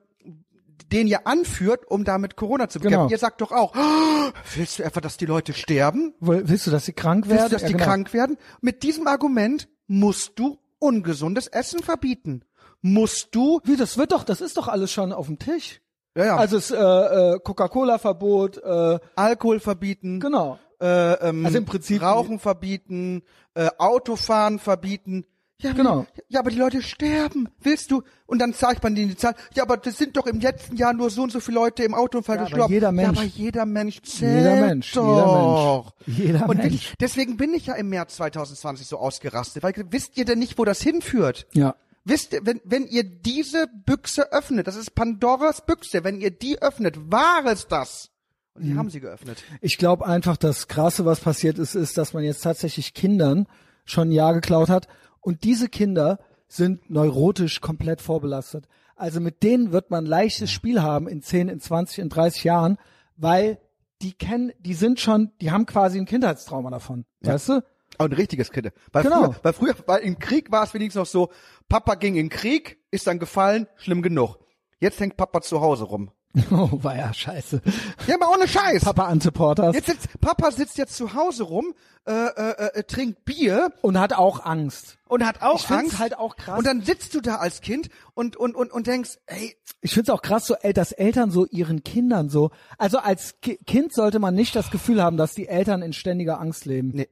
[0.93, 2.99] den ihr anführt, um damit Corona zu bekämpfen.
[3.03, 3.11] Genau.
[3.11, 6.15] Ihr sagt doch auch, "Oh, willst du etwa, dass die Leute sterben?
[6.21, 7.39] willst du, dass sie krank werden?
[7.41, 7.85] Willst du, dass Ja, die genau.
[7.85, 8.37] krank werden?
[8.61, 12.43] Mit diesem Argument musst du ungesundes Essen verbieten.
[12.81, 15.81] Musst du, Wie, das wird doch, das ist doch alles schon auf dem Tisch.
[16.17, 20.59] ja, ja, Also es äh, äh, Coca-Cola-Verbot, äh, Alkohol verbieten, genau.
[20.81, 23.23] äh, ähm, Also im Prinzip- Rauchen verbieten,
[23.55, 25.27] äh, Autofahren verbieten.
[25.61, 26.07] Ja, aber Genau.
[26.29, 27.49] Ja, aber die Leute sterben.
[27.61, 28.03] Willst du?
[28.27, 29.35] Und dann zeigt man denen die Zahl.
[29.55, 31.95] Ja, aber das sind doch im letzten Jahr nur so und so viele Leute im
[31.95, 32.73] Autounfall Ja, aber gestorben.
[32.75, 35.93] jeder Ja, Mensch- aber jeder Mensch zählt Jeder Mensch, jeder doch.
[36.07, 36.19] Mensch.
[36.19, 36.95] Jeder und Mensch.
[37.01, 40.65] Deswegen bin ich ja im März 2020 so ausgerastet, weil wisst ihr denn nicht, wo
[40.65, 41.47] das hinführt?
[41.53, 41.75] Ja.
[42.05, 46.63] Wisst ihr, wenn, wenn ihr diese Büchse öffnet, das ist Pandoras Büchse, wenn ihr die
[46.63, 48.11] öffnet, war es das.
[48.55, 49.43] Und die haben sie geöffnet.
[49.61, 53.47] Ich glaube einfach, das Krasse, was passiert ist, ist, dass man jetzt tatsächlich Kindern
[53.85, 54.87] schon ein Jahr geklaut hat
[55.21, 58.67] und diese Kinder sind neurotisch komplett vorbelastet.
[58.97, 62.79] Also mit denen wird man leichtes Spiel haben in 10, in 20, in 30 Jahren,
[63.17, 63.59] weil
[64.03, 67.05] die kennen, die sind schon, die haben quasi ein Kindheitstrauma davon.
[67.21, 67.63] Weißt du?
[67.97, 68.71] Aber ein richtiges Kind.
[68.93, 69.33] Weil Genau.
[69.33, 71.31] früher, weil früher, weil im Krieg war es wenigstens noch so,
[71.69, 74.39] Papa ging in den Krieg, ist dann gefallen, schlimm genug.
[74.81, 76.11] Jetzt hängt Papa zu Hause rum.
[76.51, 77.61] Oh, war ja scheiße.
[78.07, 78.85] Ja, aber ohne Scheiß.
[78.85, 79.75] Papa Anteporters.
[79.75, 81.75] Jetzt sitzt, Papa sitzt jetzt zu Hause rum,
[82.07, 84.99] äh, äh, äh, trinkt Bier Und hat auch Angst.
[85.09, 85.99] und hat auch Ich Angst.
[85.99, 86.59] halt auch krass.
[86.59, 90.11] Und dann sitzt du da als Kind und und und und denkst, ey, Ich find's
[90.11, 94.35] auch krass, so, dass Eltern so ihren Kindern so, also als Ki Kind sollte man
[94.35, 96.91] nicht das Gefühl haben, dass die Eltern in ständiger Angst leben.
[96.95, 97.09] nee.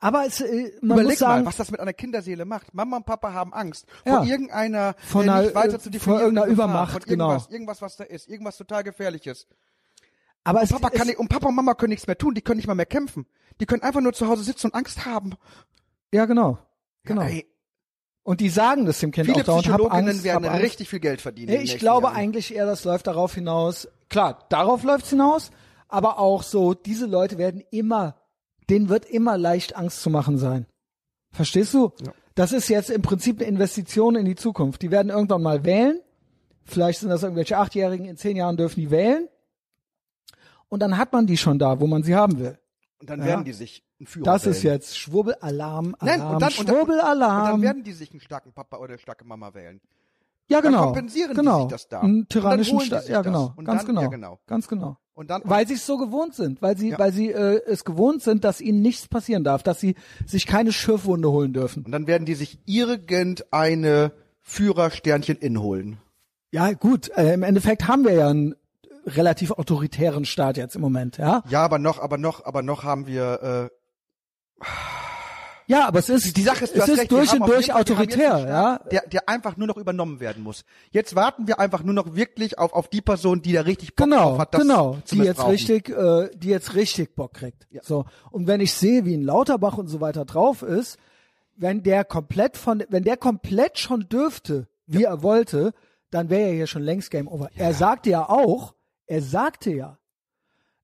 [0.00, 2.72] Aber es, äh, man Überleg muss sagen, mal, was das mit einer Kinderseele macht.
[2.74, 4.18] Mama und Papa haben Angst Ja.
[4.18, 7.52] vor irgendeiner Von einer, nicht weiter äh, zu vor irgendeiner Gefahr, Übermacht, von irgendwas, genau.
[7.54, 9.46] irgendwas, was da ist, irgendwas total gefährliches.
[10.44, 12.42] aber es, Papa es, kann nicht, und Papa und Mama können nichts mehr tun, die
[12.42, 13.26] können nicht mal mehr kämpfen.
[13.60, 15.34] Die können einfach nur zu Hause sitzen und Angst haben.
[16.12, 16.58] ja genau,
[17.04, 17.22] genau.
[17.22, 17.42] Ja,
[18.24, 20.64] Und die sagen das dem Kind viele auch dauernd, hab Psychologinnen Angst, werden hab Angst.
[20.64, 21.60] richtig viel Geld verdienen.
[21.60, 22.16] ich glaube Jahren.
[22.16, 23.88] eigentlich eher, das läuft darauf hinaus.
[24.08, 25.50] Klar, darauf läuft's hinaus,
[25.88, 28.16] aber auch so, diese Leute werden immer,
[28.70, 30.66] denen wird immer leicht Angst zu machen sein.
[31.30, 31.92] Verstehst du?
[32.04, 32.12] Ja.
[32.34, 34.82] Das ist jetzt im Prinzip eine Investition in die Zukunft.
[34.82, 36.00] Die werden irgendwann mal wählen.
[36.64, 39.28] Vielleicht sind das irgendwelche Achtjährigen, in zehn Jahren dürfen die wählen.
[40.68, 42.58] Und dann hat man die schon da, wo man sie haben will.
[43.00, 43.26] Und dann Ja.
[43.26, 44.74] werden die sich einen Führer Das ist wählen.
[44.74, 47.46] jetzt Schwurbelalarm, Alarm, Nein, und dann, und dann, und Schwurbelalarm.
[47.50, 49.80] dann werden die sich einen starken Papa oder eine starke Mama wählen.
[50.48, 50.84] ja, dann genau.
[50.86, 51.60] kompensieren die genau.
[51.62, 52.00] sich das da.
[52.00, 53.08] Einen dann tyrannischen die Staat.
[53.08, 53.54] Ja, genau.
[53.64, 54.02] Ganz dann- genau.
[54.02, 54.38] ja, genau.
[54.46, 54.96] Ganz genau.
[55.14, 56.98] Und dann, Weil sie es so gewohnt sind, weil sie, Ja.
[56.98, 59.94] weil sie äh, es gewohnt sind, dass ihnen nichts passieren darf, dass sie
[60.26, 61.84] sich keine Schürfwunde holen dürfen.
[61.84, 65.98] und dann werden die sich irgendeine Führersternchen inholen.
[66.50, 68.54] Ja, gut, äh, im Endeffekt haben wir ja einen
[69.06, 71.42] relativ autoritären Staat jetzt im Moment, ja.
[71.48, 73.70] Ja, aber noch, aber noch, aber noch haben wir,
[74.60, 74.64] äh,
[75.72, 78.48] Ja, aber es ist, die Sache ist, es ist recht, durch und durch autoritär, einen
[78.48, 78.74] ja.
[78.76, 80.64] Staat, Der, der einfach nur noch übernommen werden muss.
[80.90, 84.06] Jetzt warten wir einfach nur noch wirklich auf, auf die Person, die da richtig Bock
[84.06, 87.66] Genau, drauf hat, das genau, die jetzt richtig, äh, die jetzt richtig Bock kriegt.
[87.82, 90.98] So und wenn ich sehe, wie ein Lauterbach und so weiter drauf ist,
[91.56, 95.72] wenn der komplett von, wenn der komplett schon dürfte, wie er wollte,
[96.10, 97.48] dann wäre ja hier schon längst Game Over.
[97.54, 98.74] Er sagte ja auch,
[99.06, 99.98] er sagte ja,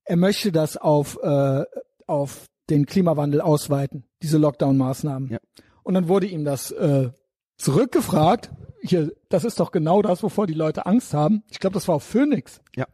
[0.05, 1.63] er möchte das auf äh,
[2.07, 5.29] auf den Klimawandel ausweiten, diese Lockdown-Maßnahmen.
[5.31, 5.39] Ja.
[5.83, 7.09] Und dann wurde ihm das äh,
[7.57, 8.51] zurückgefragt.
[8.81, 11.43] Hier, das ist doch genau das, wovor die Leute Angst haben.
[11.49, 12.85] Ich glaube, das war auf Phoenix Ja.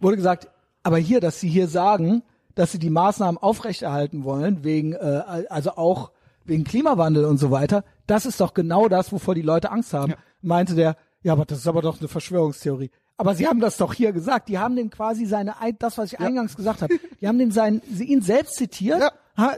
[0.00, 0.48] wurde gesagt,
[0.82, 2.22] aber hier, dass sie hier sagen,
[2.54, 6.10] dass sie die Maßnahmen aufrechterhalten wollen, wegen, äh, also auch
[6.44, 10.12] wegen Klimawandel und so weiter, das ist doch genau das, wovor die Leute Angst haben.
[10.12, 10.18] Ja.
[10.42, 12.90] Meinte der, ja, aber das ist aber doch eine Verschwörungstheorie.
[13.20, 14.48] Aber sie haben das doch hier gesagt.
[14.48, 17.50] Die haben dem quasi seine, Ein- das, was ich eingangs gesagt habe, die haben dem
[17.52, 19.00] sein, sie ihn selbst zitiert.
[19.00, 19.12] Ja.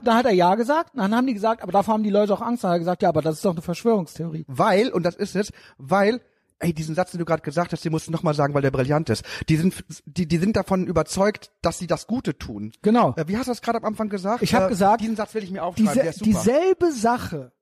[0.05, 0.91] Da hat er ja gesagt.
[0.95, 2.63] Dann haben die gesagt, aber davor haben die Leute auch Angst.
[2.65, 4.45] Dann hat er gesagt, ja, aber das ist doch eine Verschwörungstheorie.
[4.49, 6.21] Weil, und das ist es, weil,
[6.61, 8.71] ey, diesen Satz, den du gerade gesagt hast, den musst du nochmal sagen, weil der
[8.71, 9.25] brillant ist.
[9.49, 12.73] Die sind, die, die sind davon überzeugt, dass sie das Gute tun.
[12.83, 13.15] Genau.
[13.17, 14.43] Äh, wie hast du das gerade am Anfang gesagt?
[14.43, 16.31] Ich hab Äh, gesagt, diesen Satz will ich mir aufschreiben, der Diese, ist super.
[16.31, 17.53] dieselbe Sache.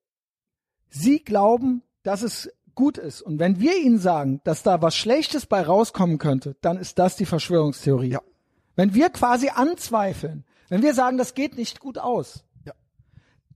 [0.88, 3.20] Sie glauben, dass es gut ist.
[3.20, 7.14] Und wenn wir ihnen sagen, dass da was Schlechtes bei rauskommen könnte, dann ist das
[7.16, 8.08] die Verschwörungstheorie.
[8.12, 8.22] Ja.
[8.74, 12.72] Wenn wir quasi anzweifeln, wenn wir sagen, das geht nicht gut aus, Ja.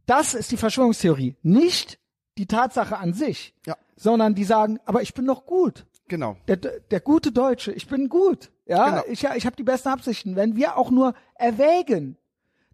[0.06, 1.36] das ist die Verschwörungstheorie.
[1.42, 1.98] Nicht
[2.36, 3.76] die Tatsache an sich, Ja.
[3.96, 5.86] sondern die sagen, aber ich bin doch gut.
[6.08, 6.36] Genau.
[6.48, 8.50] Der, der gute Deutsche, ich bin gut.
[8.66, 9.02] Ja, Genau.
[9.08, 10.36] ich, ich habe die besten Absichten.
[10.36, 12.18] Wenn wir auch nur erwägen,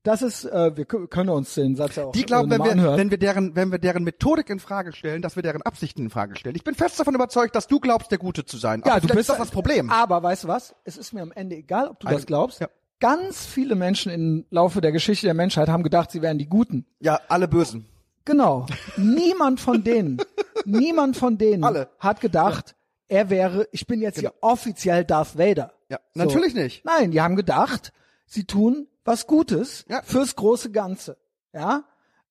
[0.03, 2.73] dass es, äh, wir können uns den Satz ja auch Die glauben, äh, wenn wir,
[2.73, 2.97] anhören.
[2.99, 6.11] wenn wir deren, wenn wir deren Methodik in Frage stellen, dass wir deren Absichten in
[6.11, 6.57] Frage stellen.
[6.57, 8.83] Ich bin fest davon überzeugt, dass du glaubst, der Gute zu sein.
[8.87, 9.91] ja, du bist ist das das Problem.
[9.91, 10.75] Aber weißt du was?
[10.85, 12.61] Es ist mir am Ende egal, ob du Also, das glaubst.
[12.61, 12.69] ja.
[12.99, 16.85] Ganz viele Menschen im Laufe der Geschichte der Menschheit haben gedacht, sie wären die Guten.
[17.01, 17.87] Ja, alle Bösen.
[18.27, 18.67] Genau.
[18.99, 20.19] niemand von denen,
[20.67, 21.89] niemand von denen Alle.
[21.99, 22.77] hat gedacht,
[23.09, 25.73] er wäre, ich bin jetzt hier offiziell Darth Vader.
[25.89, 26.25] Ja, So.
[26.25, 26.85] natürlich nicht.
[26.85, 27.93] Nein, die haben gedacht,
[28.31, 30.03] sie tun was Gutes Ja.
[30.03, 31.17] fürs große Ganze.
[31.53, 31.85] Ja,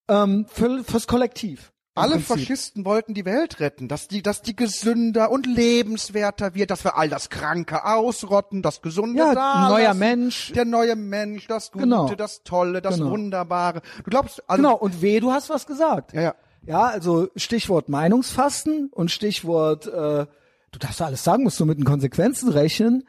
[0.07, 1.71] ähm, für, fürs Kollektiv.
[1.95, 2.27] Alle Prinzip.
[2.27, 6.95] Faschisten wollten die Welt retten, dass die, dass die gesünder und lebenswerter wird, dass wir
[6.97, 9.93] all das Kranke ausrotten, das Gesunde Ja, da neuer.
[9.93, 10.53] Mensch.
[10.53, 12.07] der neue Mensch, das Gute, Genau.
[12.15, 13.09] das Tolle, das Genau.
[13.11, 13.81] Wunderbare.
[13.97, 16.13] Du glaubst, also, Genau, und weh, du hast was gesagt.
[16.13, 16.35] Ja, ja.
[16.65, 20.25] Ja, also Stichwort Meinungsfasten und Stichwort, äh,
[20.71, 23.05] du darfst alles sagen, musst du mit den Konsequenzen rechnen.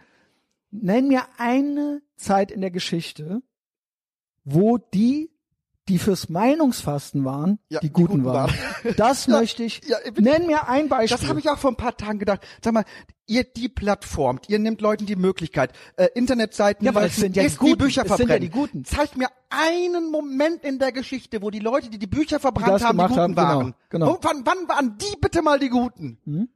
[0.70, 3.42] Nenn mir eine Zeit in der Geschichte,
[4.44, 5.30] wo die,
[5.88, 8.50] die fürs Meinungsfasten waren, Ja, die die guten guten waren.
[8.50, 8.94] waren.
[8.96, 9.80] Das Ja, möchte ich.
[9.88, 9.96] ja.
[10.16, 11.16] Nenn mir ein Beispiel.
[11.18, 12.46] Das habe ich auch vor ein paar Tagen gedacht.
[12.64, 12.84] Sag mal,
[13.26, 17.42] ihr die plattformt, ihr nehmt Leuten die Möglichkeit, äh, Internetseiten, Ja, weil es sind ja
[17.42, 17.72] die Guten.
[17.72, 18.40] wie Bücher Es sind ja verbrennen.
[18.42, 18.84] die Guten.
[18.84, 22.98] Zeigt mir einen Moment in der Geschichte, wo die Leute, die die Bücher verbrannt haben,
[22.98, 23.74] die Guten haben, genau, waren.
[23.88, 24.06] genau.
[24.06, 26.48] Wo, wann, wann waren die bitte mal die Guten?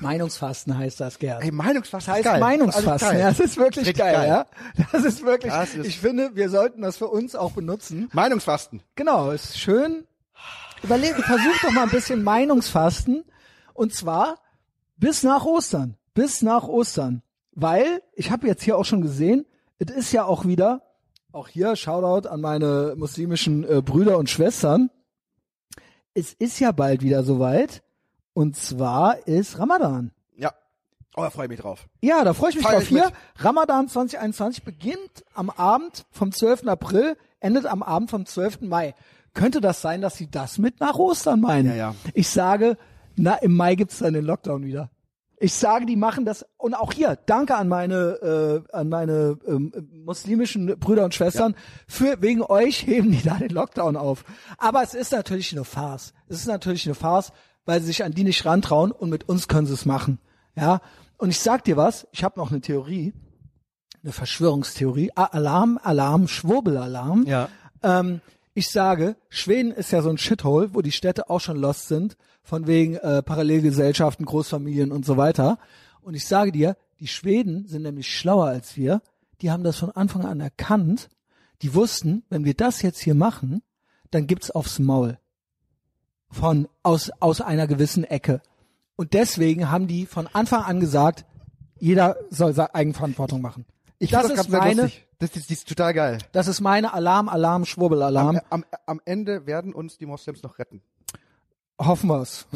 [0.00, 1.42] Meinungsfasten heißt das, Gerd.
[1.42, 2.40] Ey, Meinungsfasten heißt geil.
[2.40, 2.90] Meinungsfasten.
[2.92, 3.20] Das ist geil.
[3.20, 4.28] Ja, das ist wirklich Richtig geil, geil.
[4.28, 4.46] ja.
[4.92, 5.52] Das ist wirklich.
[5.52, 8.08] Das ist- ich finde, wir sollten das für uns auch benutzen.
[8.12, 8.82] Meinungsfasten.
[8.94, 10.04] Genau, ist schön.
[10.82, 13.24] Überleg, versuch doch mal ein bisschen Meinungsfasten.
[13.74, 14.38] Und zwar
[14.96, 15.96] bis nach Ostern.
[16.14, 17.22] Bis nach Ostern.
[17.52, 19.46] Weil, ich habe jetzt hier auch schon gesehen,
[19.78, 20.82] es ist ja auch wieder,
[21.32, 24.90] auch hier Shoutout an meine muslimischen äh, Brüder und Schwestern.
[26.14, 27.82] Es ist ja bald wieder soweit.
[28.36, 30.10] Und zwar ist Ramadan.
[30.36, 30.52] Ja.
[31.16, 31.86] Oh, da freue ich mich drauf.
[32.02, 32.82] Ja, da freue ich mich Feier drauf.
[32.82, 33.14] ich Hier, mit.
[33.36, 36.66] Ramadan 2021 beginnt am Abend vom 12.
[36.66, 38.60] April, endet am Abend vom 12.
[38.60, 38.94] Mai.
[39.32, 41.70] Könnte das sein, dass sie das mit nach Ostern meinen?
[41.70, 41.94] Ja, ja.
[42.12, 42.76] Ich sage,
[43.14, 44.90] na, im Mai gibt's dann den Lockdown wieder.
[45.38, 49.72] Ich sage, die machen das und auch hier, danke an meine äh, an meine ähm,
[50.04, 51.54] muslimischen Brüder und Schwestern.
[51.86, 54.24] Für wegen euch heben die da den Lockdown auf.
[54.58, 56.12] Aber es ist natürlich eine Farce.
[56.28, 57.32] Es ist natürlich eine Farce,
[57.66, 60.18] weil sie sich an die nicht rantrauen und mit uns können sie es machen.
[60.56, 60.80] Ja.
[61.18, 63.12] Und ich sag dir was, ich habe noch eine Theorie,
[64.02, 65.10] eine Verschwörungstheorie.
[65.14, 67.26] Alarm, Alarm, Schwurbelalarm.
[67.26, 67.48] Ja.
[67.82, 68.20] Ähm,
[68.54, 72.16] ich sage, Schweden ist ja so ein Shithole, wo die Städte auch schon lost sind,
[72.42, 75.58] von wegen äh, Parallelgesellschaften, Großfamilien und so weiter.
[76.00, 79.02] Und ich sage dir, die Schweden sind nämlich schlauer als wir.
[79.42, 81.08] Die haben das von Anfang an erkannt.
[81.62, 83.62] Die wussten, wenn wir das jetzt hier machen,
[84.10, 85.18] dann gibt's aufs Maul.
[86.38, 88.40] Von, aus, aus einer gewissen Ecke.
[88.96, 91.24] Und deswegen haben die von Anfang an gesagt,
[91.78, 93.64] jeder soll Se- Eigenverantwortung machen.
[93.98, 94.90] Ich das find ist meine.
[95.18, 96.18] Das ist, das ist total geil.
[96.32, 98.40] das ist meine Alarm, Alarm, Schwurbelalarm.
[98.50, 100.82] Am, am, am Ende werden uns die Moslems noch retten.
[101.78, 102.46] Hoffen wir's.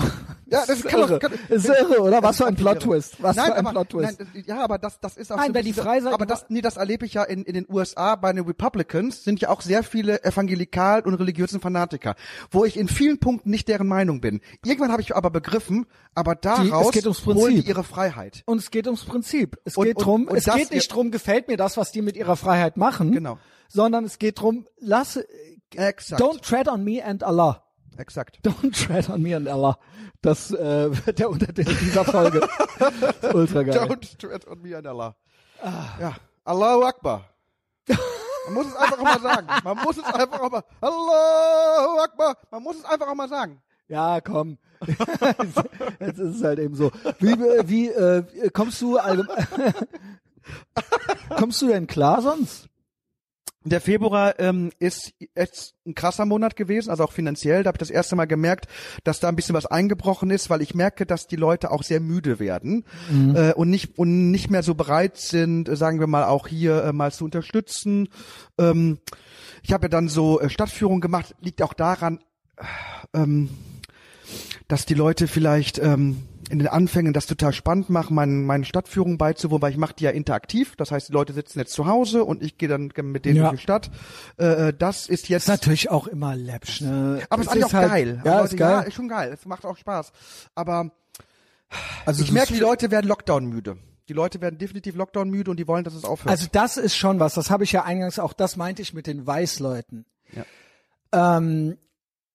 [0.46, 1.18] Ja, das ist kann doch- irre.
[1.18, 2.22] kann- ist irre, oder?
[2.22, 2.56] Was für ein.
[2.56, 3.22] Plot-Twist.
[3.22, 4.18] Was nein, für ein Plot-Twist.
[4.46, 6.62] Ja, aber das, das ist auch Nein, so weil die bisschen- Freiseite- Aber das, nee,
[6.62, 9.82] das erlebe ich ja in, in den USA bei den Republicans sind ja auch sehr
[9.82, 12.14] viele evangelikal und religiösen Fanatiker,
[12.50, 14.40] wo ich in vielen Punkten nicht deren Meinung bin.
[14.64, 18.42] Irgendwann habe ich aber begriffen, aber daraus ums holen die ihre Freiheit.
[18.46, 19.58] Und es geht ums Prinzip.
[19.64, 22.00] Es Und- geht und- drum, und es geht nicht drum, gefällt mir das, was die
[22.02, 23.12] mit ihrer Freiheit machen.
[23.12, 23.38] Genau.
[23.68, 25.20] Sondern es geht drum, lass,
[25.76, 26.20] Exakt.
[26.20, 27.62] don't tread on me and Allah.
[27.96, 28.38] Exakt.
[28.44, 29.78] Don't tread on me and Allah.
[30.22, 32.40] Das äh, wird der Untertitel dieser Folge.
[33.34, 33.78] Ultra geil.
[33.78, 35.16] Don't tread on me and Allah.
[35.98, 36.14] Ja.
[36.44, 37.24] Allahu Akbar.
[38.46, 39.46] Man muss es einfach auch mal sagen.
[39.64, 40.64] Man muss es einfach auch mal.
[40.80, 42.36] Allahu Akbar.
[42.50, 43.60] Man muss es einfach auch mal sagen.
[43.88, 44.58] Ja, komm.
[46.00, 46.92] Jetzt ist es halt eben so.
[47.18, 47.36] Wie,
[47.68, 49.46] wie äh, kommst du allgemein,
[51.36, 52.69] kommst du denn klar sonst?
[53.62, 57.62] Der Februar ähm, ist jetzt ein krasser Monat gewesen, also auch finanziell.
[57.62, 58.68] Da habe ich das erste Mal gemerkt,
[59.04, 62.00] dass da ein bisschen was eingebrochen ist, weil ich merke, dass die Leute auch sehr
[62.00, 62.86] müde werden
[63.34, 66.92] äh, und nicht und nicht mehr so bereit sind, sagen wir mal auch hier äh,
[66.94, 68.08] mal zu unterstützen.
[68.58, 68.98] Ähm,
[69.62, 72.20] ich habe ja dann so äh, Stadtführungen gemacht, liegt auch daran,
[72.56, 72.64] äh,
[73.12, 73.50] ähm,
[74.70, 79.18] dass die Leute vielleicht ähm, in den Anfängen das total spannend machen, meinen, meinen Stadtführungen
[79.18, 80.74] beizuwohnen, weil ich mache die ja interaktiv.
[80.76, 83.48] Das heißt, die Leute sitzen jetzt zu Hause und ich gehe dann mit denen Ja.
[83.48, 83.90] durch die Stadt.
[84.36, 85.42] Äh, das ist jetzt.
[85.44, 87.22] Ist natürlich auch immer läppsch, ne?
[87.30, 88.22] aber es ist eigentlich auch halt- geil.
[88.24, 88.70] Ja, ist Leute, geil.
[88.72, 89.30] Ja, ist schon geil.
[89.32, 90.12] Es macht auch Spaß.
[90.54, 90.90] Aber
[92.04, 93.76] also ich das- merke, die Leute werden Lockdown müde.
[94.08, 96.30] Die Leute werden definitiv Lockdown müde und die wollen, dass es aufhört.
[96.30, 99.06] Also das ist schon was, das habe ich ja eingangs auch, das meinte ich mit
[99.06, 100.04] den Weißleuten.
[100.32, 101.36] Ja.
[101.36, 101.76] Ähm,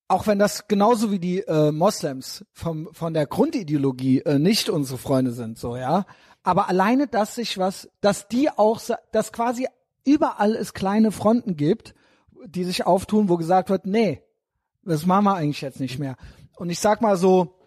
[0.08, 4.98] auch wenn das genauso wie die äh, Moslems vom, von der Grundideologie äh, nicht unsere
[4.98, 6.06] Freunde sind, so, ja.
[6.42, 8.80] Aber alleine, dass sich was, dass die auch,
[9.10, 9.66] dass quasi
[10.04, 11.94] überall es kleine Fronten gibt,
[12.46, 14.22] die sich auftun, wo gesagt wird, nee,
[14.84, 16.16] das machen wir eigentlich jetzt nicht mehr.
[16.54, 17.58] Und ich sag mal so,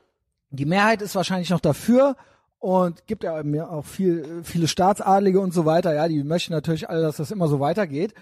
[0.50, 2.16] die Mehrheit ist wahrscheinlich noch dafür
[2.60, 7.02] und gibt ja auch viel, viele Staatsadlige und so weiter, ja, die möchten natürlich alle,
[7.02, 8.14] dass das immer so weitergeht.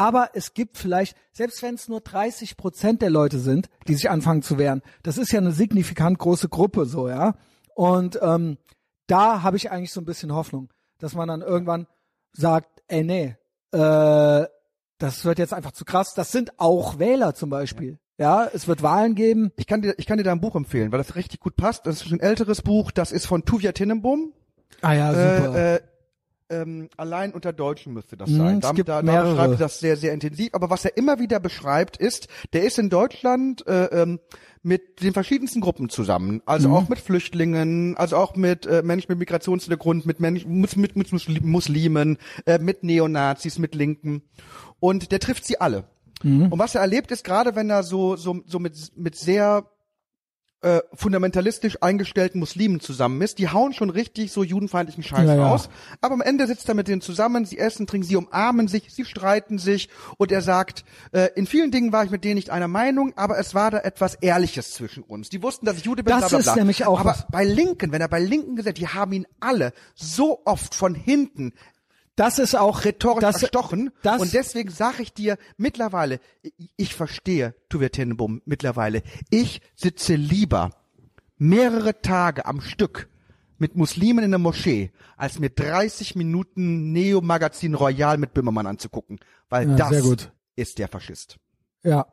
[0.00, 4.08] Aber es gibt vielleicht, selbst wenn es nur 30 Prozent der Leute sind, die sich
[4.08, 7.34] anfangen zu wehren, das ist ja eine signifikant große Gruppe so, ja.
[7.74, 8.56] Und ähm,
[9.06, 11.86] da habe ich eigentlich so ein bisschen Hoffnung, dass man dann irgendwann
[12.32, 13.36] sagt, ey, nee,
[13.72, 14.46] äh,
[14.96, 16.14] das wird jetzt einfach zu krass.
[16.14, 17.98] Das sind auch Wähler zum Beispiel.
[18.16, 19.52] Ja, es wird Wahlen geben.
[19.56, 21.86] ich kann dir, ich kann dir da ein Buch empfehlen, weil das richtig gut passt.
[21.86, 22.90] Das ist ein älteres Buch.
[22.90, 24.32] Das ist von Tuvia Tinnenbohm.
[24.80, 25.54] Ah ja, super.
[25.54, 25.80] Äh, äh,
[26.50, 28.58] ähm, allein unter Deutschen müsste das Mhm, sein.
[28.58, 30.50] es Da, da, da beschreibt er das sehr, sehr intensiv.
[30.52, 34.20] Aber was er immer wieder beschreibt, ist, der ist in Deutschland äh, ähm,
[34.62, 36.42] mit den verschiedensten Gruppen zusammen.
[36.46, 36.74] Also Mhm.
[36.74, 41.08] auch mit Flüchtlingen, also auch mit äh, Menschen mit Migrationshintergrund, mit Menschen mit, mit, mit
[41.08, 44.22] Musli- Muslimen, äh, mit Neonazis, mit Linken.
[44.80, 45.84] Und der trifft sie alle.
[46.22, 49.64] Und was er erlebt ist, gerade wenn er so, so, so mit, mit sehr
[50.62, 55.48] äh, fundamentalistisch eingestellten Muslimen zusammen ist, die hauen schon richtig so judenfeindlichen Scheiß Ja, ja.
[55.48, 55.68] raus.
[56.00, 59.04] Aber am Ende sitzt er mit denen zusammen, sie essen, trinken, sie umarmen sich, sie
[59.04, 59.88] streiten sich
[60.18, 63.38] und er sagt, äh, in vielen Dingen war ich mit denen nicht einer Meinung, aber
[63.38, 65.30] es war da etwas Ehrliches zwischen uns.
[65.30, 66.56] Die wussten, dass ich Jude bin, Das bla, bla, ist bla.
[66.56, 67.26] nämlich auch Aber was.
[67.30, 71.52] bei Linken, wenn er bei Linken gesagt, die haben ihn alle so oft von hinten
[72.16, 73.90] Das ist auch rhetorisch das, erstochen.
[74.02, 76.20] Das, und deswegen sage ich dir mittlerweile,
[76.76, 80.70] ich, verstehe, Tuve Tenenbaum, mittlerweile, ich sitze lieber
[81.38, 83.08] mehrere Tage am Stück
[83.58, 89.18] mit Muslimen in der Moschee, als mir 30 Minuten Neo-Magazin Royal mit Böhmermann anzugucken.
[89.48, 90.32] Weil Ja, das sehr gut.
[90.56, 91.38] ist der Faschist.
[91.82, 92.06] ja.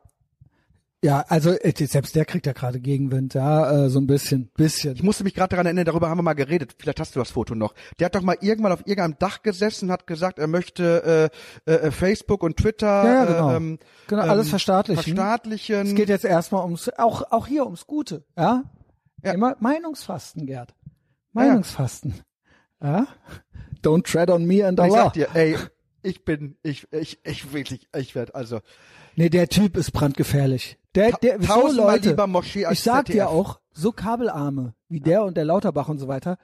[1.04, 4.96] Ja, also äh, selbst der kriegt ja gerade Gegenwind, ja, äh, so ein bisschen, bisschen.
[4.96, 6.74] Ich musste mich gerade daran erinnern, darüber haben wir mal geredet.
[6.76, 7.72] Vielleicht hast du das Foto noch.
[8.00, 11.30] Der hat doch mal irgendwann auf irgendeinem Dach gesessen, hat gesagt, er möchte
[11.66, 13.50] äh, äh, Facebook und Twitter Ja, ja, genau.
[13.50, 15.04] äh, ähm, Genau, alles verstaatlichen.
[15.04, 15.86] verstaatlichen.
[15.86, 18.64] Es geht jetzt erstmal ums, auch, auch hier ums Gute, ja?
[19.22, 19.32] Ja.
[19.32, 20.74] Immer Meinungsfasten, Gerd.
[21.32, 22.14] Meinungsfasten.
[22.82, 23.06] Ja?
[23.84, 25.04] Don't tread on me and ich Allah.
[25.04, 25.56] sag dir, ey,
[26.02, 28.60] ich bin, ich, ich, ich wirklich, ich werde also
[29.16, 30.78] Nee, der Typ ist brandgefährlich.
[30.98, 33.14] Der, der, so tausendmal Leute, lieber Moschee als ich sag ZDF.
[33.14, 36.38] dir auch, so Kabelarme wie der und der Lauterbach und so weiter,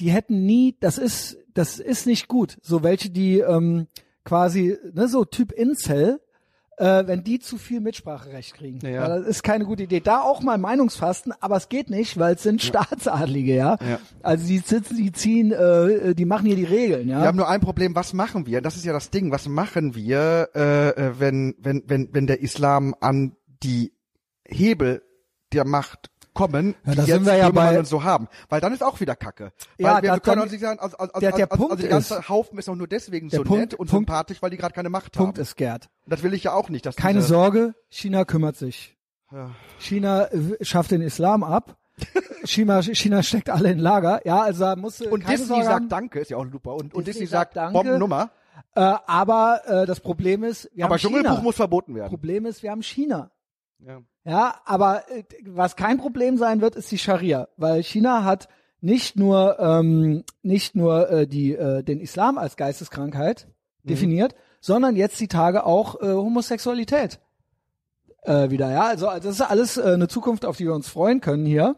[0.00, 2.58] die hätten nie, das ist, das ist nicht gut.
[2.62, 3.88] So welche, die ähm,
[4.24, 6.20] quasi, ne, so Typ Incel,
[6.76, 8.80] äh, wenn die zu viel Mitspracherecht kriegen.
[8.82, 9.08] Ja, ja.
[9.08, 10.00] Das ist keine gute Idee.
[10.00, 13.78] Da auch mal Meinungsfasten, aber es geht nicht, weil es sind Staatsadlige, ja.
[13.80, 13.98] Ja.
[14.22, 17.20] Also die sitzen, die ziehen, äh, die machen hier die Regeln, ja.
[17.20, 18.60] Wir haben nur ein Problem, was machen wir?
[18.60, 22.40] Das ist ja das Ding, was machen wir, äh, äh, wenn, wenn, wenn, wenn der
[22.42, 23.92] Islam an die
[24.48, 25.02] Hebel
[25.52, 28.28] der Macht kommen, Ja, die jetzt wir ja bei- so haben.
[28.50, 29.52] Weil dann ist auch wieder Kacke.
[29.78, 31.82] Ja, Weil wir, wir können uns nicht sagen, also, also, der- der also, also Punkt
[31.82, 34.50] der ganze ist- Haufen ist auch nur deswegen so Punkt- nett und Punkt- sympathisch, weil
[34.50, 35.42] die gerade keine Macht Punkt haben.
[35.42, 35.88] ist, Gerd.
[36.04, 36.84] Und das will ich ja auch nicht.
[36.84, 38.96] Dass Keine diese, Sorge, China kümmert sich.
[39.32, 39.50] Ja.
[39.78, 41.78] China äh, schafft den Islam ab.
[42.44, 44.20] China, China steckt alle in Lager.
[44.26, 45.80] Ja, also da muss Und Disney Sorge haben.
[45.84, 46.74] sagt Danke, ist ja auch super.
[46.74, 47.72] Und, und Disney Disney sagt sagt Danke.
[47.72, 48.30] Bombennummer.
[48.74, 51.42] Äh, aber äh, das Problem ist, wir Aber haben Dschungelbuch China.
[51.42, 52.10] muss verboten werden.
[52.10, 53.30] Problem ist, wir haben China.
[53.78, 54.00] Ja.
[54.26, 58.48] Ja, aber äh, was kein Problem sein wird, ist die Scharia, weil China hat
[58.80, 63.48] nicht nur ähm, nicht nur äh, die äh, den Islam als Geisteskrankheit
[63.86, 63.88] Mhm.
[63.88, 67.20] definiert, sondern jetzt die Tage auch äh, Homosexualität
[68.22, 68.70] äh, wieder.
[68.70, 71.46] Ja, also, also das ist alles äh, eine Zukunft, auf die wir uns freuen können
[71.46, 71.76] hier.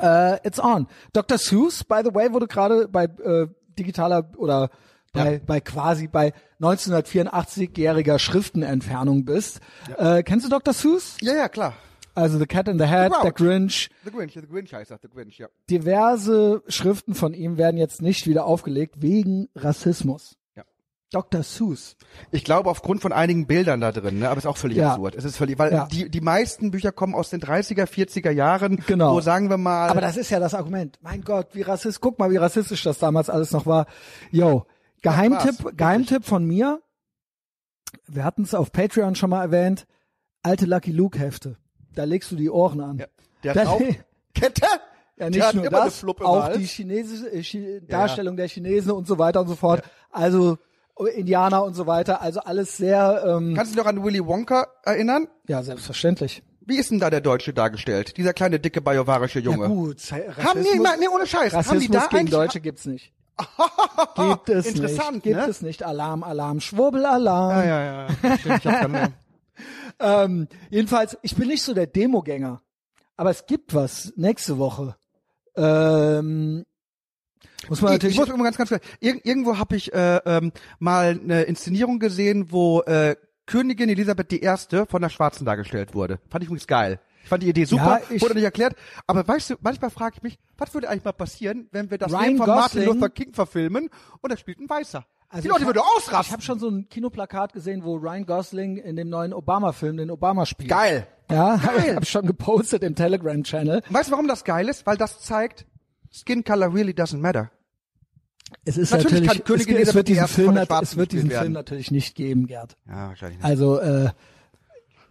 [0.00, 0.86] Äh, it's on.
[1.12, 1.36] Dr.
[1.36, 3.48] Seuss, by the way, wurde gerade bei äh,
[3.78, 4.70] digitaler oder
[5.12, 9.60] bei, bei quasi bei 1984-jähriger Schriftenentfernung bist.
[9.96, 10.74] Äh, kennst du Dr.
[10.74, 11.16] Seuss?
[11.20, 11.74] ja, ja, klar.
[12.14, 13.22] Also The Cat in the Hat, Grouch.
[13.24, 13.90] The Grinch.
[14.04, 15.46] The Grinch, The Grinch heißt das, The Grinch, ja.
[15.70, 20.36] Diverse Schriften von ihm werden jetzt nicht wieder aufgelegt wegen Rassismus.
[20.56, 20.64] Ja.
[21.12, 21.44] Dr.
[21.44, 21.96] Seuss.
[22.32, 24.28] Ich glaube aufgrund von einigen Bildern da drin, ne?
[24.28, 24.90] aber es ist auch völlig Ja.
[24.94, 25.14] absurd.
[25.14, 25.86] Es ist völlig, weil Ja.
[25.86, 29.14] die, die meisten Bücher kommen aus den 30er, 40er Jahren, Genau.
[29.14, 30.98] wo sagen wir mal, Aber das ist ja das Argument.
[31.02, 33.86] Mein Gott, wie rassistisch, guck mal, wie rassistisch das damals alles noch war.
[34.32, 34.66] Yo,
[35.02, 36.80] Geheimtipp, war's, Geheimtipp von mir.
[38.06, 39.86] Wir hatten es auf Patreon schon mal erwähnt.
[40.42, 41.56] Alte Lucky Luke Hefte.
[41.94, 42.98] Da legst du die Ohren an.
[42.98, 43.06] ja,
[43.42, 43.80] der Das- hat auch
[44.34, 44.78] Kette, Ja,
[45.18, 46.58] der nicht hat nur das, auch Hals.
[46.58, 49.82] die chinesische äh, Chi Darstellung der Chinesen und so weiter und so fort.
[50.10, 50.58] Also
[51.16, 52.20] Indianer und so weiter.
[52.22, 55.26] Also alles sehr, ähm, Kannst du dich noch an Willy Wonka erinnern?
[55.48, 56.42] ja, selbstverständlich.
[56.60, 58.16] Wie ist denn da der Deutsche dargestellt?
[58.16, 59.62] Dieser kleine, dicke, bajovarische Junge.
[59.64, 61.52] Ja gut, Rassismus, Haben mal- nee, ohne Scheiß.
[61.54, 63.12] Haben die Rassismus da gegen Deutsche gibt's nicht.
[64.16, 65.22] Gibt es Interessant, nicht.
[65.24, 65.46] Gibt ne?
[65.46, 65.82] es nicht.
[65.82, 67.50] Alarm, Alarm, Schwurbel, Alarm.
[67.50, 68.38] Ja, ja, ja.
[68.38, 69.12] Stimmt, ich hab.
[70.02, 72.62] Ähm, jedenfalls, ich bin nicht so der Demogänger.
[73.18, 74.96] Aber es gibt was nächste Woche.
[75.54, 76.64] Ähm,
[77.68, 78.14] muss man Ich, natürlich.
[78.14, 81.98] ich muss immer ganz, ganz klar, Ir irgendwo habe ich äh, ähm, mal eine Inszenierung
[81.98, 83.14] gesehen, wo äh,
[83.44, 84.86] Königin Elisabeth I.
[84.88, 86.18] von der Schwarzen dargestellt wurde.
[86.30, 87.00] Fand ich übrigens geil.
[87.22, 88.74] Ich fand die Idee super, Ja, wurde nicht erklärt.
[89.06, 92.12] Aber weißt du, manchmal frage ich mich, was würde eigentlich mal passieren, wenn wir das
[92.12, 93.90] Ryan Leben von Martin Gosling- Luther King verfilmen
[94.20, 95.04] und da spielt ein Weißer.
[95.28, 96.32] Also die Leute würden hab- Ich ausrasten.
[96.32, 100.44] habe schon so ein Kinoplakat gesehen, wo Ryan Gosling in dem neuen Obama-Film den Obama
[100.44, 100.70] spielt.
[100.70, 101.06] Geil.
[101.30, 101.94] Ja, Geil.
[101.94, 103.82] habe ich schon gepostet im Telegram-Channel.
[103.90, 104.86] Weißt du, warum das geil ist?
[104.86, 105.66] Weil das zeigt,
[106.10, 107.50] Skin Color really doesn't matter.
[108.64, 111.52] Es ist Natürlich natürlich, kann Königin es, es wird diesen Film, es wird diesen Film
[111.52, 112.76] natürlich nicht geben, Gerd.
[112.88, 113.44] Ja, wahrscheinlich nicht.
[113.46, 114.10] Also, äh,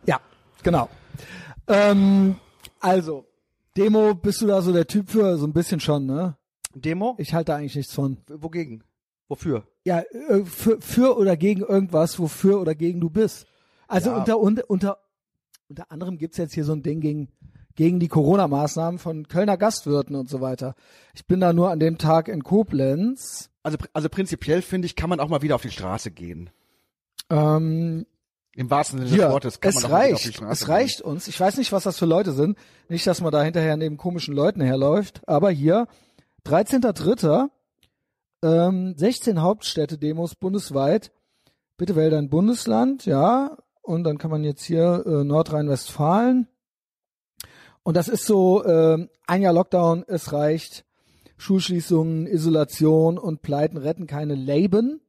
[0.06, 0.20] ja,
[0.64, 0.90] genau.
[1.70, 2.36] Ähm,
[2.80, 3.26] also,
[3.78, 5.38] Demo, bist du da so der Typ für?
[5.38, 6.36] So ein bisschen schon, ne?
[6.74, 7.16] Demo?
[7.18, 8.18] Ich halte da eigentlich nichts von.
[8.28, 8.84] Wogegen?
[9.28, 9.64] Wofür?
[9.86, 13.46] Ja, äh, für, für oder gegen irgendwas, wofür oder gegen du bist.
[13.88, 14.18] Also Ja.
[14.18, 14.98] unter, unter, unter,
[15.68, 17.30] unter anderem gibt's jetzt hier so ein Ding gegen,
[17.76, 20.76] gegen die Corona-Maßnahmen von Kölner Gastwirten und so weiter.
[21.14, 23.50] Ich bin da nur an dem Tag in Koblenz.
[23.64, 26.50] Also, also prinzipiell finde ich, kann man auch mal wieder auf die Straße gehen.
[27.30, 28.06] Ähm,
[28.60, 31.30] Im wahrsten Sinne des Wortes kann es man reicht, es reicht uns.
[31.30, 32.58] Ich weiß nicht, was das für Leute sind.
[32.90, 35.88] Nicht, dass man da hinterher neben komischen Leuten herläuft, aber hier,
[36.46, 37.50] 13.3.,
[38.44, 41.14] ähm, 16 Hauptstädte-Demos bundesweit.
[41.78, 43.56] Bitte wähle dein Bundesland, ja.
[43.82, 46.50] Und dann kann man jetzt hier äh, Nordrhein-Westfalen.
[47.84, 50.84] Und das ist so, ähm, ein Jahr Lockdown, es reicht.
[51.38, 55.00] Schulschließungen, Isolation und Pleiten retten keine Leben.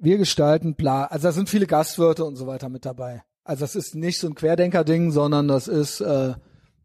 [0.00, 1.04] Wir gestalten bla.
[1.04, 3.22] Also da sind viele Gastwirte und so weiter mit dabei.
[3.44, 6.34] Also das ist nicht so ein Querdenker-Ding, sondern das ist, äh,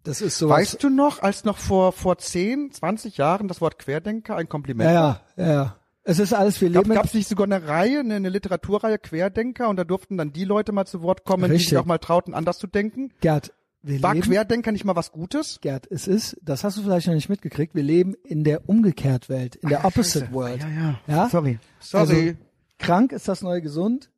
[0.04, 0.60] das ist sowas.
[0.60, 4.92] Weißt du noch, als noch vor, vor 10, 20 Jahren das Wort Querdenker ein Kompliment
[4.92, 5.22] ja, war?
[5.38, 5.76] ja, ja.
[6.08, 7.02] Es ist alles, wir Gab leben.
[7.04, 10.72] es nicht sogar eine Reihe, eine, eine Literaturreihe Querdenker und da durften dann die Leute
[10.72, 11.70] mal zu Wort kommen, die Richtig.
[11.70, 13.12] sich auch mal trauten, anders zu denken?
[13.22, 14.28] Gerd, wir War leben.
[14.28, 15.60] Querdenker nicht mal was Gutes?
[15.62, 19.56] Gerd, es ist, das hast du vielleicht noch nicht mitgekriegt, wir leben in der Umgekehrt-Welt,
[19.56, 20.62] in der Opposite World.
[20.62, 21.00] Ja, ja.
[21.08, 21.30] Ja?
[21.30, 21.58] Sorry.
[21.92, 22.38] Also, Sorry.
[22.78, 24.12] Krank ist das neue gesund,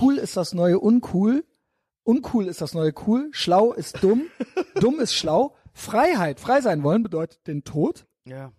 [0.00, 1.44] cool ist das neue uncool,
[2.04, 4.22] uncool ist das neue cool, schlau ist dumm,
[4.80, 8.06] dumm ist schlau, Freiheit, frei sein wollen bedeutet den Tod.
[8.24, 8.52] ja.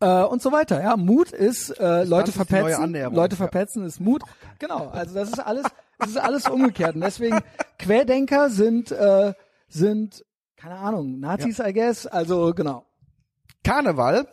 [0.00, 0.96] Äh, und so weiter, ja.
[0.96, 2.82] Mut ist äh, Leute ist verpetzen.
[2.82, 3.38] Annäherung, Leute ja.
[3.38, 4.22] verpetzen ist Mut.
[4.60, 5.66] Genau, also das ist alles,
[5.98, 6.94] das ist alles umgekehrt.
[6.94, 7.40] Und deswegen
[7.78, 9.34] Querdenker sind äh,
[9.68, 10.24] sind
[10.56, 12.06] keine Ahnung Nazis, I guess.
[12.06, 12.86] Also genau.
[13.64, 14.28] Karneval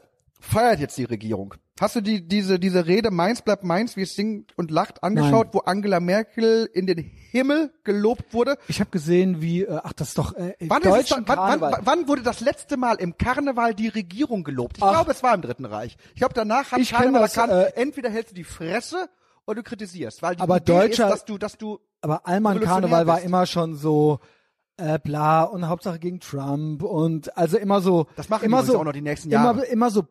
[0.46, 1.56] feiert jetzt die Regierung.
[1.80, 5.48] Hast du die, diese, diese Rede Mainz bleibt Mainz, wie es singt und lacht, angeschaut,
[5.48, 5.54] Nein.
[5.54, 8.58] wo Angela Merkel in den Himmel gelobt wurde?
[8.70, 11.60] Ich habe gesehen, wie äh, ach das ist doch äh, im Wann, ist deutschen wann,
[11.60, 14.78] wann, wann, wurde das letzte Mal im Karneval die Regierung gelobt?
[14.78, 14.92] Ich Ach.
[14.94, 15.98] glaube, es war im Dritten Reich.
[16.14, 19.10] Ich glaube, danach hat Ich Karneval das, erkannt, äh, entweder hältst du die Fresse
[19.46, 20.22] oder du kritisierst.
[20.22, 23.46] Weil die Aber Idee deutscher- ist, dass du, dass du Aber Allmann Karneval war immer
[23.46, 24.20] schon so
[24.77, 28.84] äh, bla und Hauptsache gegen Trump und also immer so Das machen immer so auch
[28.84, 29.64] noch die nächsten immer, Jahre.
[29.65, 30.03] immer so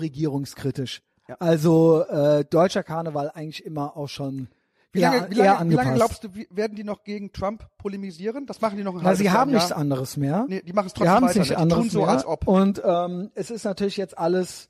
[0.00, 1.02] pseudo-regierungskritisch.
[1.28, 1.36] Ja.
[1.38, 4.48] Also äh, deutscher Karneval eigentlich immer auch schon
[4.92, 5.84] Wie eher, lange, wie, eher lange, wie angepasst.
[5.86, 8.46] lange glaubst du, wie, werden die noch gegen Trump polemisieren?
[8.46, 9.78] Das machen die noch ein Na, halbes sie Jahr, haben ein nichts Jahr.
[9.78, 10.46] anderes mehr.
[10.48, 11.38] Nee, die machen es trotzdem weiter.
[11.38, 11.58] nichts ne?
[11.58, 12.08] Anderes tun so, mehr.
[12.10, 12.46] als ob.
[12.46, 14.68] Und ähm, es ist natürlich jetzt alles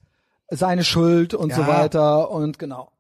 [0.48, 1.68] seine Schuld und so Ja.
[1.68, 2.90] weiter und genau.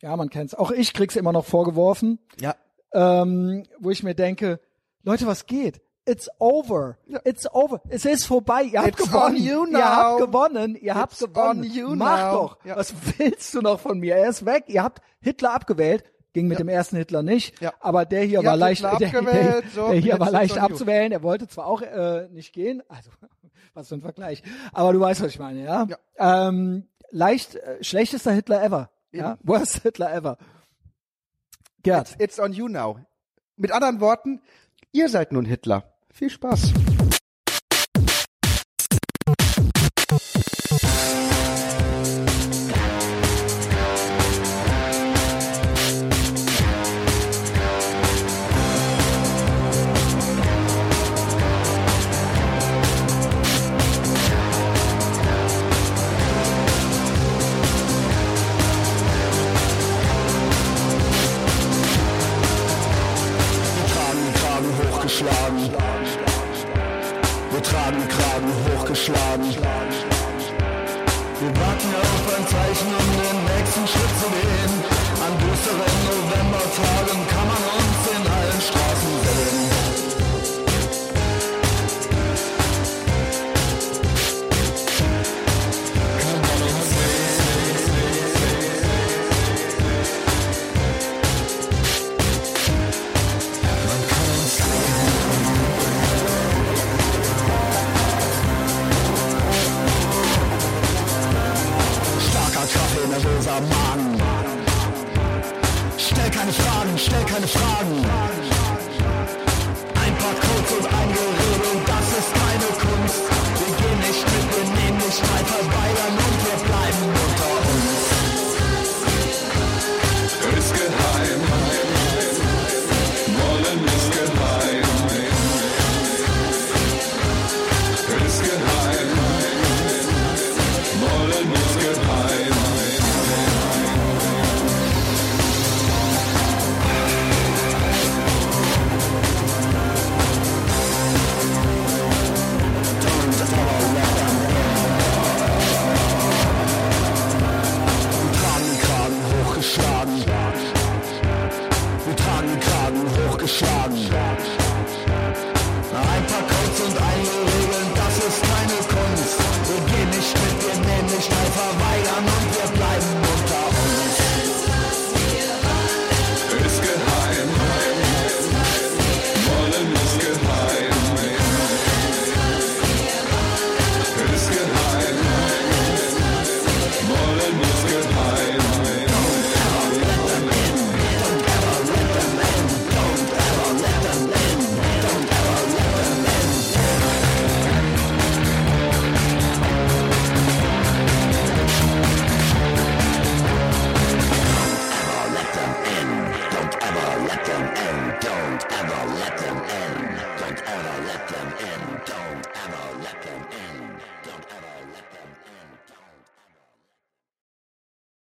[0.00, 0.54] Ja, man kennt's.
[0.54, 2.54] Auch ich krieg's immer noch vorgeworfen, Ja.
[2.94, 4.58] ähm, wo ich mir denke,
[5.02, 5.80] Leute, was geht?
[6.04, 6.98] It's over.
[7.06, 7.20] Ja.
[7.24, 7.80] It's over.
[7.88, 8.64] Es ist vorbei.
[8.64, 9.36] Ihr habt It's gewonnen.
[9.36, 10.74] Ihr habt gewonnen.
[10.76, 11.60] Ihr habt It's gewonnen.
[11.60, 12.58] on you Mach doch.
[12.64, 12.76] Ja.
[12.76, 14.16] Was willst du noch von mir?
[14.16, 14.64] Er ist weg.
[14.66, 16.04] Ihr habt Hitler abgewählt.
[16.32, 16.64] Ging mit Ja.
[16.64, 17.60] dem ersten Hitler nicht.
[17.60, 17.72] Ja.
[17.78, 20.58] Aber der hier Ihr war habt leicht, der, der, so, der hier war it's leicht
[20.58, 21.12] abzuwählen.
[21.12, 22.82] Er wollte zwar auch äh, nicht gehen.
[22.88, 23.10] Also,
[23.74, 24.42] was für ein Vergleich.
[24.72, 25.86] Aber du weißt, was ich meine, ja?
[26.18, 28.90] Ähm, leicht, äh, schlechtester Hitler ever.
[29.12, 29.38] Ja?
[29.42, 30.36] Worst Hitler ever.
[31.82, 32.16] Gerd.
[32.18, 32.98] It's on you now.
[33.56, 34.40] Mit anderen Worten,
[34.92, 35.84] ihr seid nun Hitler.
[36.12, 36.72] Viel Spaß.